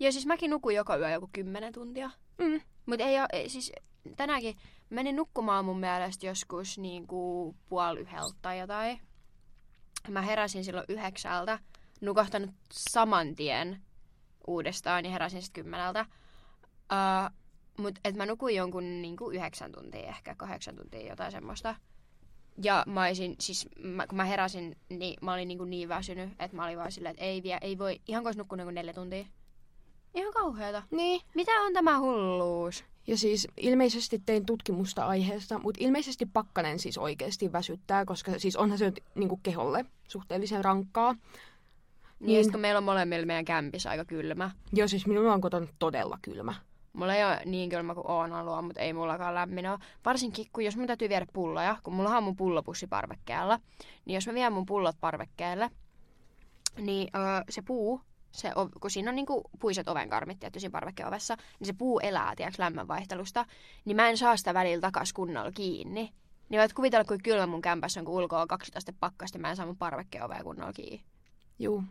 Ja 0.01 0.12
siis 0.12 0.26
mäkin 0.26 0.51
nukuin 0.51 0.76
joka 0.76 0.97
yö 0.97 1.11
joku 1.11 1.30
10 1.33 1.72
tuntia. 1.72 2.11
Mm. 2.39 2.61
Mutta 2.87 3.05
ei, 3.05 3.16
ei 3.33 3.49
siis 3.49 3.72
tänäänkin 4.16 4.57
menin 4.91 5.16
nukkumaan 5.16 5.64
mun 5.64 5.80
mielestä 5.80 6.26
joskus 6.26 6.78
niinku 6.78 7.55
puoli 7.68 8.01
yhdeltä 8.01 8.39
tai 8.43 8.59
jotain. 8.59 9.01
Mä 10.09 10.22
heräsin 10.22 10.64
silloin 10.64 10.87
yhdeksältä, 10.89 11.59
nukahtanut 12.01 12.51
saman 12.72 13.35
tien 13.35 13.83
uudestaan 14.47 15.05
ja 15.05 15.11
heräsin 15.11 15.43
sitten 15.43 15.64
kymmeneltä. 15.64 16.07
Uh, 16.93 17.41
Mutta 17.79 18.01
et 18.05 18.16
mä 18.16 18.27
nukuin 18.27 18.57
jonkun 18.57 19.03
niinku 19.03 19.31
yhdeksän 19.31 19.73
tuntia, 19.73 20.09
ehkä 20.09 20.35
kahdeksan 20.35 20.77
tuntia, 20.77 21.09
jotain 21.09 21.33
semmoista. 21.33 21.75
Ja 22.62 22.85
mä 22.87 23.05
olisin, 23.05 23.37
siis 23.41 23.68
mä, 23.83 24.07
kun 24.07 24.16
mä 24.16 24.25
heräsin, 24.25 24.77
niin 24.89 25.16
mä 25.23 25.33
olin 25.33 25.49
niinku 25.49 25.64
niin 25.64 25.89
väsynyt, 25.89 26.31
että 26.39 26.57
mä 26.57 26.64
olin 26.64 26.79
vaan 26.79 26.93
silleen, 26.93 27.11
että 27.11 27.25
ei, 27.25 27.43
vie, 27.43 27.59
ei 27.61 27.79
voi, 27.79 28.01
ihan 28.09 28.25
kun 28.25 28.33
nukkunut 28.37 28.66
niinku 28.66 28.75
neljä 28.75 28.93
tuntia. 28.93 29.25
Ihan 30.14 30.33
kauheata. 30.33 30.83
Niin. 30.91 31.20
Mitä 31.35 31.53
on 31.53 31.73
tämä 31.73 31.99
hulluus? 32.01 32.85
Ja 33.07 33.16
siis 33.16 33.49
ilmeisesti 33.57 34.23
tein 34.27 34.47
tutkimusta 34.47 35.07
aiheesta, 35.07 35.59
mutta 35.59 35.85
ilmeisesti 35.85 36.27
pakkanen 36.27 36.79
siis 36.79 36.99
oikeasti 36.99 37.53
väsyttää, 37.53 38.05
koska 38.05 38.39
siis 38.39 38.57
onhan 38.57 38.79
se 38.79 38.93
niin 39.14 39.29
kuin 39.29 39.41
keholle 39.43 39.85
suhteellisen 40.09 40.64
rankkaa. 40.64 41.12
Niin, 41.12 41.20
Niin. 42.20 42.53
kun 42.53 42.61
meillä 42.61 42.79
on 42.79 42.85
molemmilla 42.85 43.27
meidän 43.27 43.45
kämpissä 43.45 43.91
aika 43.91 44.05
kylmä. 44.05 44.51
Joo, 44.73 44.89
siis 44.89 45.07
minulla 45.07 45.35
on 45.35 45.41
kotona 45.41 45.66
todella 45.79 46.18
kylmä. 46.23 46.55
Mulla 46.93 47.14
ei 47.14 47.24
ole 47.24 47.40
niin 47.45 47.70
kylmä 47.70 47.95
kuin 47.95 48.11
Oona 48.11 48.45
luo, 48.45 48.62
mutta 48.62 48.80
ei 48.80 48.93
mullakaan 48.93 49.34
lämmin 49.34 49.66
ole. 49.66 49.78
Varsinkin, 50.05 50.47
kun 50.53 50.64
jos 50.64 50.76
mun 50.76 50.86
täytyy 50.86 51.09
viedä 51.09 51.26
pulloja, 51.32 51.76
kun 51.82 51.95
mulla 51.95 52.16
on 52.16 52.24
mun 52.24 52.36
pullopussi 52.36 52.86
parvekkeella, 52.86 53.61
niin 54.05 54.14
jos 54.14 54.26
mä 54.26 54.34
vien 54.34 54.53
mun 54.53 54.66
pullot 54.66 54.97
parvekkeelle, 55.01 55.70
niin 56.78 57.09
öö, 57.16 57.45
se 57.51 57.62
puu, 57.62 58.01
se, 58.32 58.51
kun 58.80 58.90
siinä 58.90 59.11
on 59.11 59.16
niinku 59.16 59.43
puiset 59.61 59.88
ovenkarmit 59.88 60.40
tietty 60.40 60.61
siinä 60.61 60.72
parvekkeovessa, 60.72 61.36
niin 61.61 61.66
se 61.66 61.72
puu 61.72 62.01
elää, 62.01 62.32
tiedätkö, 62.36 62.62
lämmönvaihtelusta, 62.62 63.47
niin 63.84 63.97
mä 63.97 64.09
en 64.09 64.18
saa 64.18 64.36
sitä 64.36 64.55
välillä 64.55 64.80
takas 64.80 65.12
kunnolla 65.12 65.53
kiinni. 65.53 66.12
Niin 66.49 66.61
voit 66.61 66.72
kuvitella, 66.72 67.05
kuin 67.05 67.22
kylmä 67.22 67.47
mun 67.47 67.62
kämpässä 67.62 68.01
on, 68.01 68.07
kun 68.07 68.14
ulkoa 68.14 68.43
on 68.43 68.49
12 68.49 68.78
astetta 68.78 69.01
pakkasta, 69.01 69.38
mä 69.38 69.51
en 69.51 69.57
saa 69.57 69.66
mun 69.66 69.76
parvekkeovea 69.76 70.45
kunnolla 70.45 70.72
kiinni. 70.72 71.05
Juu. 71.59 71.84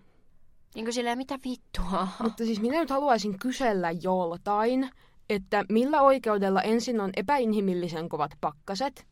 Niin 0.75 0.85
kuin 0.85 0.93
silleen, 0.93 1.17
mitä 1.17 1.39
vittua? 1.45 2.07
Mutta 2.23 2.45
siis 2.45 2.61
minä 2.61 2.79
nyt 2.79 2.89
haluaisin 2.89 3.39
kysellä 3.39 3.91
joltain, 3.91 4.89
että 5.29 5.65
millä 5.69 6.01
oikeudella 6.01 6.61
ensin 6.61 7.01
on 7.01 7.09
epäinhimillisen 7.15 8.09
kovat 8.09 8.31
pakkaset, 8.41 9.07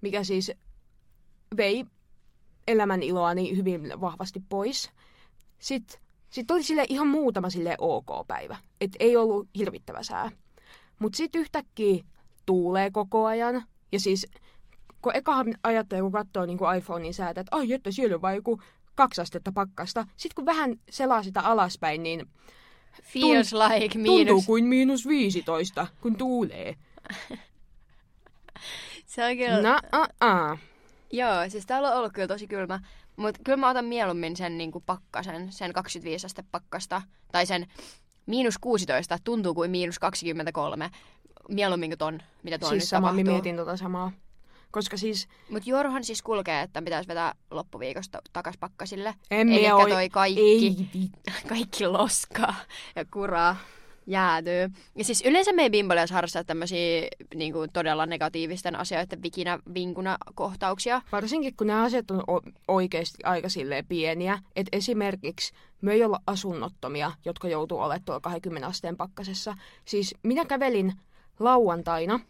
mikä 0.00 0.24
siis 0.24 0.52
vei 1.56 1.84
elämän 2.68 3.02
iloani 3.02 3.56
hyvin 3.56 3.92
vahvasti 4.00 4.42
pois. 4.48 4.90
Sitten 5.58 6.00
sit 6.30 6.50
oli 6.50 6.62
sille 6.62 6.84
ihan 6.88 7.06
muutama 7.06 7.50
sille 7.50 7.74
ok 7.78 8.26
päivä, 8.26 8.56
että 8.80 8.96
ei 9.00 9.16
ollut 9.16 9.48
hirvittävä 9.58 10.02
sää. 10.02 10.30
Mutta 10.98 11.16
sitten 11.16 11.40
yhtäkkiä 11.40 12.04
tuulee 12.46 12.90
koko 12.90 13.26
ajan. 13.26 13.64
Ja 13.92 14.00
siis, 14.00 14.26
kun 15.02 15.16
ekahan 15.16 15.54
ajattelee, 15.62 16.02
kun 16.02 16.12
katsoo 16.12 16.46
niin 16.46 16.58
iPhonein 16.78 17.14
säätä, 17.14 17.40
että 17.40 17.56
ai 17.56 17.72
että 17.72 17.90
siellä 17.90 18.14
on 18.14 18.22
vaan 18.22 18.34
joku 18.34 18.60
kaksi 18.94 19.20
astetta 19.20 19.52
pakkasta. 19.52 20.06
Sitten 20.16 20.34
kun 20.34 20.46
vähän 20.46 20.76
selaa 20.90 21.22
sitä 21.22 21.40
alaspäin, 21.40 22.02
niin 22.02 22.28
Feels 23.02 23.52
like 23.52 23.88
tuntuu 23.94 24.02
miinus. 24.16 24.46
kuin 24.46 24.64
miinus 24.64 25.06
15, 25.08 25.86
kun 26.00 26.16
tuulee. 26.16 26.76
Se 29.06 29.24
on 29.24 29.36
kyllä... 29.36 29.62
Na, 29.62 29.80
a, 29.92 30.06
a. 30.20 30.56
Joo, 31.12 31.48
siis 31.48 31.66
täällä 31.66 31.90
on 31.90 31.98
ollut 31.98 32.12
kyllä 32.12 32.28
tosi 32.28 32.46
kylmä. 32.46 32.80
Mutta 33.16 33.40
kyllä 33.44 33.56
mä 33.56 33.70
otan 33.70 33.84
mieluummin 33.84 34.36
sen 34.36 34.58
niinku 34.58 34.80
pakkasen, 34.80 35.52
sen 35.52 35.72
25 35.72 36.26
aste 36.26 36.44
pakkasta. 36.50 37.02
Tai 37.32 37.46
sen 37.46 37.66
miinus 38.26 38.58
16, 38.58 39.18
tuntuu 39.24 39.54
kuin 39.54 39.70
miinus 39.70 39.98
23. 39.98 40.90
Mieluummin 41.48 41.90
kuin 41.90 41.98
ton, 41.98 42.22
mitä 42.42 42.58
tuolla 42.58 42.72
Siis 42.72 42.82
nyt 42.82 42.88
sama, 42.88 43.08
tapahtuu. 43.08 43.32
mietin 43.32 43.56
tota 43.56 43.76
samaa. 43.76 44.12
Koska 44.72 44.96
siis 44.96 45.28
Mutta 45.50 45.70
Juorohan 45.70 46.04
siis 46.04 46.22
kulkee, 46.22 46.60
että 46.62 46.82
pitäisi 46.82 47.08
vetää 47.08 47.34
loppuviikosta 47.50 48.22
takas 48.32 48.54
pakkasille. 48.60 49.14
en 49.30 49.48
Eli 49.52 49.60
minä 49.60 49.76
oi... 49.76 49.90
toi 49.90 50.08
kaikki, 50.08 50.40
Ei, 50.40 50.76
kaikki 51.48 51.86
loskaa 51.86 52.54
ja 52.96 53.04
kuraa. 53.12 53.56
jäätyy. 54.06 54.68
Ja 54.96 55.04
siis 55.04 55.22
yleensä 55.26 55.52
me 55.52 55.62
ei 55.62 55.70
bimbolias 55.70 56.10
harrasta 56.10 56.44
tämmöisiä 56.44 57.08
niin 57.34 57.52
kuin 57.52 57.70
todella 57.72 58.06
negatiivisten 58.06 58.76
asioiden 58.76 59.22
vikinä 59.22 59.58
vinkuna 59.74 60.16
kohtauksia. 60.34 61.02
Varsinkin 61.12 61.56
kun 61.56 61.66
nämä 61.66 61.82
asiat 61.82 62.10
on 62.10 62.20
o- 62.30 62.50
oikeasti 62.68 63.18
aika 63.24 63.48
silleen 63.48 63.86
pieniä. 63.86 64.38
Että 64.56 64.76
esimerkiksi 64.76 65.52
me 65.82 65.92
ei 65.92 66.04
olla 66.04 66.20
asunnottomia, 66.26 67.12
jotka 67.24 67.48
joutuu 67.48 67.78
olemaan 67.78 68.02
tuolla 68.04 68.20
20 68.20 68.66
asteen 68.68 68.96
pakkasessa. 68.96 69.54
Siis 69.84 70.14
minä 70.22 70.44
kävelin 70.44 70.92
lauantaina 71.38 72.20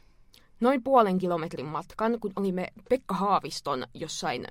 noin 0.62 0.82
puolen 0.82 1.18
kilometrin 1.18 1.66
matkan, 1.66 2.20
kun 2.20 2.32
olimme 2.36 2.68
Pekka 2.88 3.14
Haaviston 3.14 3.86
jossain 3.94 4.46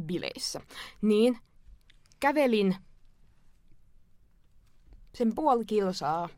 bileissä. 0.00 0.60
Niin 1.02 1.38
kävelin 2.20 2.76
sen 5.14 5.34
puoli 5.34 5.64
kilsaa 5.64 6.28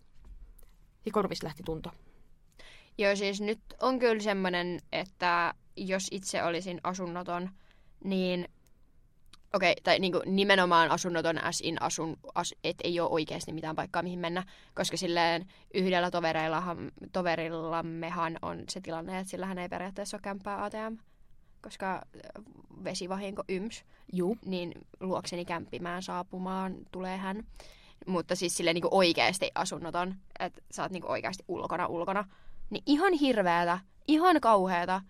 ja 1.07 1.13
korvis 1.13 1.43
lähti 1.43 1.63
tunto. 1.63 1.91
Joo, 2.99 3.17
siis 3.17 3.41
nyt 3.41 3.61
on 3.81 3.99
kyllä 3.99 4.23
semmoinen, 4.23 4.81
että 4.93 5.55
jos 5.77 6.09
itse 6.11 6.45
olisin 6.45 6.81
asunnoton, 6.83 7.51
niin 8.05 8.49
okei, 9.55 9.73
okay, 9.73 9.83
tai 9.83 9.99
niinku 9.99 10.23
nimenomaan 10.27 10.91
asunnoton 10.91 11.45
as 11.45 11.61
in 11.61 11.83
asun, 11.83 12.17
as, 12.35 12.55
et 12.65 12.77
ei 12.85 13.01
ole 13.01 13.11
oikeasti 13.11 13.53
mitään 13.53 13.77
paikkaa 13.77 14.03
mihin 14.03 14.19
mennä, 14.19 14.43
koska 14.75 14.97
silleen 14.97 15.47
yhdellä 15.75 16.11
toverillammehan 17.13 18.39
on 18.43 18.65
se 18.69 18.81
tilanne, 18.81 19.19
että 19.19 19.31
sillähän 19.31 19.59
ei 19.59 19.69
periaatteessa 19.69 20.17
ole 20.17 20.23
kämppää 20.23 20.65
ATM, 20.65 20.97
koska 21.63 22.03
vesivahinko 22.85 23.43
yms, 23.49 23.85
Juu. 24.13 24.37
niin 24.45 24.73
luokseni 25.01 25.45
kämppimään 25.45 26.03
saapumaan 26.03 26.75
tulee 26.93 27.17
hän. 27.17 27.45
Mutta 28.07 28.37
siis 28.37 28.57
silleen 28.57 28.75
niinku 28.75 28.89
oikeasti 28.91 29.51
asunnoton, 29.55 30.15
että 30.39 30.63
sä 30.71 30.83
oot 30.83 30.93
niinku 30.93 31.11
oikeasti 31.11 31.45
ulkona 31.49 31.87
ulkona. 31.87 32.25
Niin 32.71 32.83
ihan 32.87 33.13
hirveetä, 33.13 33.79
ihan 34.09 34.41
kauheeta. 34.41 35.03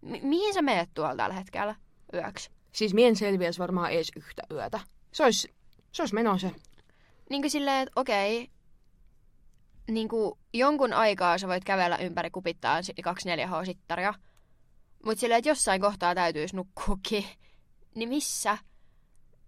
Mi- 0.00 0.20
mihin 0.22 0.54
sä 0.54 0.62
meet 0.62 0.90
tuolla 0.94 1.16
tällä 1.16 1.34
hetkellä 1.34 1.74
yöksi? 2.14 2.50
Siis 2.72 2.94
mien 2.94 3.16
selviäisi 3.16 3.58
varmaan 3.58 3.92
edes 3.92 4.12
yhtä 4.16 4.42
yötä. 4.50 4.80
Se 5.12 5.24
olisi, 5.24 5.48
se 5.92 6.02
olisi 6.02 6.14
meno 6.14 6.38
se. 6.38 6.50
Niin 7.30 7.42
kuin 7.42 7.50
silleen, 7.50 7.82
että 7.82 8.00
okei, 8.00 8.50
niin 9.90 10.08
kuin 10.08 10.38
jonkun 10.52 10.92
aikaa 10.92 11.38
sä 11.38 11.48
voit 11.48 11.64
kävellä 11.64 11.96
ympäri 11.96 12.30
kupittaa 12.30 12.80
24H-sittaria. 12.80 14.14
Mutta 15.04 15.20
silleen, 15.20 15.38
että 15.38 15.48
jossain 15.48 15.80
kohtaa 15.80 16.14
täytyisi 16.14 16.56
nukkuukin. 16.56 17.24
Niin 17.94 18.08
missä? 18.08 18.58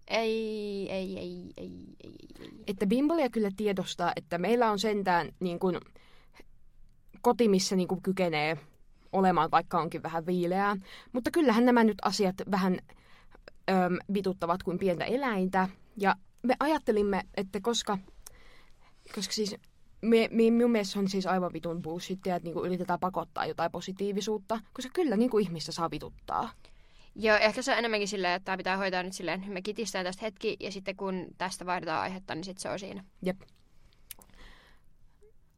Ei, 0.07 0.91
ei, 0.91 1.17
ei, 1.17 1.53
ei, 1.57 1.85
ei, 2.03 2.15
ei. 2.39 2.49
Että 2.67 2.87
Bimbolia 2.87 3.29
kyllä 3.29 3.49
tiedostaa, 3.57 4.13
että 4.15 4.37
meillä 4.37 4.71
on 4.71 4.79
sentään 4.79 5.29
niin 5.39 5.59
kuin, 5.59 5.79
koti, 7.21 7.47
missä 7.47 7.75
niin 7.75 7.87
kuin, 7.87 8.01
kykenee 8.01 8.57
olemaan, 9.11 9.51
vaikka 9.51 9.81
onkin 9.81 10.03
vähän 10.03 10.25
viileää. 10.25 10.75
Mutta 11.13 11.31
kyllähän 11.31 11.65
nämä 11.65 11.83
nyt 11.83 11.97
asiat 12.01 12.35
vähän 12.51 12.79
öm, 13.69 13.97
vituttavat 14.13 14.63
kuin 14.63 14.79
pientä 14.79 15.05
eläintä. 15.05 15.69
Ja 15.97 16.15
me 16.43 16.55
ajattelimme, 16.59 17.21
että 17.37 17.59
koska, 17.61 17.97
koska 19.15 19.33
siis 19.33 19.55
me, 20.01 20.27
me, 20.31 20.51
minun 20.51 20.71
mielestä 20.71 20.99
on 20.99 21.09
siis 21.09 21.25
aivan 21.25 21.53
vitun 21.53 21.81
bullshittia, 21.81 22.35
että 22.35 22.47
niinku 22.47 22.65
yritetään 22.65 22.99
pakottaa 22.99 23.45
jotain 23.45 23.71
positiivisuutta, 23.71 24.59
koska 24.73 24.91
kyllä 24.93 25.17
niinku 25.17 25.37
ihmistä 25.37 25.71
saa 25.71 25.91
vituttaa. 25.91 26.49
Joo, 27.15 27.37
ehkä 27.37 27.61
se 27.61 27.71
on 27.71 27.77
enemmänkin 27.77 28.07
silleen, 28.07 28.33
että 28.33 28.45
tämä 28.45 28.57
pitää 28.57 28.77
hoitaa 28.77 29.03
nyt 29.03 29.13
silleen, 29.13 29.43
me 29.47 29.61
kitistään 29.61 30.05
tästä 30.05 30.25
hetki, 30.25 30.57
ja 30.59 30.71
sitten 30.71 30.95
kun 30.95 31.27
tästä 31.37 31.65
vaihdetaan 31.65 32.01
aihetta, 32.01 32.35
niin 32.35 32.43
sitten 32.43 32.61
se 32.61 32.69
on 32.69 32.79
siinä. 32.79 33.03
Jep. 33.21 33.41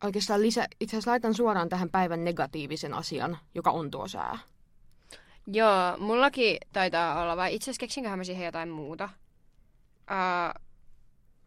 Oikeastaan 0.04 0.42
lisä, 0.42 0.68
itse 0.80 0.96
asiassa 0.96 1.12
laitan 1.12 1.34
suoraan 1.34 1.70
tähän 1.70 1.90
päivän 1.90 2.24
negatiivisen 2.24 2.94
asian, 2.94 3.38
joka 3.56 3.72
on 3.72 3.92
tuo 3.92 4.08
sää. 4.08 4.40
Joo, 5.54 5.98
mullakin 5.98 6.58
taitaa 6.74 7.22
olla, 7.22 7.38
vai 7.38 7.56
itse 7.56 7.64
asiassa 7.64 7.80
keksinköhän 7.80 8.20
mä 8.20 8.24
siihen 8.24 8.46
jotain 8.46 8.70
muuta. 8.70 9.10
Uh, 10.12 10.62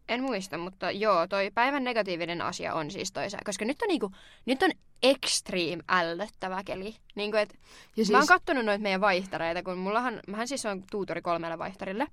en 0.09 0.23
muista, 0.23 0.57
mutta 0.57 0.91
joo, 0.91 1.27
toi 1.27 1.51
päivän 1.51 1.83
negatiivinen 1.83 2.41
asia 2.41 2.73
on 2.73 2.91
siis 2.91 3.11
toi 3.11 3.29
sää, 3.29 3.39
koska 3.45 3.65
nyt 3.65 3.81
on 3.81 3.87
niinku, 3.87 4.11
nyt 4.45 4.63
on 4.63 4.71
extreme 5.03 5.83
ällöttävä 5.89 6.63
keli. 6.63 6.95
Niinku, 7.15 7.37
et, 7.37 7.49
Ja 7.53 7.57
siis... 7.59 7.95
siis, 7.95 8.11
Mä 8.11 8.17
oon 8.17 8.27
kattonut 8.27 8.65
noita 8.65 8.81
meidän 8.81 9.01
vaihtareita, 9.01 9.63
kun 9.63 9.77
mullahan, 9.77 10.19
mähän 10.27 10.47
siis 10.47 10.65
on 10.65 10.83
tuutori 10.91 11.21
kolmelle 11.21 11.57
vaihtarille. 11.57 12.07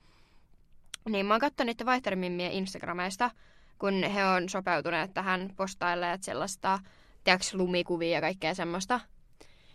Niin 1.08 1.26
mä 1.26 1.34
oon 1.34 1.40
kattonut 1.40 1.66
niiden 1.66 1.86
vaihtarimimmien 1.86 2.52
Instagrameista, 2.52 3.30
kun 3.78 4.02
he 4.02 4.24
on 4.24 4.48
sopeutuneet 4.48 5.14
tähän 5.14 5.52
postailleet 5.56 6.22
sellaista, 6.22 6.78
tiedätkö, 7.24 7.46
lumikuvia 7.52 8.10
ja 8.10 8.20
kaikkea 8.20 8.54
semmoista. 8.54 9.00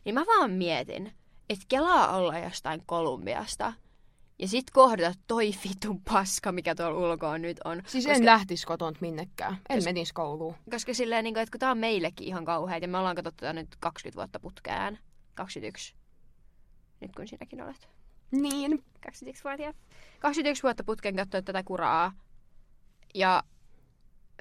Niin 0.06 0.16
mä 0.16 0.24
vaan 0.28 0.52
mietin, 0.52 1.14
että 1.54 1.66
kelaa 1.68 2.16
olla 2.18 2.40
jostain 2.40 2.84
Kolumbiasta. 2.86 3.74
Ja 4.40 4.48
sit 4.48 4.72
kohdata 4.72 5.14
toi 5.28 5.52
vitun 5.70 6.02
paska, 6.02 6.52
mikä 6.52 6.76
tuolla 6.76 7.00
ulkoa 7.12 7.38
nyt 7.38 7.58
on. 7.66 7.82
siis 7.88 8.06
koska, 8.06 8.18
en 8.18 8.26
lähtisi 8.26 8.68
koton 8.68 8.96
minnekään. 9.02 9.58
En 9.70 9.76
Jos- 9.76 9.86
menisi 9.86 10.14
kouluun. 10.14 10.56
koska 10.72 10.94
silleen, 10.94 11.24
niin 11.24 11.34
kuin, 11.34 11.42
että 11.42 11.52
kun 11.52 11.60
tää 11.60 11.72
on 11.72 11.78
meillekin 11.78 12.28
ihan 12.28 12.46
kauheaa, 12.46 12.78
ja 12.78 12.88
me 12.88 12.98
ollaan 12.98 13.16
katsottu 13.16 13.42
tätä 13.42 13.54
nyt 13.54 13.76
20 13.80 14.16
vuotta 14.18 14.40
putkään. 14.40 15.00
21. 15.36 15.96
Nyt 17.00 17.12
kun 17.16 17.28
sinäkin 17.28 17.62
olet. 17.62 17.90
Niin. 18.32 18.84
21-vuotias. 19.08 19.76
21 20.20 20.64
vuotta 20.64 20.84
putken 20.84 21.16
katsoa 21.16 21.42
tätä 21.42 21.64
kuraa. 21.64 22.14
Ja 23.16 23.44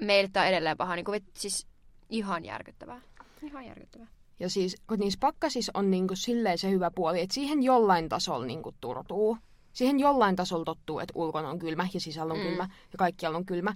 meiltä 0.01 0.41
on 0.41 0.47
edelleen 0.47 0.77
paha. 0.77 0.97
Niin 0.97 1.05
kuin, 1.05 1.25
siis 1.37 1.67
ihan 2.11 2.45
järkyttävää. 2.45 3.01
Ihan 3.43 3.67
järkyttävää. 3.67 4.07
Ja 4.41 4.51
siis, 4.51 4.77
kun 4.87 4.99
niissä 4.99 5.19
pakkasissa 5.21 5.73
on 5.75 5.91
niinku 5.91 6.17
silleen 6.17 6.59
se 6.59 6.71
hyvä 6.71 6.91
puoli, 6.91 7.21
että 7.21 7.35
siihen 7.35 7.63
jollain 7.63 8.09
tasolla 8.09 8.47
niinku 8.47 8.75
turtuu. 8.81 9.39
Siihen 9.73 10.01
jollain 10.01 10.37
tasolla 10.37 10.65
tottuu, 10.65 10.99
että 10.99 11.13
ulkona 11.17 11.49
on 11.49 11.59
kylmä 11.59 11.89
ja 11.95 12.01
sisällä 12.01 12.35
on 12.35 12.41
Mm. 12.41 12.47
kylmä 12.47 12.63
ja 12.63 12.99
kaikkialla 12.99 13.39
on 13.39 13.47
kylmä. 13.47 13.75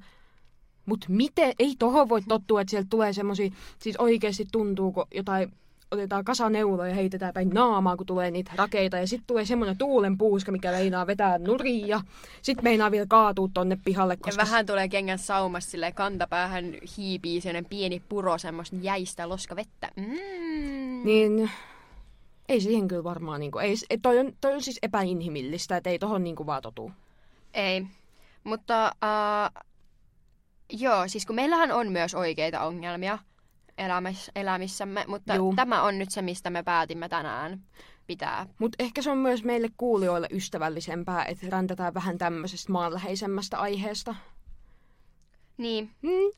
Mutta 0.87 1.07
miten, 1.09 1.53
ei 1.59 1.77
tohon 1.79 2.09
voi 2.09 2.23
tottua, 2.23 2.61
että 2.61 2.71
sieltä 2.71 2.87
tulee 2.91 3.13
semmosia, 3.13 3.51
siis 3.79 3.97
oikeasti 3.97 4.47
tuntuu, 4.53 4.93
kun 4.93 5.07
jotain 5.15 5.53
otetaan 5.91 6.25
kasaneuloja 6.25 6.89
ja 6.89 6.95
heitetään 6.95 7.35
päin 7.35 7.49
naamaa, 7.49 7.97
kun 7.97 8.07
tulee 8.07 8.31
niitä 8.31 8.53
rakeita. 8.55 8.97
Ja 8.97 9.07
sitten 9.07 9.27
tulee 9.27 9.45
semmoinen 9.45 9.79
tuulen 9.79 10.19
puuska, 10.19 10.53
mikä 10.53 10.71
meinaa 10.71 11.07
vetää 11.07 11.39
nurin 11.39 11.89
ja 11.89 12.01
sitten 12.43 12.65
meinaa 12.65 12.91
vielä 12.91 13.07
kaatua 13.09 13.49
tonne 13.55 13.79
pihalle. 13.85 14.19
Ja 14.27 14.33
vähän 14.37 14.67
tulee 14.67 14.89
kengän 14.89 15.19
saumassa 15.19 15.71
silleen 15.71 15.95
kantapäähän 15.95 16.75
hiipii 16.97 17.41
sellainen 17.41 17.71
pieni 17.71 18.03
puro 18.09 18.39
semmoista 18.39 18.77
jäistä 18.81 19.29
loskavettä. 19.29 19.91
Mm. 19.97 21.05
Niin 21.05 21.51
ei 22.49 22.61
siihen 22.61 22.89
kyllä 22.89 23.05
varmaan, 23.05 23.41
niinku, 23.41 23.59
ei, 23.59 23.75
et 23.91 24.03
toi, 24.03 24.19
on, 24.19 24.33
toi 24.41 24.55
on 24.55 24.63
siis 24.63 24.79
epäinhimillistä, 24.83 25.77
että 25.77 25.91
ei 25.91 25.99
tohon 25.99 26.25
niinku 26.25 26.47
vaan 26.47 26.63
totu. 26.63 26.93
Ei. 27.55 27.87
Mutta 28.45 28.93
uh, 28.95 29.65
joo, 30.81 31.09
siis 31.09 31.27
kun 31.27 31.37
meillähän 31.37 31.73
on 31.73 31.93
myös 31.93 32.15
oikeita 32.15 32.63
ongelmia 32.63 33.19
elämäs, 33.79 34.31
elämissämme, 34.37 35.05
mutta 35.09 35.35
Juu. 35.35 35.55
tämä 35.57 35.83
on 35.83 35.99
nyt 35.99 36.11
se, 36.11 36.23
mistä 36.23 36.51
me 36.51 36.63
päätimme 36.63 37.09
tänään 37.09 37.61
pitää. 38.07 38.47
Mutta 38.59 38.77
ehkä 38.79 39.03
se 39.03 39.11
on 39.11 39.19
myös 39.19 39.45
meille 39.45 39.69
kuulijoille 39.77 40.29
ystävällisempää, 40.31 41.25
että 41.25 41.47
räntätään 41.51 41.95
vähän 41.95 42.19
tämmöisestä 42.19 42.73
maanläheisemmästä 42.73 43.59
aiheesta. 43.59 44.15
Niin, 45.57 45.91
Mm. 46.03 46.31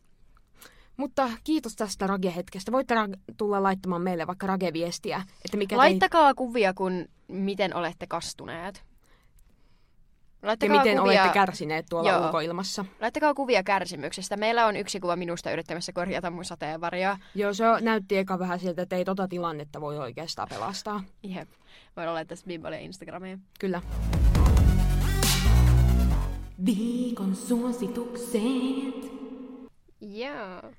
Mutta 0.96 1.30
kiitos 1.44 1.76
tästä 1.76 2.06
Rage-hetkestä. 2.06 2.72
Voitte 2.72 2.94
ra- 2.94 3.18
tulla 3.36 3.62
laittamaan 3.62 4.02
meille 4.02 4.26
vaikka 4.26 4.46
Rage-viestiä, 4.46 5.22
että 5.44 5.56
mikä 5.56 5.76
laittakaa 5.76 6.34
kuvia, 6.34 6.74
kun 6.74 7.04
miten 7.28 7.74
olette 7.76 8.06
kastuneet. 8.06 8.84
Tei, 10.40 10.46
ja 10.46 10.48
Laittakaa 10.48 10.78
miten 10.78 10.98
kuvia, 10.98 11.22
olette 11.22 11.34
kärsineet 11.34 11.86
tuolla 11.90 12.10
Joo. 12.10 12.26
ulkoilmassa. 12.26 12.84
laittakaa 13.00 13.34
kuvia 13.34 13.62
kärsimyksestä. 13.62 14.36
Meillä 14.36 14.66
on 14.66 14.76
yksi 14.76 15.00
kuva 15.00 15.16
minusta 15.16 15.50
yrittämässä 15.50 15.92
korjata 15.92 16.30
mun 16.30 16.44
sateenvarjoa. 16.44 17.18
Joo, 17.34 17.54
se 17.54 17.64
näytti 17.80 18.18
eka 18.18 18.38
vähän 18.38 18.58
siltä, 18.60 18.82
että 18.82 18.96
ei 18.96 19.04
tota 19.04 19.28
tilannetta 19.28 19.80
voi 19.80 19.98
oikeastaan 19.98 20.48
pelastaa. 20.48 21.02
Jep. 21.22 21.48
Voin 21.96 22.08
olla 22.08 22.24
tässä 22.24 22.46
Bimbolia 22.46 22.78
Instagramiin. 22.78 23.42
Kyllä. 23.60 23.82
Viikon 26.66 27.36
suositukset. 27.36 28.42
Joo. 30.00 30.72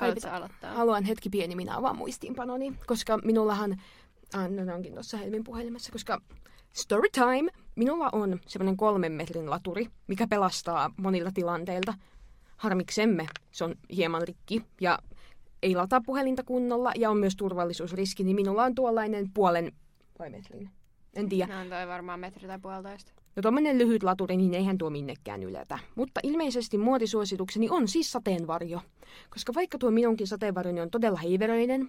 Haluatko 0.00 0.28
aloittaa? 0.30 0.74
Haluan 0.74 1.04
hetki 1.04 1.30
pieni 1.30 1.56
minä 1.56 1.76
avaan 1.76 1.96
muistiinpanoni, 1.96 2.72
koska 2.86 3.18
minullahan, 3.24 3.82
ah, 4.34 4.50
no 4.50 4.64
ne 4.64 4.74
onkin 4.74 4.92
tuossa 4.92 5.16
Helmin 5.16 5.44
puhelimessa, 5.44 5.92
koska 5.92 6.20
story 6.72 7.08
time, 7.12 7.50
minulla 7.76 8.08
on 8.12 8.40
semmoinen 8.46 8.76
kolmen 8.76 9.12
metrin 9.12 9.50
laturi, 9.50 9.86
mikä 10.06 10.26
pelastaa 10.26 10.90
monilta 10.96 11.30
tilanteilta. 11.34 11.94
Harmiksemme 12.56 13.26
se 13.52 13.64
on 13.64 13.74
hieman 13.96 14.22
rikki 14.22 14.62
ja 14.80 14.98
ei 15.62 15.74
lataa 15.74 16.00
puhelinta 16.06 16.42
kunnolla 16.42 16.92
ja 16.96 17.10
on 17.10 17.16
myös 17.16 17.36
turvallisuusriski, 17.36 18.24
niin 18.24 18.36
minulla 18.36 18.64
on 18.64 18.74
tuollainen 18.74 19.30
puolen 19.34 19.72
vai 20.18 20.30
metrin. 20.30 20.70
En 21.14 21.28
tiedä. 21.28 21.54
No 21.54 21.60
on 21.60 21.68
toi 21.68 21.88
varmaan 21.88 22.20
metri 22.20 22.48
tai 22.48 22.58
puolitoista. 22.58 23.12
No 23.36 23.42
tommonen 23.42 23.78
lyhyt 23.78 24.02
laturi, 24.02 24.36
niin 24.36 24.54
eihän 24.54 24.78
tuo 24.78 24.90
minnekään 24.90 25.42
yletä. 25.42 25.78
Mutta 25.94 26.20
ilmeisesti 26.22 26.78
muotisuositukseni 26.78 27.70
on 27.70 27.88
siis 27.88 28.12
sateenvarjo. 28.12 28.80
Koska 29.30 29.54
vaikka 29.54 29.78
tuo 29.78 29.90
minunkin 29.90 30.26
sateenvarjoni 30.26 30.80
on 30.80 30.90
todella 30.90 31.18
heiveröinen, 31.18 31.88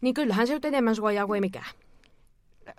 niin 0.00 0.14
kyllähän 0.14 0.46
se 0.46 0.54
nyt 0.54 0.64
enemmän 0.64 0.96
suojaa 0.96 1.26
kuin 1.26 1.40
mikään. 1.40 1.74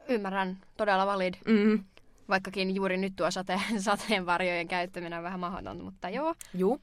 Ymmärrän, 0.09 0.57
todella 0.78 1.05
valid. 1.05 1.34
Mm. 1.47 1.84
Vaikkakin 2.30 2.75
juuri 2.75 2.97
nyt 2.97 3.15
tuo 3.15 3.32
sate, 3.32 3.61
sateenvarjojen 3.78 4.67
käyttäminen 4.67 5.17
on 5.17 5.23
vähän 5.23 5.39
mahdotonta, 5.39 5.84
mutta 5.84 6.09
joo. 6.09 6.36
Juu. 6.53 6.82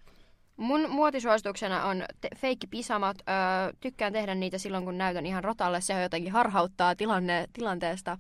Mun 0.57 0.91
muotisuosituksena 0.91 1.85
on 1.85 2.05
te- 2.21 2.29
feikki 2.37 2.67
pisamat. 2.67 3.17
Öö, 3.19 3.73
tykkään 3.81 4.13
tehdä 4.13 4.35
niitä 4.35 4.59
silloin, 4.59 4.85
kun 4.85 4.99
näytän 4.99 5.27
ihan 5.27 5.45
rotalle. 5.45 5.81
Se 5.81 6.03
jotenkin 6.03 6.33
harhauttaa 6.33 6.97
tilanne, 6.97 7.47
tilanteesta. 7.53 8.19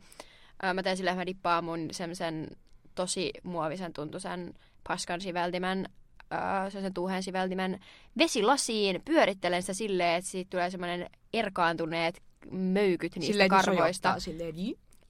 Öö, 0.64 0.74
mä 0.74 0.82
teen 0.82 0.96
silleen, 0.96 1.16
mä 1.16 1.26
dippaan 1.26 1.64
mun 1.64 1.88
semmoisen 1.92 2.48
tosi 2.94 3.30
muovisen 3.42 3.92
tuntuisen 3.92 4.54
paskan 4.88 5.20
siveltimen, 5.20 5.88
öö, 6.32 6.70
sen 6.70 6.94
tuuheen 6.94 7.22
siveltimen 7.22 7.80
vesilasiin. 8.18 9.02
Pyörittelen 9.04 9.62
sitä 9.62 9.74
silleen, 9.74 10.14
että 10.18 10.30
siitä 10.30 10.50
tulee 10.50 10.70
semmoinen 10.70 11.10
erkaantuneet 11.32 12.22
möykyt 12.50 13.16
niistä 13.16 13.32
Silleen, 13.32 13.50
karvoista. 13.50 14.20
silleen. 14.20 14.54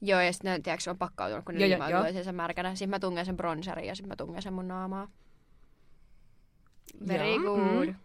Joo, 0.05 0.21
ja 0.21 0.33
sitten 0.33 0.51
ne, 0.51 0.59
tiedätkö, 0.59 0.89
on 0.89 0.97
pakkautunut, 0.97 1.45
kun 1.45 1.55
ne 1.55 1.59
liimautuu 1.59 1.99
toisiinsa 2.01 2.31
märkänä. 2.31 2.75
Sitten 2.75 2.89
mä 2.89 2.99
tungen 2.99 3.25
sen 3.25 3.37
bronzerin 3.37 3.85
ja 3.85 3.95
sitten 3.95 4.09
mä 4.09 4.15
tungen 4.15 4.41
sen 4.41 4.53
mun 4.53 4.67
naamaa. 4.67 5.07
Very 7.07 7.35
Joo, 7.35 7.55
good. 7.57 7.85
mm. 7.85 7.95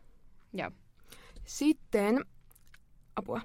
Joo. 0.53 0.71
Sitten, 1.45 2.25
apua. 3.17 3.41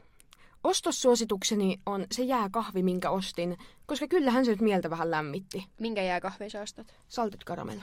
Ostossuositukseni 0.63 1.79
on 1.85 2.05
se 2.11 2.23
jääkahvi, 2.23 2.83
minkä 2.83 3.09
ostin, 3.09 3.57
koska 3.85 4.07
kyllähän 4.07 4.45
se 4.45 4.51
nyt 4.51 4.61
mieltä 4.61 4.89
vähän 4.89 5.11
lämmitti. 5.11 5.67
Minkä 5.79 6.03
jääkahvia 6.03 6.49
sä 6.49 6.61
ostat? 6.61 6.93
Salted 7.07 7.41
caramel. 7.45 7.79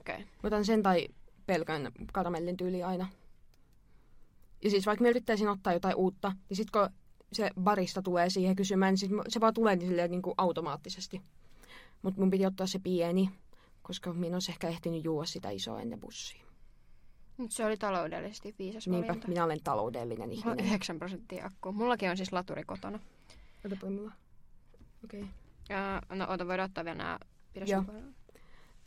Okei. 0.00 0.14
Okay. 0.14 0.26
Mä 0.42 0.46
otan 0.46 0.64
sen 0.64 0.82
tai 0.82 1.08
pelkän 1.46 1.92
karamellin 2.12 2.56
tyyli 2.56 2.82
aina. 2.82 3.08
Ja 4.64 4.70
siis 4.70 4.86
vaikka 4.86 5.02
mä 5.02 5.08
yrittäisin 5.08 5.48
ottaa 5.48 5.72
jotain 5.72 5.94
uutta, 5.94 6.32
niin 6.48 6.56
sit 6.56 6.70
kun 6.70 6.88
se 7.32 7.50
barista 7.60 8.02
tulee 8.02 8.30
siihen 8.30 8.56
kysymään, 8.56 8.92
niin 8.92 8.98
sit 8.98 9.10
se 9.28 9.40
vaan 9.40 9.54
tulee 9.54 9.76
niin 9.76 9.88
silleen 9.88 10.10
niin 10.10 10.22
kuin 10.22 10.34
automaattisesti. 10.38 11.22
Mutta 12.02 12.20
mun 12.20 12.30
piti 12.30 12.46
ottaa 12.46 12.66
se 12.66 12.78
pieni, 12.78 13.30
koska 13.82 14.12
minä 14.12 14.36
olisi 14.36 14.52
ehkä 14.52 14.68
ehtinyt 14.68 15.04
juoda 15.04 15.26
sitä 15.26 15.50
isoa 15.50 15.80
ennen 15.80 16.00
bussia. 16.00 16.48
Mutta 17.36 17.56
se 17.56 17.64
oli 17.64 17.76
taloudellisesti 17.76 18.54
viisas 18.58 18.88
Niinpä, 18.88 19.08
valinta. 19.08 19.28
minä 19.28 19.44
olen 19.44 19.60
taloudellinen 19.64 20.28
Mulla 20.28 20.42
on 20.44 20.50
ihminen. 20.50 20.66
9 20.66 20.98
prosenttia 20.98 21.46
akkua. 21.46 21.72
Mullakin 21.72 22.10
on 22.10 22.16
siis 22.16 22.32
laturi 22.32 22.64
kotona. 22.64 22.98
Otapa 23.66 23.90
mulla. 23.90 24.12
Okei. 25.04 25.20
Okay. 25.20 25.32
Ja, 25.68 26.02
no 26.14 26.26
ota, 26.28 26.46
voidaan 26.46 26.70
ottaa 26.70 26.84
vielä 26.84 26.98
nämä. 26.98 27.18
Pidä 27.52 27.64
Joo. 27.68 27.84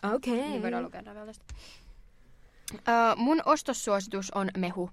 Okei. 0.04 0.50
Niin 0.50 0.62
voidaan 0.62 0.84
lukea 0.84 1.02
nämä 1.02 1.16
vielä 1.16 1.26
tästä. 1.26 1.46
Uh, 2.74 3.18
mun 3.18 3.42
ostossuositus 3.46 4.32
on 4.32 4.50
mehu. 4.58 4.89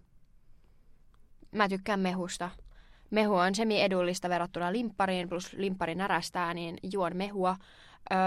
Mä 1.53 1.69
tykkään 1.69 2.01
mehusta. 2.01 2.51
Mehu 3.11 3.35
on 3.35 3.55
semi-edullista 3.55 4.29
verrattuna 4.29 4.73
limppariin, 4.73 5.29
plus 5.29 5.53
limppari 5.53 5.95
närästää, 5.95 6.55
niin 6.55 6.79
juon 6.93 7.17
mehua. 7.17 7.57
Öö, 8.13 8.19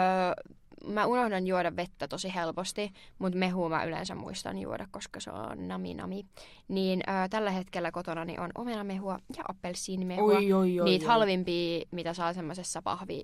mä 0.85 1.05
unohdan 1.05 1.47
juoda 1.47 1.75
vettä 1.75 2.07
tosi 2.07 2.35
helposti, 2.35 2.91
mutta 3.19 3.39
mehua 3.39 3.69
mä 3.69 3.83
yleensä 3.83 4.15
muistan 4.15 4.57
juoda, 4.57 4.87
koska 4.91 5.19
se 5.19 5.31
on 5.31 5.67
nami 5.67 5.93
nami. 5.93 6.25
Niin 6.67 7.03
öö, 7.09 7.27
tällä 7.29 7.51
hetkellä 7.51 7.91
kotonani 7.91 8.37
on 8.39 8.49
omenamehua 8.57 9.19
ja 9.37 9.43
appelsiinimehua. 9.47 10.33
Oi, 10.37 10.53
oi, 10.53 10.79
oi. 10.79 10.85
Niitä 10.85 11.05
oi. 11.05 11.07
halvimpia, 11.07 11.85
mitä 11.91 12.13
saa 12.13 12.33
semmoisessa 12.33 12.81
pahvi... 12.81 13.23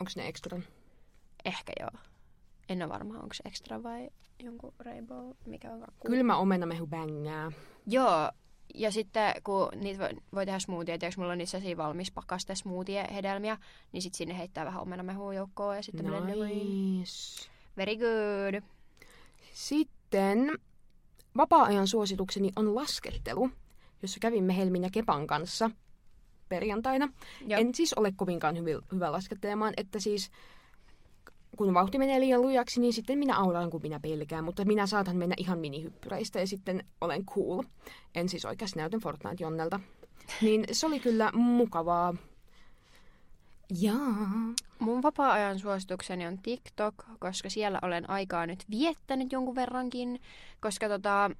Onko 0.00 0.12
ne 0.16 0.28
extran? 0.28 0.64
Ehkä 1.44 1.72
joo. 1.80 1.90
En 2.68 2.82
ole 2.82 2.88
varma, 2.88 3.14
onko 3.14 3.34
se 3.34 3.42
extra 3.46 3.82
vai 3.82 4.10
jonkun 4.42 4.72
rainbow, 4.78 5.30
mikä 5.46 5.72
on 5.72 5.80
kakku. 5.80 6.08
Kylmä 6.08 6.36
omenamehu 6.36 6.86
bängää. 6.86 7.52
Joo, 7.86 8.30
ja 8.74 8.92
sitten 8.92 9.34
kun 9.44 9.68
niitä 9.74 10.00
voi, 10.00 10.10
voi 10.34 10.46
tehdä 10.46 10.58
smoothie, 10.58 10.98
tiedätkö, 10.98 11.20
mulla 11.20 11.32
on 11.32 11.38
niissä 11.38 11.58
valmis 11.76 12.10
pakaste 12.10 12.54
smoothie 12.54 13.06
hedelmiä, 13.14 13.58
niin 13.92 14.02
sitten 14.02 14.18
sinne 14.18 14.38
heittää 14.38 14.64
vähän 14.64 14.82
omenamehua 14.82 15.34
joukkoon 15.34 15.76
ja 15.76 15.82
sitten 15.82 16.06
blenderiin. 16.06 16.98
Nice. 16.98 17.48
Very 17.76 17.96
good. 17.96 18.62
Sitten 19.52 20.58
vapaa-ajan 21.36 21.86
suositukseni 21.86 22.50
on 22.56 22.74
laskettelu, 22.74 23.50
jossa 24.02 24.20
kävimme 24.20 24.56
Helmin 24.56 24.82
ja 24.82 24.90
Kepan 24.92 25.26
kanssa 25.26 25.70
perjantaina. 26.48 27.12
Joo. 27.46 27.60
En 27.60 27.74
siis 27.74 27.94
ole 27.94 28.12
kovinkaan 28.16 28.56
hyvä, 28.56 28.70
hyvä 28.92 29.12
laskettelemaan, 29.12 29.74
että 29.76 30.00
siis 30.00 30.30
kun 31.58 31.74
vauhti 31.74 31.98
menee 31.98 32.20
liian 32.20 32.42
lujaksi, 32.42 32.80
niin 32.80 32.92
sitten 32.92 33.18
minä 33.18 33.36
aulaan, 33.36 33.70
kun 33.70 33.82
minä 33.82 34.00
pelkään, 34.00 34.44
mutta 34.44 34.64
minä 34.64 34.86
saatan 34.86 35.16
mennä 35.16 35.34
ihan 35.38 35.58
minihyppyreistä 35.58 36.40
ja 36.40 36.46
sitten 36.46 36.84
olen 37.00 37.26
cool. 37.26 37.62
En 38.14 38.28
siis 38.28 38.44
oikeasti 38.44 38.78
näytän 38.78 39.00
Fortnite 39.00 39.44
Jonnelta. 39.44 39.80
Niin 40.42 40.64
se 40.72 40.86
oli 40.86 41.00
kyllä 41.00 41.32
mukavaa. 41.32 42.14
Jaa. 43.80 44.30
Mun 44.78 45.02
vapaa-ajan 45.02 45.58
suositukseni 45.58 46.26
on 46.26 46.38
TikTok, 46.38 46.94
koska 47.18 47.50
siellä 47.50 47.78
olen 47.82 48.10
aikaa 48.10 48.46
nyt 48.46 48.64
viettänyt 48.70 49.32
jonkun 49.32 49.54
verrankin, 49.54 50.20
koska 50.60 50.88
tota, 50.88 51.30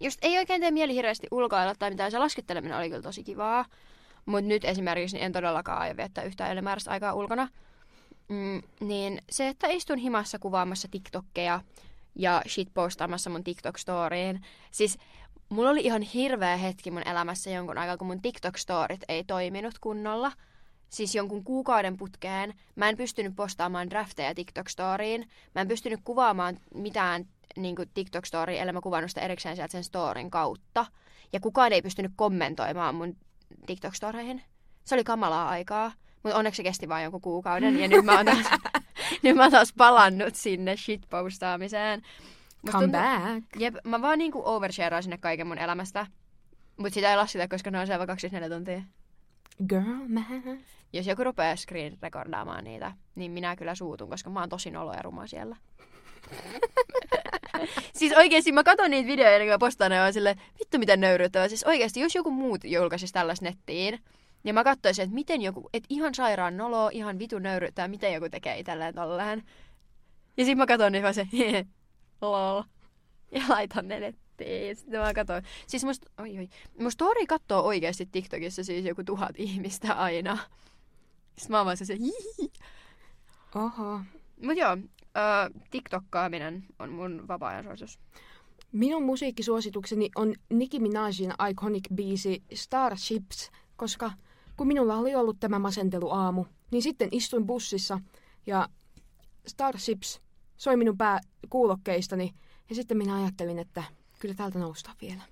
just 0.00 0.18
ei 0.22 0.38
oikein 0.38 0.60
tee 0.60 0.70
mieli 0.70 0.94
hirveästi 0.94 1.26
ulkoilla 1.30 1.74
tai 1.78 1.90
mitään, 1.90 2.10
se 2.10 2.18
lasketteleminen 2.18 2.78
oli 2.78 2.88
kyllä 2.88 3.02
tosi 3.02 3.24
kivaa, 3.24 3.64
mutta 4.26 4.48
nyt 4.48 4.64
esimerkiksi 4.64 5.16
niin 5.16 5.24
en 5.24 5.32
todellakaan 5.32 5.78
aio 5.78 5.96
viettää 5.96 6.24
yhtään 6.24 6.52
ylimääräistä 6.52 6.90
aikaa 6.90 7.14
ulkona. 7.14 7.48
Mm, 8.28 8.62
niin 8.80 9.22
se, 9.30 9.48
että 9.48 9.66
istun 9.68 9.98
himassa 9.98 10.38
kuvaamassa 10.38 10.88
TikTokkeja 10.90 11.60
ja 12.14 12.42
shitpostaamassa 12.48 13.30
mun 13.30 13.44
TikTok-storiin, 13.44 14.40
siis 14.70 14.98
mulla 15.48 15.70
oli 15.70 15.80
ihan 15.80 16.02
hirveä 16.02 16.56
hetki 16.56 16.90
mun 16.90 17.08
elämässä 17.08 17.50
jonkun 17.50 17.78
aikaa, 17.78 17.96
kun 17.96 18.06
mun 18.06 18.20
TikTok-storit 18.20 19.00
ei 19.08 19.24
toiminut 19.24 19.78
kunnolla 19.78 20.32
siis 20.94 21.14
jonkun 21.14 21.44
kuukauden 21.44 21.96
putkeen. 21.96 22.54
Mä 22.76 22.88
en 22.88 22.96
pystynyt 22.96 23.36
postaamaan 23.36 23.90
drafteja 23.90 24.34
TikTok-storiin. 24.34 25.28
Mä 25.54 25.60
en 25.60 25.68
pystynyt 25.68 26.00
kuvaamaan 26.04 26.58
mitään 26.74 27.24
niin 27.56 27.76
TikTok-storia, 27.76 28.60
ellei 28.60 28.72
mä 28.72 28.80
kuvannut 28.80 29.10
sitä 29.10 29.20
erikseen 29.20 29.56
sieltä 29.56 29.72
sen 29.72 29.84
storin 29.84 30.30
kautta. 30.30 30.86
Ja 31.32 31.40
kukaan 31.40 31.72
ei 31.72 31.82
pystynyt 31.82 32.12
kommentoimaan 32.16 32.94
mun 32.94 33.16
TikTok-storeihin. 33.66 34.40
Se 34.84 34.94
oli 34.94 35.04
kamalaa 35.04 35.48
aikaa, 35.48 35.92
mutta 36.24 36.38
onneksi 36.38 36.56
se 36.56 36.62
kesti 36.62 36.88
vain 36.88 37.02
jonkun 37.02 37.20
kuukauden. 37.20 37.80
Ja 37.80 37.88
nyt 37.88 38.04
mä 38.04 38.16
oon 38.16 38.26
taas, 38.26 38.46
nyt 39.22 39.36
mä 39.36 39.42
oon 39.42 39.52
taas 39.52 39.72
palannut 39.78 40.34
sinne 40.34 40.76
shitpostaamiseen. 40.76 42.02
Musta 42.62 42.78
Come 42.78 42.84
tuntuu- 42.92 43.00
back. 43.00 43.44
Jep, 43.58 43.74
mä 43.84 44.02
vaan 44.02 44.18
niinku 44.18 44.42
oversharean 44.44 45.02
sinne 45.02 45.18
kaiken 45.18 45.46
mun 45.46 45.58
elämästä. 45.58 46.06
Mutta 46.76 46.94
sitä 46.94 47.10
ei 47.10 47.16
lasketa, 47.16 47.48
koska 47.48 47.70
ne 47.70 47.80
on 47.80 47.86
selvä 47.86 48.06
24 48.06 48.56
tuntia. 48.56 48.82
Girl 49.68 50.08
math. 50.08 50.64
Jos 50.92 51.06
joku 51.06 51.24
rupeaa 51.24 51.56
screen 51.56 51.98
rekordaamaan 52.02 52.64
niitä, 52.64 52.92
niin 53.14 53.32
minä 53.32 53.56
kyllä 53.56 53.74
suutun, 53.74 54.10
koska 54.10 54.30
mä 54.30 54.40
oon 54.40 54.48
tosi 54.48 54.70
nolo 54.70 54.92
ja 54.92 55.02
ruma 55.02 55.26
siellä. 55.26 55.56
siis 57.98 58.12
oikeesti 58.12 58.52
mä 58.52 58.64
katson 58.64 58.90
niitä 58.90 59.06
videoita, 59.06 59.38
niin 59.38 59.46
kun 59.48 59.54
mä 59.54 59.58
postaan 59.58 59.90
ne 59.90 60.02
on 60.02 60.12
sille, 60.12 60.36
vittu 60.58 60.78
miten 60.78 61.00
nöyryyttävää. 61.00 61.48
Siis 61.48 61.64
oikeesti, 61.64 62.00
jos 62.00 62.14
joku 62.14 62.30
muut 62.30 62.64
julkaisisi 62.64 63.12
tällaista 63.12 63.44
nettiin, 63.44 63.98
ja 64.44 64.52
mä 64.52 64.64
katsoisin, 64.64 65.02
että 65.02 65.14
miten 65.14 65.42
joku, 65.42 65.70
et 65.72 65.84
ihan 65.88 66.14
sairaan 66.14 66.56
nolo, 66.56 66.90
ihan 66.92 67.18
vitu 67.18 67.38
nöyryyttää, 67.38 67.88
miten 67.88 68.12
joku 68.12 68.28
tekee 68.28 68.58
itselleen 68.58 68.94
tolleen. 68.94 69.42
Ja 70.36 70.44
sit 70.44 70.58
mä 70.58 70.66
katson 70.66 70.92
niin 70.92 71.02
vaan 71.02 71.14
se, 71.14 71.28
lol. 72.22 72.62
Ja 73.32 73.40
laitan 73.48 73.88
ne 73.88 74.00
nettiin. 74.00 74.76
Sitten 74.76 75.00
mä 75.00 75.14
katson. 75.14 75.42
Siis 75.66 75.84
musta, 75.84 76.10
oi, 76.18 76.38
oi. 76.38 76.48
Mun 76.80 76.92
story 76.92 77.26
kattoo 77.26 77.62
oikeasti 77.62 78.08
TikTokissa 78.12 78.64
siis 78.64 78.84
joku 78.84 79.04
tuhat 79.04 79.32
ihmistä 79.36 79.92
aina. 79.94 80.38
Sitten 81.38 81.50
mä 81.50 81.56
oon 81.56 81.66
vaan 81.66 81.76
se, 81.76 81.84
se 81.84 81.96
hihi. 81.98 82.52
Oho. 83.54 84.00
Mut 84.42 84.56
joo, 84.56 84.70
äh, 84.70 85.62
TikTokkaaminen 85.70 86.64
on 86.78 86.92
mun 86.92 87.28
vapaa-ajan 87.28 87.64
suositus. 87.64 87.98
Minun 88.72 89.02
musiikkisuositukseni 89.02 90.10
on 90.16 90.34
Nicki 90.50 90.78
Minajin 90.78 91.32
iconic 91.50 91.84
biisi 91.94 92.42
Starships, 92.54 93.50
koska 93.76 94.10
kun 94.56 94.66
minulla 94.66 94.96
oli 94.96 95.14
ollut 95.14 95.40
tämä 95.40 95.58
masenteluaamu, 95.58 96.44
niin 96.70 96.82
sitten 96.82 97.08
istuin 97.12 97.46
bussissa 97.46 98.00
ja 98.46 98.68
Starships 99.46 100.20
soi 100.56 100.76
minun 100.76 100.98
pää 100.98 101.20
kuulokkeistani 101.50 102.34
ja 102.68 102.74
sitten 102.74 102.96
minä 102.96 103.16
ajattelin, 103.16 103.58
että 103.58 103.84
kyllä 104.20 104.34
täältä 104.34 104.58
noustaan 104.58 104.96
vielä. 105.00 105.22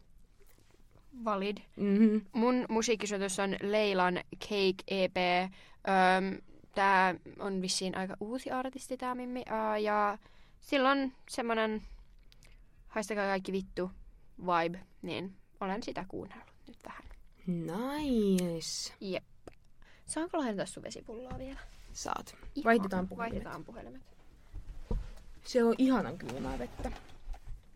Valid. 1.25 1.59
Mm-hmm. 1.77 2.21
Mun 2.33 2.67
musiikkisuositus 2.69 3.39
on 3.39 3.57
Leilan 3.63 4.21
Cake 4.41 4.85
EP. 4.89 5.17
Öm, 5.17 6.39
tää 6.75 7.15
on 7.39 7.63
vissiin 7.63 7.97
aika 7.97 8.17
uusi 8.21 8.51
artisti 8.51 8.97
tää 8.97 9.15
Mimmi. 9.15 9.43
Ää, 9.47 9.79
ja 9.79 10.19
sillä 10.61 10.91
on 10.91 11.13
semmonen 11.29 11.83
haistakaa 12.89 13.27
kaikki 13.27 13.53
vittu 13.53 13.91
vibe, 14.39 14.81
niin 15.03 15.37
olen 15.61 15.83
sitä 15.83 16.05
kuunnellut 16.09 16.47
nyt 16.69 16.79
vähän. 16.85 17.12
Nice. 17.47 18.95
Jep. 19.01 19.25
Saanko 20.07 20.39
lähentaa 20.39 20.67
sun 20.67 20.83
vesipulloa 20.83 21.39
vielä? 21.39 21.61
Saat. 21.93 22.37
Ihana. 22.55 22.65
Vaihdetaan 22.65 23.09
puhelimet. 23.09 23.33
Vaihdetaan 23.35 23.65
puhelimet. 23.65 24.03
Se 25.45 25.65
on 25.65 25.75
ihanan 25.79 26.19
kylmää 26.19 26.59
vettä. 26.59 26.93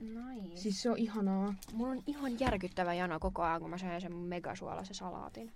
Nice. 0.01 0.57
Siis 0.57 0.83
se 0.83 0.91
on 0.91 0.99
ihanaa. 0.99 1.55
Mulla 1.73 1.91
on 1.91 2.03
ihan 2.07 2.41
järkyttävä 2.41 2.95
jano 2.95 3.21
koko 3.21 3.43
ajan, 3.43 3.61
kun 3.61 3.71
mä 3.71 3.79
söin 3.79 4.01
sen 4.01 4.17
megasuolaisen 4.17 4.95
salaatin. 4.95 5.53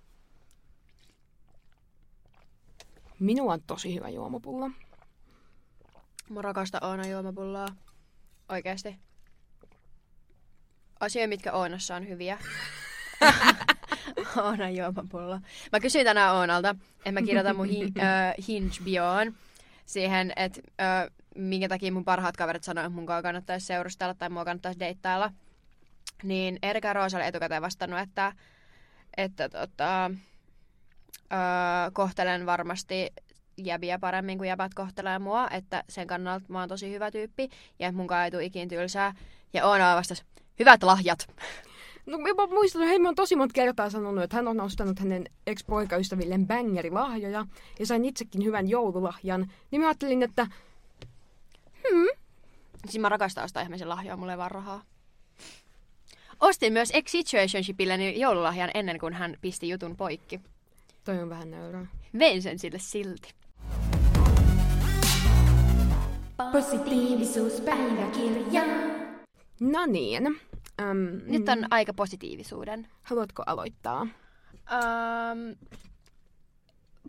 Minulla 3.19 3.53
on 3.53 3.63
tosi 3.63 3.95
hyvä 3.95 4.09
juomapullo. 4.09 4.71
Mä 6.31 6.43
rakastan 6.43 6.85
Oona 6.85 7.07
juomapullaa. 7.07 7.69
Oikeesti. 8.49 8.97
Asioita, 11.01 11.29
mitkä 11.29 11.53
Oonassa 11.53 11.97
on 11.97 12.09
hyviä. 12.09 12.39
Oona 14.45 14.71
juomapullo. 14.71 15.39
Mä 15.73 15.81
kysyin 15.81 16.05
tänään 16.05 16.35
Oonalta, 16.35 16.77
että 16.99 17.13
mä 17.13 17.23
kirjoitan 17.23 17.57
mun 17.57 17.69
hi- 17.69 17.93
äh, 18.01 18.35
Hinge-bioon 18.49 19.35
siihen, 19.87 20.33
että 20.37 20.61
äh, 20.81 21.11
minkä 21.37 21.69
takia 21.69 21.93
mun 21.93 22.05
parhaat 22.05 22.37
kaverit 22.37 22.65
sanoo, 22.65 22.85
että 22.85 22.95
mun 22.95 23.07
kannattaisi 23.07 23.67
seurustella 23.67 24.15
tai 24.15 24.29
mua 24.29 24.45
kannattaisi 24.45 24.81
deittailla. 24.81 25.33
Niin 26.23 26.59
Erika 26.63 26.93
Roosa 26.93 27.17
oli 27.17 27.27
etukäteen 27.27 27.63
vastannut, 27.63 28.01
että, 28.01 28.33
että 29.17 29.49
tota, 29.49 30.11
öö, 31.33 31.91
kohtelen 31.93 32.47
varmasti 32.47 33.11
jäbiä 33.57 33.99
paremmin 33.99 34.39
kuin 34.39 34.49
jäbät 34.49 34.75
kohtelee 34.75 35.19
mua, 35.19 35.49
että 35.51 35.85
sen 35.89 36.07
kannalta 36.07 36.47
mä 36.49 36.61
oon 36.61 36.69
tosi 36.69 36.91
hyvä 36.91 37.11
tyyppi 37.11 37.49
ja 37.79 37.93
mun 37.93 38.09
ei 38.25 38.31
tule 38.31 38.45
ikin 38.45 38.69
tylsää. 38.69 39.15
Ja 39.53 39.67
Oona 39.67 39.97
vastas, 39.97 40.25
hyvät 40.59 40.83
lahjat. 40.83 41.29
No 42.11 42.19
mä 42.19 42.47
muistan, 42.51 42.83
että 42.83 43.09
on 43.09 43.15
tosi 43.15 43.37
monta 43.37 43.53
kertaa 43.53 43.91
sanonut, 43.91 44.25
että 44.25 44.37
hän 44.37 44.49
on 44.49 44.61
ostanut 44.61 44.99
hänen 44.99 45.25
ex-poikaystävilleen 45.47 46.47
bangeri-lahjoja 46.47 47.47
ja 47.79 47.87
sain 47.87 48.05
itsekin 48.05 48.45
hyvän 48.45 48.69
joululahjan. 48.69 49.53
Niin 49.71 49.81
mä 49.81 49.89
ajattelin, 49.89 50.23
että 50.23 50.47
Siis 52.89 53.01
mä 53.01 53.09
rakastan 53.09 53.45
ostaa 53.45 53.63
ihmisen 53.63 53.89
lahjoja, 53.89 54.17
mulle 54.17 54.33
ei 54.33 54.39
vaan 54.39 54.51
rahaa. 54.51 54.83
Ostin 56.41 56.73
myös 56.73 56.91
ex-situationshipilleni 56.95 58.21
joululahjan 58.21 58.71
ennen 58.75 58.99
kuin 58.99 59.15
hän 59.15 59.37
pisti 59.41 59.69
jutun 59.69 59.97
poikki. 59.97 60.41
toi 61.05 61.23
on 61.23 61.31
vähän 61.31 61.51
nöyrää. 61.51 61.87
Vein 62.19 62.43
sen 62.43 62.59
sille 62.59 62.79
silti. 62.79 63.35
Positiivisuuspäiväkirja. 66.53 68.63
No 69.61 69.87
niin. 69.87 70.41
Öm, 70.81 71.21
Nyt 71.27 71.49
on 71.49 71.67
aika 71.71 71.95
positiivisuuden. 71.95 72.89
Haluatko 73.03 73.43
aloittaa? 73.47 74.01
Um, 74.03 75.57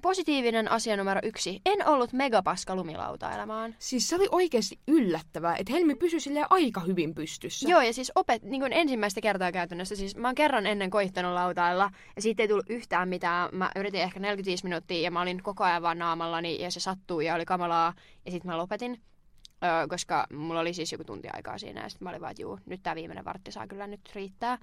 positiivinen 0.01 0.71
asia 0.71 0.97
numero 0.97 1.19
yksi. 1.23 1.61
En 1.65 1.87
ollut 1.87 2.13
megapaska 2.13 2.75
lumilautailemaan. 2.75 3.75
Siis 3.79 4.09
se 4.09 4.15
oli 4.15 4.27
oikeasti 4.31 4.79
yllättävää, 4.87 5.55
että 5.55 5.73
Helmi 5.73 5.95
pysyi 5.95 6.19
silleen 6.19 6.45
aika 6.49 6.81
hyvin 6.81 7.15
pystyssä. 7.15 7.69
Joo, 7.69 7.81
ja 7.81 7.93
siis 7.93 8.11
opet, 8.15 8.43
niin 8.43 8.61
kuin 8.61 8.73
ensimmäistä 8.73 9.21
kertaa 9.21 9.51
käytännössä, 9.51 9.95
siis 9.95 10.15
mä 10.15 10.27
oon 10.27 10.35
kerran 10.35 10.67
ennen 10.67 10.89
koittanut 10.89 11.33
lautailla, 11.33 11.91
ja 12.15 12.21
siitä 12.21 12.43
ei 12.43 12.47
tullut 12.47 12.69
yhtään 12.69 13.09
mitään. 13.09 13.49
Mä 13.51 13.71
yritin 13.75 14.01
ehkä 14.01 14.19
45 14.19 14.63
minuuttia, 14.63 15.01
ja 15.01 15.11
mä 15.11 15.21
olin 15.21 15.43
koko 15.43 15.63
ajan 15.63 15.81
vaan 15.81 15.99
naamallani, 15.99 16.61
ja 16.61 16.71
se 16.71 16.79
sattui, 16.79 17.25
ja 17.25 17.35
oli 17.35 17.45
kamalaa, 17.45 17.93
ja 18.25 18.31
sitten 18.31 18.51
mä 18.51 18.57
lopetin. 18.57 19.01
Öö, 19.63 19.87
koska 19.87 20.27
mulla 20.33 20.59
oli 20.59 20.73
siis 20.73 20.91
joku 20.91 21.03
tunti 21.03 21.27
aikaa 21.33 21.57
siinä, 21.57 21.81
ja 21.83 21.89
sitten 21.89 22.05
mä 22.05 22.09
olin 22.09 22.21
vaan, 22.21 22.31
että 22.31 22.41
juu, 22.41 22.59
nyt 22.65 22.83
tää 22.83 22.95
viimeinen 22.95 23.25
vartti 23.25 23.51
saa 23.51 23.67
kyllä 23.67 23.87
nyt 23.87 24.11
riittää. 24.15 24.57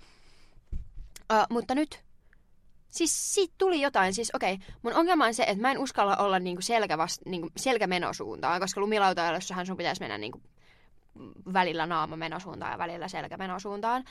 Öö, 1.32 1.42
mutta 1.50 1.74
nyt, 1.74 2.04
siis 2.88 3.34
siitä 3.34 3.54
tuli 3.58 3.80
jotain, 3.80 4.14
siis 4.14 4.30
okei, 4.34 4.54
okay, 4.54 4.66
mun 4.82 4.94
ongelma 4.94 5.24
on 5.24 5.34
se, 5.34 5.42
että 5.42 5.62
mä 5.62 5.70
en 5.70 5.78
uskalla 5.78 6.16
olla 6.16 6.38
niinku 6.38 6.62
selkä 6.62 6.98
vast, 6.98 7.22
niinku 7.26 7.50
selkämenosuuntaan, 7.56 8.60
koska 8.60 8.80
lumilautailussahan 8.80 9.66
sun 9.66 9.76
pitäisi 9.76 10.00
mennä 10.00 10.18
niinku 10.18 10.42
välillä 11.52 11.86
naama 11.86 12.16
menosuuntaan 12.16 12.72
ja 12.72 12.78
välillä 12.78 13.08
selkä 13.08 13.36
menosuuntaan, 13.36 14.04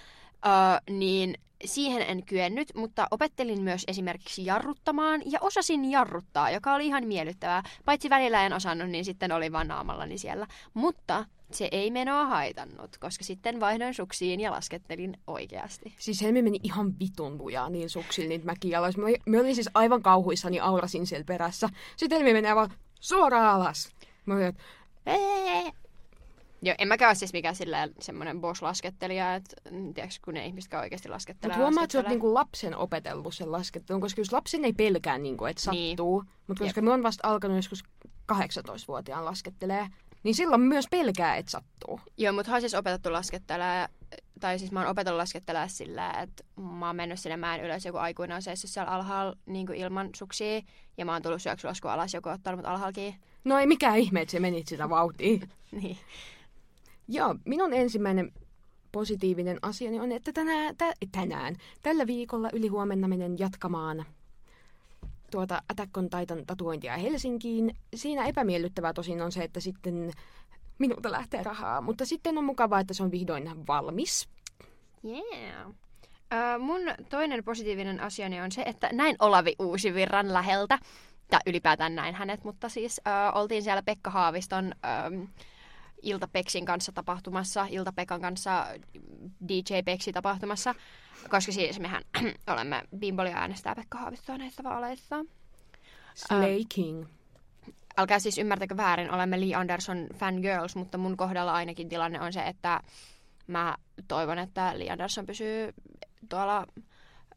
öö, 0.46 0.52
niin 0.90 1.36
siihen 1.66 2.02
en 2.02 2.26
kyennyt, 2.26 2.72
mutta 2.76 3.08
opettelin 3.12 3.62
myös 3.64 3.84
esimerkiksi 3.88 4.46
jarruttamaan 4.46 5.22
ja 5.26 5.40
osasin 5.42 5.92
jarruttaa, 5.92 6.52
joka 6.52 6.74
oli 6.74 6.88
ihan 6.88 7.08
miellyttävää. 7.08 7.64
Paitsi 7.86 8.10
välillä 8.10 8.46
en 8.46 8.54
osannut, 8.54 8.90
niin 8.90 9.06
sitten 9.06 9.32
oli 9.32 9.52
vaan 9.52 9.68
naamallani 9.68 10.18
siellä. 10.18 10.48
Mutta 10.74 11.26
se 11.52 11.70
ei 11.72 11.92
menoa 11.92 12.26
haitannut, 12.26 12.98
koska 12.98 13.24
sitten 13.24 13.60
vaihdoin 13.60 13.94
suksiin 13.94 14.40
ja 14.40 14.52
laskettelin 14.52 15.18
oikeasti. 15.28 15.96
Siis 16.00 16.22
Helmi 16.22 16.42
meni 16.42 16.60
ihan 16.64 17.00
vitun 17.00 17.38
lujaa 17.38 17.70
niin 17.70 17.90
suksilla 17.90 18.30
niitä 18.30 18.80
alas. 18.80 18.98
Mä, 18.98 19.06
mä 19.26 19.40
olin 19.40 19.56
siis 19.56 19.70
aivan 19.74 20.02
kauhuissani, 20.02 20.60
aurasin 20.60 21.08
siellä 21.08 21.26
perässä. 21.26 21.70
Sitten 21.98 22.18
Helmi 22.18 22.34
menee 22.34 22.56
vaan 22.56 22.74
suoraan 23.00 23.56
alas. 23.56 23.92
Mä 24.26 24.36
olin! 24.36 24.58
Joo, 26.62 26.76
en 26.78 26.88
mäkään 26.88 27.10
ole 27.10 27.16
siis 27.16 27.34
mikään 27.34 27.56
silleen 27.56 27.92
semmoinen 28.00 28.42
boss-laskettelija, 28.42 29.36
että 29.36 29.56
mm, 29.72 29.94
tiedätkö, 29.94 30.20
kun 30.26 30.34
ne 30.34 30.46
ihmiset 30.46 30.74
oikeasti 30.74 31.10
laskettelee. 31.10 31.56
Mutta 31.58 31.66
huomaat, 31.66 31.84
että 31.84 31.92
sä 31.92 32.00
oot 32.00 32.08
niinku 32.08 32.34
lapsen 32.34 32.76
opetellut 32.76 33.34
sen 33.34 33.52
laskettelun, 33.52 34.02
koska 34.02 34.22
jos 34.22 34.32
lapsen 34.32 34.66
ei 34.66 34.74
pelkää, 34.74 35.18
niinku, 35.18 35.46
että 35.46 35.72
Niin. 35.72 35.92
sattuu, 35.92 36.24
mutta 36.48 36.64
koska 36.64 36.82
me 36.82 36.92
on 36.92 37.04
vasta 37.04 37.28
alkanut 37.28 37.58
joskus 37.58 37.84
18-vuotiaan 38.32 39.26
laskettelee, 39.26 39.88
niin 40.24 40.36
silloin 40.36 40.62
myös 40.62 40.86
pelkää, 40.92 41.36
että 41.36 41.52
sattuu. 41.52 42.00
Joo, 42.18 42.34
mutta 42.34 42.56
on 42.56 42.62
siis 42.62 42.74
opetettu 42.74 43.14
laskettelee, 43.14 43.88
tai 44.40 44.60
siis 44.60 44.72
mä 44.72 44.80
oon 44.80 44.90
opetellut 44.90 45.18
laskettelee 45.18 45.70
sillä, 45.70 46.12
että 46.12 46.44
mä 46.80 46.88
oon 46.88 46.96
mennyt 46.96 47.20
sinne 47.20 47.38
mäen 47.38 47.64
ylös, 47.64 47.86
joku 47.86 47.98
aikuinen 47.98 48.36
on 48.36 48.42
seissyt 48.42 48.70
siellä 48.70 48.92
alhaalla 48.92 49.36
niin 49.46 49.66
kuin 49.68 49.78
ilman 49.80 50.10
suksia, 50.16 50.62
ja 50.98 51.06
mä 51.06 51.14
oon 51.14 51.22
tullut 51.22 51.42
syöksylasku 51.42 51.88
alas, 51.88 52.14
joku 52.14 52.30
ottanut 52.30 52.66
mut. 52.66 53.06
No 53.44 53.60
ei 53.60 53.68
mikään 53.68 53.98
ihme, 53.98 54.22
että 54.22 54.32
se 54.32 54.40
menit 54.40 54.68
sitä 54.68 54.90
vauhtia. 54.90 55.40
Niin. 55.72 55.98
Joo, 57.08 57.36
minun 57.46 57.74
ensimmäinen 57.74 58.32
positiivinen 58.92 59.60
asiani 59.62 60.00
on, 60.00 60.12
että 60.12 60.34
tänään, 60.34 60.78
tä, 60.78 60.94
tänään 61.12 61.56
tällä 61.82 62.08
viikolla 62.08 62.50
yli 62.54 62.68
huomenna 62.68 63.08
menen 63.08 63.40
jatkamaan 63.40 64.06
tuota 65.32 65.62
Attack 65.70 65.98
on 65.98 66.10
Titan 66.10 66.46
tatuointia 66.46 66.98
Helsinkiin. 66.98 67.76
Siinä 67.96 68.26
epämiellyttävää 68.26 68.94
tosin 68.94 69.22
on 69.22 69.32
se, 69.32 69.44
että 69.44 69.60
sitten 69.60 70.12
minulta 70.80 71.12
lähtee 71.12 71.44
rahaa, 71.44 71.82
mutta 71.82 72.06
sitten 72.06 72.38
on 72.38 72.44
mukavaa, 72.44 72.80
että 72.80 72.94
se 72.94 73.04
on 73.04 73.12
vihdoin 73.12 73.68
valmis. 73.68 74.30
Yeah. 75.06 75.72
Ö, 76.34 76.60
mun 76.60 76.82
toinen 77.10 77.44
positiivinen 77.44 78.00
asiani 78.00 78.42
on 78.42 78.52
se, 78.52 78.62
että 78.62 78.90
näin 78.94 79.16
Olavi 79.20 79.56
Uusivirran 79.60 80.34
läheltä. 80.34 80.80
Tai 81.30 81.40
ylipäätään 81.46 81.96
näin 81.96 82.16
hänet, 82.16 82.44
mutta 82.44 82.70
siis 82.70 83.02
ö, 83.08 83.12
oltiin 83.34 83.64
siellä 83.64 83.84
Pekka 83.84 84.10
Haaviston 84.10 84.74
ö, 84.76 85.28
Ilta 86.02 86.28
Peksin 86.28 86.66
kanssa 86.66 86.92
tapahtumassa, 86.92 87.68
Ilta 87.70 87.92
Pekan 87.92 88.22
kanssa 88.22 88.68
DJ 89.50 89.82
Peksi 89.86 90.12
tapahtumassa, 90.12 90.76
koska 91.30 91.52
siis 91.52 91.80
mehän 91.80 92.04
olemme 92.54 92.84
Bimboli 92.98 93.32
äänestää 93.34 93.76
Pekka 93.76 93.98
Haavistoa 93.98 94.38
näistä 94.38 94.64
vaaleista. 94.64 95.26
Slay 96.16 96.64
King. 96.70 97.06
Älkää 97.98 98.20
siis 98.20 98.38
ymmärtäkö 98.38 98.78
väärin, 98.78 99.12
olemme 99.12 99.40
Lee 99.40 99.56
Anderson 99.56 100.08
fangirls, 100.14 100.76
mutta 100.76 100.98
mun 100.98 101.18
kohdalla 101.18 101.54
ainakin 101.54 101.90
tilanne 101.90 102.22
on 102.22 102.34
se, 102.34 102.42
että 102.42 102.82
mä 103.48 103.78
toivon, 104.08 104.40
että 104.40 104.80
Lee 104.80 104.90
Anderson 104.92 105.26
pysyy 105.26 105.74
tuolla 106.30 106.68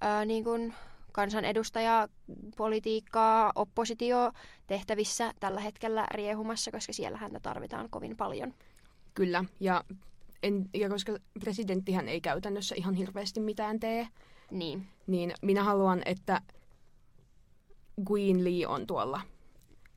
ää, 0.00 0.24
niin 0.24 0.44
kuin 0.44 0.74
kansanedustaja, 1.12 2.08
politiikkaa, 2.56 3.52
oppositio 3.54 4.32
tehtävissä 4.66 5.32
tällä 5.40 5.60
hetkellä 5.60 6.06
riehumassa, 6.14 6.70
koska 6.70 6.92
siellä 6.92 7.18
häntä 7.18 7.40
tarvitaan 7.40 7.90
kovin 7.90 8.16
paljon. 8.16 8.54
Kyllä, 9.14 9.44
ja, 9.60 9.84
en, 10.42 10.70
ja 10.74 10.88
koska 10.88 11.16
presidenttihän 11.40 12.08
ei 12.08 12.20
käytännössä 12.20 12.74
ihan 12.78 12.94
hirveästi 12.94 13.40
mitään 13.40 13.80
tee, 13.80 14.08
Niin. 14.50 14.86
niin 15.06 15.32
minä 15.42 15.64
haluan, 15.64 16.02
että 16.04 16.40
Queen 18.10 18.44
Lee 18.44 18.66
on 18.66 18.86
tuolla 18.86 19.20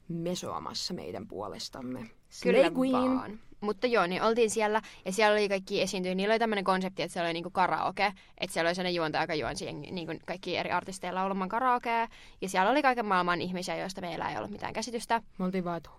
mesoamassa 0.07 0.93
meidän 0.93 1.27
puolestamme. 1.27 2.09
Kyllä 2.43 2.71
Queen. 2.77 3.15
vaan. 3.15 3.39
Mutta 3.61 3.87
joo, 3.87 4.07
niin 4.07 4.21
oltiin 4.21 4.49
siellä 4.49 4.81
ja 5.05 5.11
siellä 5.11 5.33
oli 5.33 5.49
kaikki 5.49 5.81
esiintyjä. 5.81 6.15
Niillä 6.15 6.31
oli 6.31 6.39
tämmöinen 6.39 6.63
konsepti, 6.63 7.03
että 7.03 7.13
siellä 7.13 7.27
oli 7.27 7.33
niinku 7.33 7.49
karaoke. 7.49 8.13
Että 8.37 8.53
siellä 8.53 8.69
oli 8.69 8.75
sellainen 8.75 8.95
juontaja, 8.95 9.23
joka 9.23 9.35
juonsi 9.35 9.73
niinku 9.73 10.13
kaikki 10.25 10.57
eri 10.57 10.71
artisteilla 10.71 11.19
laulamaan 11.19 11.49
karaokea. 11.49 12.07
Ja 12.41 12.49
siellä 12.49 12.71
oli 12.71 12.81
kaiken 12.81 13.05
maailman 13.05 13.41
ihmisiä, 13.41 13.77
joista 13.77 14.01
meillä 14.01 14.31
ei 14.31 14.37
ollut 14.37 14.51
mitään 14.51 14.73
käsitystä. 14.73 15.21
Me 15.37 15.45
oltiin 15.45 15.63
vaan, 15.63 15.77
että 15.77 15.89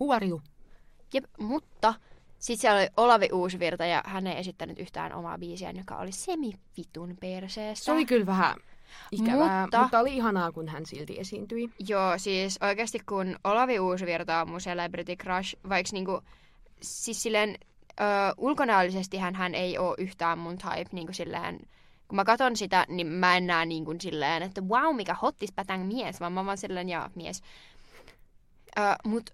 who 0.00 0.14
are 0.14 0.26
you? 0.26 0.40
Jep, 1.14 1.24
mutta 1.38 1.94
sitten 2.38 2.60
siellä 2.60 2.80
oli 2.80 2.88
Olavi 2.96 3.28
Uusvirta 3.32 3.86
ja 3.86 4.02
hän 4.06 4.26
ei 4.26 4.38
esittänyt 4.38 4.78
yhtään 4.78 5.12
omaa 5.12 5.38
biisiään, 5.38 5.76
joka 5.76 5.96
oli 5.96 6.12
semivitun 6.12 7.16
perseestä. 7.20 7.84
Se 7.84 7.92
oli 7.92 8.06
kyllä 8.06 8.26
vähän 8.26 8.56
ikävää, 9.12 9.62
mutta... 9.62 9.82
Mutta- 9.82 10.00
oli 10.00 10.16
ihanaa, 10.16 10.52
kun 10.52 10.68
hän 10.68 10.86
silti 10.86 11.20
esiintyi. 11.20 11.70
Joo, 11.88 12.18
siis 12.18 12.58
oikeasti 12.62 12.98
kun 13.08 13.36
Olavi 13.44 13.80
Uusvirta 13.80 14.40
on 14.40 14.50
mun 14.50 14.60
celebrity 14.60 15.16
crush, 15.16 15.56
vaikka 15.68 15.90
niinku, 15.92 16.20
siis 16.82 17.22
silleen 17.22 17.58
ö, 18.00 18.04
ulkonäöllisesti 18.36 19.18
hän, 19.18 19.34
hän 19.34 19.54
ei 19.54 19.78
ole 19.78 19.94
yhtään 19.98 20.38
mun 20.38 20.58
type, 20.58 20.90
niinku 20.92 21.12
silleen, 21.12 21.60
kun 22.08 22.16
mä 22.16 22.24
katson 22.24 22.56
sitä, 22.56 22.86
niin 22.88 23.06
mä 23.06 23.36
en 23.36 23.46
näe 23.46 23.66
niin 23.66 23.84
kuin 23.84 24.00
silleen, 24.00 24.42
että 24.42 24.60
wow, 24.60 24.96
mikä 24.96 25.14
hottis 25.14 25.52
pätän 25.52 25.80
mies, 25.80 26.20
vaan 26.20 26.32
mä 26.32 26.46
vaan 26.46 26.58
silleen, 26.58 26.88
ja 26.88 27.10
mies. 27.14 27.42
Äh, 28.78 28.96
mut 29.04 29.30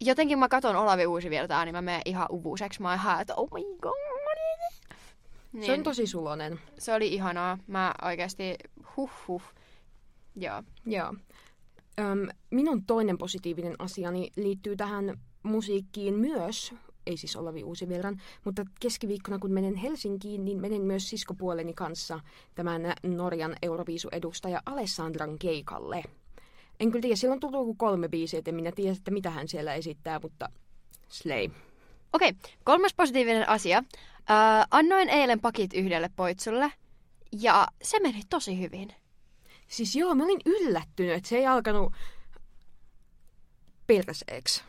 jotenkin 0.00 0.38
mä 0.38 0.48
katon 0.48 0.76
Olavi 0.76 1.06
Uusivirtaa, 1.06 1.64
niin 1.64 1.74
mä 1.74 1.82
menen 1.82 2.02
ihan 2.04 2.26
uvuseksi. 2.30 2.82
Mä 2.82 2.88
oon 2.88 2.98
ihan, 2.98 3.20
että 3.20 3.34
oh 3.34 3.48
my 3.52 3.60
god. 3.80 3.92
Niin. 5.52 5.66
Se 5.66 5.72
on 5.72 5.82
tosi 5.82 6.06
sulonen. 6.06 6.60
Se 6.78 6.94
oli 6.94 7.08
ihanaa. 7.08 7.58
Mä 7.66 7.94
oikeasti 8.02 8.54
huh 8.96 9.10
huh. 9.28 9.42
Joo. 10.36 10.62
Joo. 10.86 11.14
Öm, 11.98 12.28
minun 12.50 12.84
toinen 12.84 13.18
positiivinen 13.18 13.74
asiani 13.78 14.30
liittyy 14.36 14.76
tähän 14.76 15.20
musiikkiin 15.42 16.14
myös, 16.14 16.74
ei 17.06 17.16
siis 17.16 17.36
Olavi 17.36 17.64
Uusi 17.64 17.88
Virran, 17.88 18.20
mutta 18.44 18.64
keskiviikkona 18.80 19.38
kun 19.38 19.52
menen 19.52 19.74
Helsinkiin, 19.74 20.44
niin 20.44 20.60
menen 20.60 20.82
myös 20.82 21.10
siskopuoleni 21.10 21.74
kanssa 21.74 22.20
tämän 22.54 22.82
Norjan 23.02 23.56
Euroviisu-edustaja 23.62 24.62
Alessandran 24.66 25.38
keikalle. 25.38 26.02
En 26.80 26.90
kyllä 26.90 27.02
tiedä, 27.02 27.16
silloin 27.16 27.40
tullut 27.40 27.60
joku 27.60 27.74
kolme 27.74 28.08
biisiä, 28.08 28.38
että 28.38 28.52
minä 28.52 28.72
tiedä, 28.72 28.92
että 28.92 29.10
mitä 29.10 29.30
hän 29.30 29.48
siellä 29.48 29.74
esittää, 29.74 30.20
mutta 30.22 30.48
slay. 31.08 31.50
Okei, 32.12 32.28
okay, 32.28 32.50
kolmas 32.64 32.94
positiivinen 32.94 33.48
asia. 33.48 33.84
Äh, 34.30 34.66
annoin 34.70 35.08
eilen 35.08 35.40
pakit 35.40 35.74
yhdelle 35.74 36.10
poitsulle 36.16 36.72
ja 37.32 37.68
se 37.82 38.00
meni 38.00 38.22
tosi 38.30 38.60
hyvin. 38.60 38.94
Siis 39.68 39.96
joo, 39.96 40.14
mä 40.14 40.24
olin 40.24 40.40
yllättynyt, 40.46 41.12
että 41.12 41.28
se 41.28 41.36
ei 41.36 41.46
alkanut 41.46 41.92
perseeksi. 43.86 44.62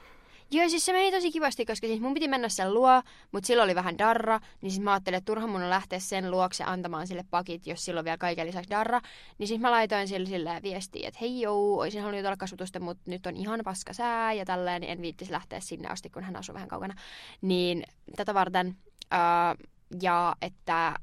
Joo, 0.52 0.70
siis 0.70 0.86
se 0.86 0.94
meni 0.94 1.12
tosi 1.12 1.32
kivasti, 1.32 1.66
koska 1.66 1.88
siis 1.88 2.02
mun 2.02 2.14
piti 2.14 2.28
mennä 2.28 2.50
sen 2.50 2.74
luo, 2.74 3.02
mutta 3.32 3.48
sillä 3.48 3.64
oli 3.64 3.76
vähän 3.76 3.98
darra, 3.98 4.40
niin 4.62 4.72
siis 4.72 4.84
mä 4.84 4.94
ajattelin, 4.94 5.18
että 5.18 5.26
turha 5.26 5.48
mun 5.48 5.62
on 5.62 5.70
lähteä 5.70 6.00
sen 6.00 6.32
luokse 6.32 6.64
antamaan 6.64 7.08
sille 7.08 7.26
pakit, 7.30 7.68
jos 7.68 7.86
sillä 7.86 8.00
on 8.00 8.06
vielä 8.06 8.18
kaiken 8.18 8.48
lisäksi 8.48 8.70
darra. 8.70 9.02
Niin 9.38 9.48
siis 9.48 9.60
mä 9.60 9.72
laitoin 9.72 10.08
sille 10.08 10.30
silleen 10.30 10.64
viestiä, 10.64 11.08
että 11.08 11.18
hei 11.22 11.42
joo, 11.42 11.80
olisin 11.80 12.02
halunnut 12.02 12.26
olla 12.26 12.38
kasvatusta, 12.38 12.80
mutta 12.80 13.04
nyt 13.06 13.26
on 13.26 13.36
ihan 13.36 13.62
paska 13.64 13.94
sää 13.94 14.34
ja 14.34 14.46
tälleen, 14.46 14.82
niin 14.82 14.92
en 14.92 15.02
viittisi 15.02 15.32
lähteä 15.32 15.60
sinne 15.60 15.90
asti, 15.90 16.10
kun 16.10 16.24
hän 16.24 16.36
asuu 16.36 16.56
vähän 16.56 16.70
kaukana. 16.70 16.94
Niin 17.42 17.84
tätä 18.16 18.34
varten, 18.34 18.76
ja 20.02 20.36
että 20.42 20.94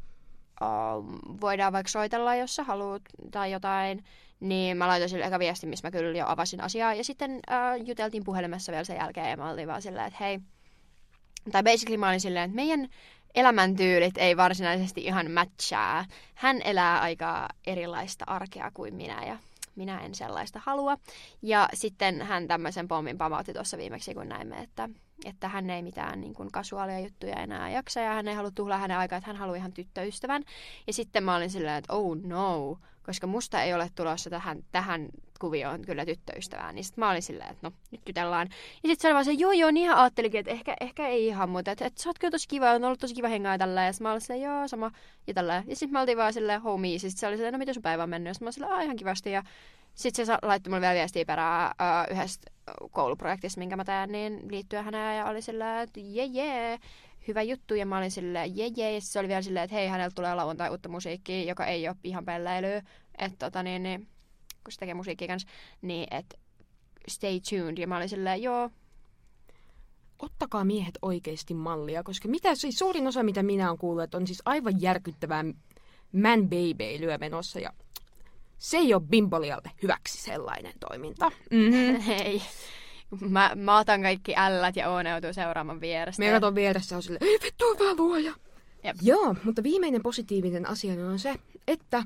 uh, 0.63 1.05
voidaan 1.41 1.73
vaikka 1.73 1.91
soitella, 1.91 2.35
jos 2.35 2.57
sä 2.57 2.65
haluat, 2.65 3.03
tai 3.31 3.53
jotain, 3.53 4.05
niin 4.41 4.77
mä 4.77 4.89
laitoin 4.89 5.11
sille 5.11 5.25
eka 5.25 5.39
viesti, 5.39 5.67
missä 5.67 5.87
mä 5.87 5.91
kyllä 5.91 6.19
jo 6.19 6.25
avasin 6.29 6.61
asiaa. 6.61 6.95
Ja 6.95 7.05
sitten 7.05 7.31
uh, 7.31 7.87
juteltiin 7.87 8.25
puhelimessa 8.25 8.73
vielä 8.73 8.85
sen 8.85 8.97
jälkeen, 8.97 9.31
ja 9.31 9.37
mä 9.37 9.51
olin 9.51 9.69
vaan 9.69 9.83
silleen, 9.83 10.07
että 10.07 10.25
hei, 10.25 10.41
tai 11.53 11.63
basically 11.63 11.97
mä 11.97 12.09
olin 12.09 12.21
silleen, 12.21 12.45
että 12.45 12.57
meidän 12.57 12.89
elämäntyylit 13.35 14.19
ei 14.19 14.37
varsinaisesti 14.37 15.05
ihan 15.05 15.31
matchaa. 15.31 16.05
Hän 16.35 16.63
elää 16.65 17.01
aika 17.01 17.49
erilaista 17.67 18.25
arkea 18.29 18.71
kuin 18.75 18.95
minä, 18.95 19.25
ja 19.25 19.39
minä 19.77 20.01
en 20.01 20.15
sellaista 20.15 20.61
halua. 20.65 20.99
Ja 21.43 21.69
sitten 21.75 22.23
hän 22.23 22.49
tämmöisen 22.49 22.89
pommin 22.89 23.19
pamautti 23.19 23.53
tuossa 23.53 23.79
viimeksi, 23.79 24.15
kun 24.15 24.29
näimme, 24.29 24.59
että, 24.59 24.89
että 25.25 25.49
hän 25.49 25.71
ei 25.71 25.83
mitään 25.83 26.21
niin 26.21 26.35
kuin 26.35 26.53
kasuaalia 26.53 27.01
juttuja 27.01 27.37
enää 27.37 27.71
jaksa 27.71 28.01
ja 28.01 28.15
hän 28.15 28.29
ei 28.29 28.35
halua 28.35 28.51
tuhlaa 28.51 28.79
hänen 28.79 28.99
aikaa, 28.99 29.17
että 29.17 29.31
hän 29.31 29.37
haluaa 29.37 29.57
ihan 29.57 29.73
tyttöystävän. 29.73 30.45
Ja 30.87 30.93
sitten 30.93 31.25
mä 31.25 31.37
olin 31.37 31.51
silleen, 31.51 31.77
että 31.77 31.93
oh 31.93 32.17
no, 32.17 32.79
koska 33.03 33.27
musta 33.27 33.63
ei 33.63 33.75
ole 33.75 33.91
tulossa 33.95 34.31
tähän, 34.31 34.65
tähän 34.73 35.09
kuvioon 35.39 35.83
kyllä 35.83 36.07
tyttöystävää. 36.07 36.73
Niin 36.73 36.85
sitten 36.85 37.03
mä 37.03 37.11
olin 37.11 37.23
silleen, 37.23 37.51
että 37.51 37.67
no, 37.67 37.73
nyt 37.91 38.01
jutellaan. 38.07 38.49
Ja 38.83 38.89
sitten 38.89 38.99
se 38.99 39.09
oli 39.09 39.15
vaan 39.15 39.25
se, 39.25 39.33
joo 39.33 39.53
joo, 39.53 39.71
niin 39.71 39.85
ihan 39.85 39.99
ajattelikin, 39.99 40.41
että 40.41 40.53
ehkä, 40.53 40.77
ehkä 40.81 41.09
ei 41.09 41.27
ihan, 41.27 41.49
mutta 41.49 41.71
että, 41.71 41.87
että 41.87 42.03
sä 42.03 42.09
oot 42.09 42.19
kyllä 42.19 42.31
tosi 42.31 42.49
kiva, 42.49 42.71
on 42.71 42.85
ollut 42.85 43.01
tosi 43.01 43.15
kiva 43.15 43.29
hengaa 43.29 43.59
tällä. 43.59 43.85
Ja 43.85 43.93
sitten 43.93 44.05
mä 44.05 44.11
olin 44.11 44.21
silleen, 44.21 44.43
joo, 44.43 44.69
sama, 44.69 44.91
ja 45.27 45.35
tällä. 45.35 45.65
Ja 45.67 45.77
sitten 45.77 45.93
mä 45.93 46.01
oltiin 46.01 46.19
vaan 46.19 46.33
silleen, 46.33 46.63
homie, 46.63 46.93
ja 46.93 47.01
sitten 47.01 47.19
se 47.19 47.27
oli 47.27 47.37
silleen, 47.37 47.53
no 47.53 47.59
miten 47.59 47.75
sun 47.75 47.83
päivä 47.83 48.03
on 48.03 48.11
mennyt? 48.11 48.31
Ja 48.31 48.35
sitten 48.35 48.45
mä 48.45 48.49
olin 48.49 48.53
silleen, 48.53 48.83
ihan 48.85 48.97
kivasti. 48.97 49.31
Ja 49.31 49.43
sitten 49.95 50.27
se 50.27 50.33
laittoi 50.43 50.71
mulle 50.71 50.81
vielä 50.81 50.95
viestiä 50.95 51.25
perään 51.25 51.71
uh, 51.71 52.17
yhdestä 52.17 52.51
kouluprojektista, 52.91 53.59
minkä 53.59 53.77
mä 53.77 53.85
teen, 53.85 54.13
niin 54.13 54.41
liittyen 54.51 54.85
häneen 54.85 55.19
ja 55.19 55.27
oli 55.27 55.43
silleen, 55.43 55.79
että 55.79 56.01
jee 56.01 56.25
jee, 56.25 56.79
hyvä 57.29 57.43
juttu. 57.43 57.75
Ja 57.75 57.87
mä 57.87 57.99
olin 57.99 58.11
silleen, 58.11 58.57
jee 58.57 58.71
jee. 58.77 58.95
Ja 58.95 59.01
se 59.01 59.19
oli 59.19 59.29
vielä 59.29 59.43
silleen, 59.43 59.65
että 59.65 59.77
hei, 59.77 59.89
hänellä 59.89 60.13
tulee 60.15 60.35
lauantai 60.35 60.71
uutta 60.71 60.89
musiikkia, 60.89 61.45
joka 61.45 61.67
ei 61.67 61.89
ole 61.89 61.97
ihan 62.05 62.25
pelleilyä. 62.25 62.83
Että 63.19 63.47
tota 63.47 63.63
niin, 63.63 63.83
niin, 63.83 64.09
kun 64.67 64.73
se 64.73 64.79
tekee 64.79 64.95
musiikkia 64.95 65.29
kanssa, 65.29 65.49
niin 65.83 66.07
että 66.11 66.39
stay 67.09 67.41
tuned. 67.51 67.79
Ja 67.79 67.87
mä 67.87 67.97
olin 67.97 68.09
silleen, 68.09 68.43
joo, 68.43 68.71
ottakaa 70.19 70.65
miehet 70.65 70.99
oikeasti 71.03 71.55
mallia, 71.55 72.03
koska 72.03 72.29
mitä 72.29 72.55
siis 72.55 72.79
suurin 72.79 73.07
osa, 73.07 73.23
mitä 73.23 73.43
minä 73.43 73.69
olen 73.69 73.79
kuullut, 73.79 74.15
on 74.15 74.27
siis 74.27 74.43
aivan 74.45 74.81
järkyttävää 74.81 75.45
man 76.13 76.43
babyilyä 76.43 77.19
menossa 77.19 77.61
ja 77.61 77.73
se 78.59 78.77
ei 78.77 78.95
ole 78.95 79.03
bimbolialle 79.03 79.71
hyväksi 79.83 80.23
sellainen 80.23 80.73
toiminta. 80.89 81.31
Mm-hmm. 81.51 82.11
Ei. 82.25 82.43
Mä, 83.21 83.53
mä 83.55 83.79
otan 83.79 84.03
kaikki 84.03 84.35
ällät 84.37 84.77
ja 84.77 84.91
ooneutuu 84.91 85.33
seuraamaan 85.33 85.81
vierestä. 85.81 86.23
Me 86.23 86.31
katon 86.31 86.55
vieressä 86.55 86.97
on 86.97 87.03
silleen, 87.03 87.25
ei 87.25 87.39
vittu, 87.43 87.65
hyvä 87.75 87.95
luoja. 87.95 88.33
Jep. 88.85 88.97
Joo, 89.03 89.35
mutta 89.45 89.63
viimeinen 89.63 90.03
positiivinen 90.03 90.69
asia 90.69 91.07
on 91.07 91.19
se, 91.19 91.35
että 91.69 92.05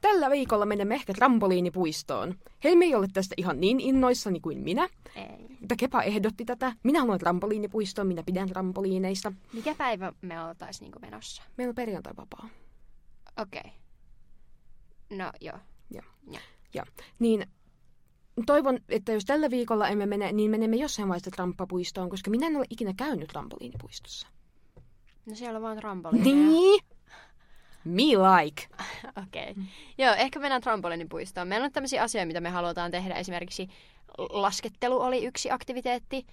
tällä 0.00 0.30
viikolla 0.30 0.66
menemme 0.66 0.94
ehkä 0.94 1.14
trampoliinipuistoon. 1.14 2.34
Helmi 2.64 2.84
ei 2.84 2.94
ole 2.94 3.08
tästä 3.12 3.34
ihan 3.38 3.60
niin 3.60 3.80
innoissani 3.80 4.40
kuin 4.40 4.58
minä. 4.58 4.88
Ei. 5.16 5.56
Mutta 5.60 5.76
Kepa 5.78 6.02
ehdotti 6.02 6.44
tätä. 6.44 6.72
Minä 6.82 7.00
haluan 7.00 7.18
trampoliinipuistoon, 7.18 8.08
minä 8.08 8.22
pidän 8.22 8.48
trampoliineista. 8.48 9.32
Mikä 9.52 9.74
päivä 9.74 10.12
me 10.22 10.44
oltais 10.44 10.80
niinku 10.80 10.98
menossa? 10.98 11.42
Meillä 11.56 11.70
on 11.70 11.74
perjantai 11.74 12.12
vapaa. 12.16 12.48
Okei. 13.40 13.60
Okay. 13.60 15.18
No 15.18 15.32
joo. 15.40 15.58
Joo. 15.90 16.04
Ja. 16.30 16.40
ja. 16.74 16.84
Niin 17.18 17.46
toivon, 18.46 18.78
että 18.88 19.12
jos 19.12 19.24
tällä 19.24 19.50
viikolla 19.50 19.88
emme 19.88 20.06
mene, 20.06 20.32
niin 20.32 20.50
menemme 20.50 20.76
jossain 20.76 21.08
vaiheessa 21.08 21.30
tramppapuistoon, 21.30 22.10
koska 22.10 22.30
minä 22.30 22.46
en 22.46 22.56
ole 22.56 22.66
ikinä 22.70 22.94
käynyt 22.96 23.28
trampoliinipuistossa. 23.28 24.28
No 25.26 25.34
siellä 25.34 25.56
on 25.56 25.62
vaan 25.62 25.76
trampoliineja. 25.76 26.34
Niin? 26.34 26.80
Me 27.84 28.02
like. 28.02 28.66
Okei. 29.22 29.42
Okay. 29.42 29.54
Mm. 29.54 29.66
Joo, 29.98 30.14
ehkä 30.14 30.38
mennään 30.38 30.62
trampoliinipuistoon. 30.62 31.48
Meillä 31.48 31.64
on 31.64 31.72
tämmöisiä 31.72 32.02
asioita, 32.02 32.26
mitä 32.26 32.40
me 32.40 32.50
halutaan 32.50 32.90
tehdä. 32.90 33.14
Esimerkiksi 33.14 33.68
laskettelu 34.18 35.00
oli 35.00 35.24
yksi 35.24 35.50
aktiviteetti. 35.50 36.26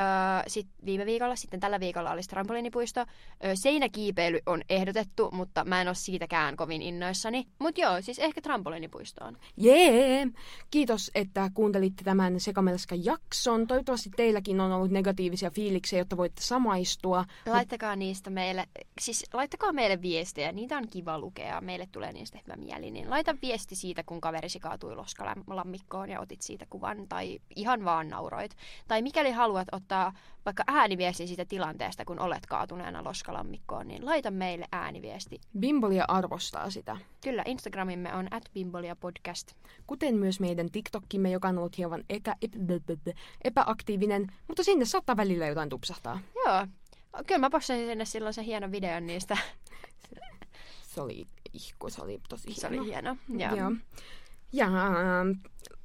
Öö, 0.00 0.42
sit 0.46 0.66
viime 0.84 1.06
viikolla, 1.06 1.36
sitten 1.36 1.60
tällä 1.60 1.80
viikolla 1.80 2.10
olisi 2.10 2.28
trampoliinipuisto. 2.28 3.00
Öö, 3.44 3.56
seinäkiipeily 3.56 4.40
on 4.46 4.62
ehdotettu, 4.68 5.30
mutta 5.32 5.64
mä 5.64 5.80
en 5.80 5.88
ole 5.88 5.94
siitäkään 5.94 6.56
kovin 6.56 6.82
innoissani. 6.82 7.46
Mutta 7.58 7.80
joo, 7.80 8.02
siis 8.02 8.18
ehkä 8.18 8.40
trampoliinipuistoon. 8.40 9.36
Jee! 9.56 10.16
Yeah. 10.16 10.28
Kiitos, 10.70 11.10
että 11.14 11.50
kuuntelitte 11.54 12.04
tämän 12.04 12.40
Sekamelskan 12.40 13.04
jakson. 13.04 13.66
Toivottavasti 13.66 14.10
teilläkin 14.16 14.60
on 14.60 14.72
ollut 14.72 14.90
negatiivisia 14.90 15.50
fiiliksiä, 15.50 15.98
jotta 15.98 16.16
voitte 16.16 16.42
samaistua. 16.42 17.24
Laittakaa 17.46 17.96
niistä 17.96 18.30
meille, 18.30 18.66
siis 19.00 19.24
laittakaa 19.32 19.72
meille 19.72 20.02
viestejä. 20.02 20.52
Niitä 20.52 20.76
on 20.76 20.88
kiva 20.88 21.18
lukea. 21.18 21.60
Meille 21.60 21.88
tulee 21.92 22.12
niistä 22.12 22.38
hyvä 22.46 22.56
mieli. 22.56 22.90
Niin 22.90 23.10
laita 23.10 23.36
viesti 23.42 23.74
siitä, 23.74 24.02
kun 24.02 24.20
kaverisi 24.20 24.60
kaatui 24.60 24.96
loskalammikkoon 24.96 26.10
ja 26.10 26.20
otit 26.20 26.42
siitä 26.42 26.66
kuvan. 26.70 27.08
Tai 27.08 27.38
ihan 27.56 27.84
vaan 27.84 28.08
nauroit. 28.08 28.56
Tai 28.88 29.02
mikäli 29.02 29.30
haluat 29.30 29.68
ottaa 29.72 29.89
ottaa 29.90 30.12
vaikka 30.44 30.64
ääniviesti 30.66 31.26
siitä 31.26 31.44
tilanteesta, 31.44 32.04
kun 32.04 32.20
olet 32.20 32.46
kaatuneena 32.46 33.04
loskalammikkoon, 33.04 33.88
niin 33.88 34.06
laita 34.06 34.30
meille 34.30 34.66
ääniviesti. 34.72 35.40
Bimbolia 35.58 36.04
arvostaa 36.08 36.70
sitä. 36.70 36.96
Kyllä, 37.24 37.42
Instagramimme 37.46 38.14
on 38.14 38.28
at 38.30 38.42
Bimbolia 38.54 38.96
podcast. 38.96 39.52
Kuten 39.86 40.14
myös 40.14 40.40
meidän 40.40 40.70
TikTokkimme, 40.70 41.30
joka 41.30 41.48
on 41.48 41.58
ollut 41.58 41.78
hieman 41.78 42.04
epä, 42.10 42.36
epä, 42.42 43.12
epäaktiivinen, 43.44 44.26
mutta 44.48 44.64
sinne 44.64 44.84
saattaa 44.84 45.16
välillä 45.16 45.46
jotain 45.46 45.68
tupsahtaa. 45.68 46.20
Joo, 46.34 46.66
kyllä 47.26 47.38
mä 47.38 47.50
postasin 47.50 47.86
sinne 47.86 48.04
silloin 48.04 48.34
se 48.34 48.44
hieno 48.44 48.70
videon 48.70 49.06
niistä. 49.06 49.36
se 50.82 51.00
oli 51.00 51.26
ihku, 51.52 51.90
se 51.90 52.02
oli 52.02 52.20
tosi 52.28 52.48
hieno. 52.48 52.60
Se 52.60 52.66
oli 52.66 52.84
hieno, 52.86 53.16
joo. 53.28 53.54
joo. 53.56 53.72
Ja 54.52 54.68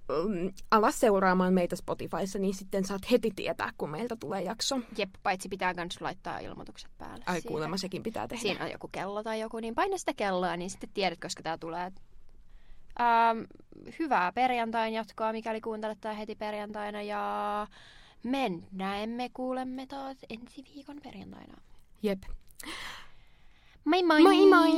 Mm, 0.09 0.53
ala 0.71 0.91
seuraamaan 0.91 1.53
meitä 1.53 1.75
Spotifyssa, 1.75 2.39
niin 2.39 2.53
sitten 2.53 2.85
saat 2.85 3.11
heti 3.11 3.31
tietää, 3.35 3.71
kun 3.77 3.89
meiltä 3.89 4.15
tulee 4.19 4.41
jakso. 4.41 4.79
Jep, 4.97 5.09
paitsi 5.23 5.49
pitää 5.49 5.73
myös 5.73 6.01
laittaa 6.01 6.39
ilmoitukset 6.39 6.91
päälle. 6.97 7.23
Ai 7.27 7.41
kuulemma, 7.41 7.77
sekin 7.77 8.03
pitää 8.03 8.27
tehdä. 8.27 8.41
Siinä 8.41 8.65
on 8.65 8.71
joku 8.71 8.87
kello 8.91 9.23
tai 9.23 9.39
joku, 9.39 9.59
niin 9.59 9.75
paina 9.75 9.97
sitä 9.97 10.13
kelloa, 10.13 10.57
niin 10.57 10.69
sitten 10.69 10.89
tiedät, 10.93 11.19
koska 11.21 11.43
tämä 11.43 11.57
tulee. 11.57 11.91
Ähm, 12.99 13.39
hyvää 13.99 14.31
perjantain 14.31 14.93
jatkoa, 14.93 15.31
mikäli 15.31 15.61
kuuntelet 15.61 15.97
tämä 16.01 16.13
heti 16.13 16.35
perjantaina. 16.35 17.01
Ja 17.01 17.67
me 18.23 18.51
näemme, 18.71 19.29
kuulemme 19.33 19.87
taas 19.87 20.17
ensi 20.29 20.63
viikon 20.75 20.99
perjantaina. 21.03 21.53
Jep. 22.03 22.23
Moi 23.85 24.03
moi! 24.03 24.21
Moi 24.21 24.45
moi! 24.49 24.71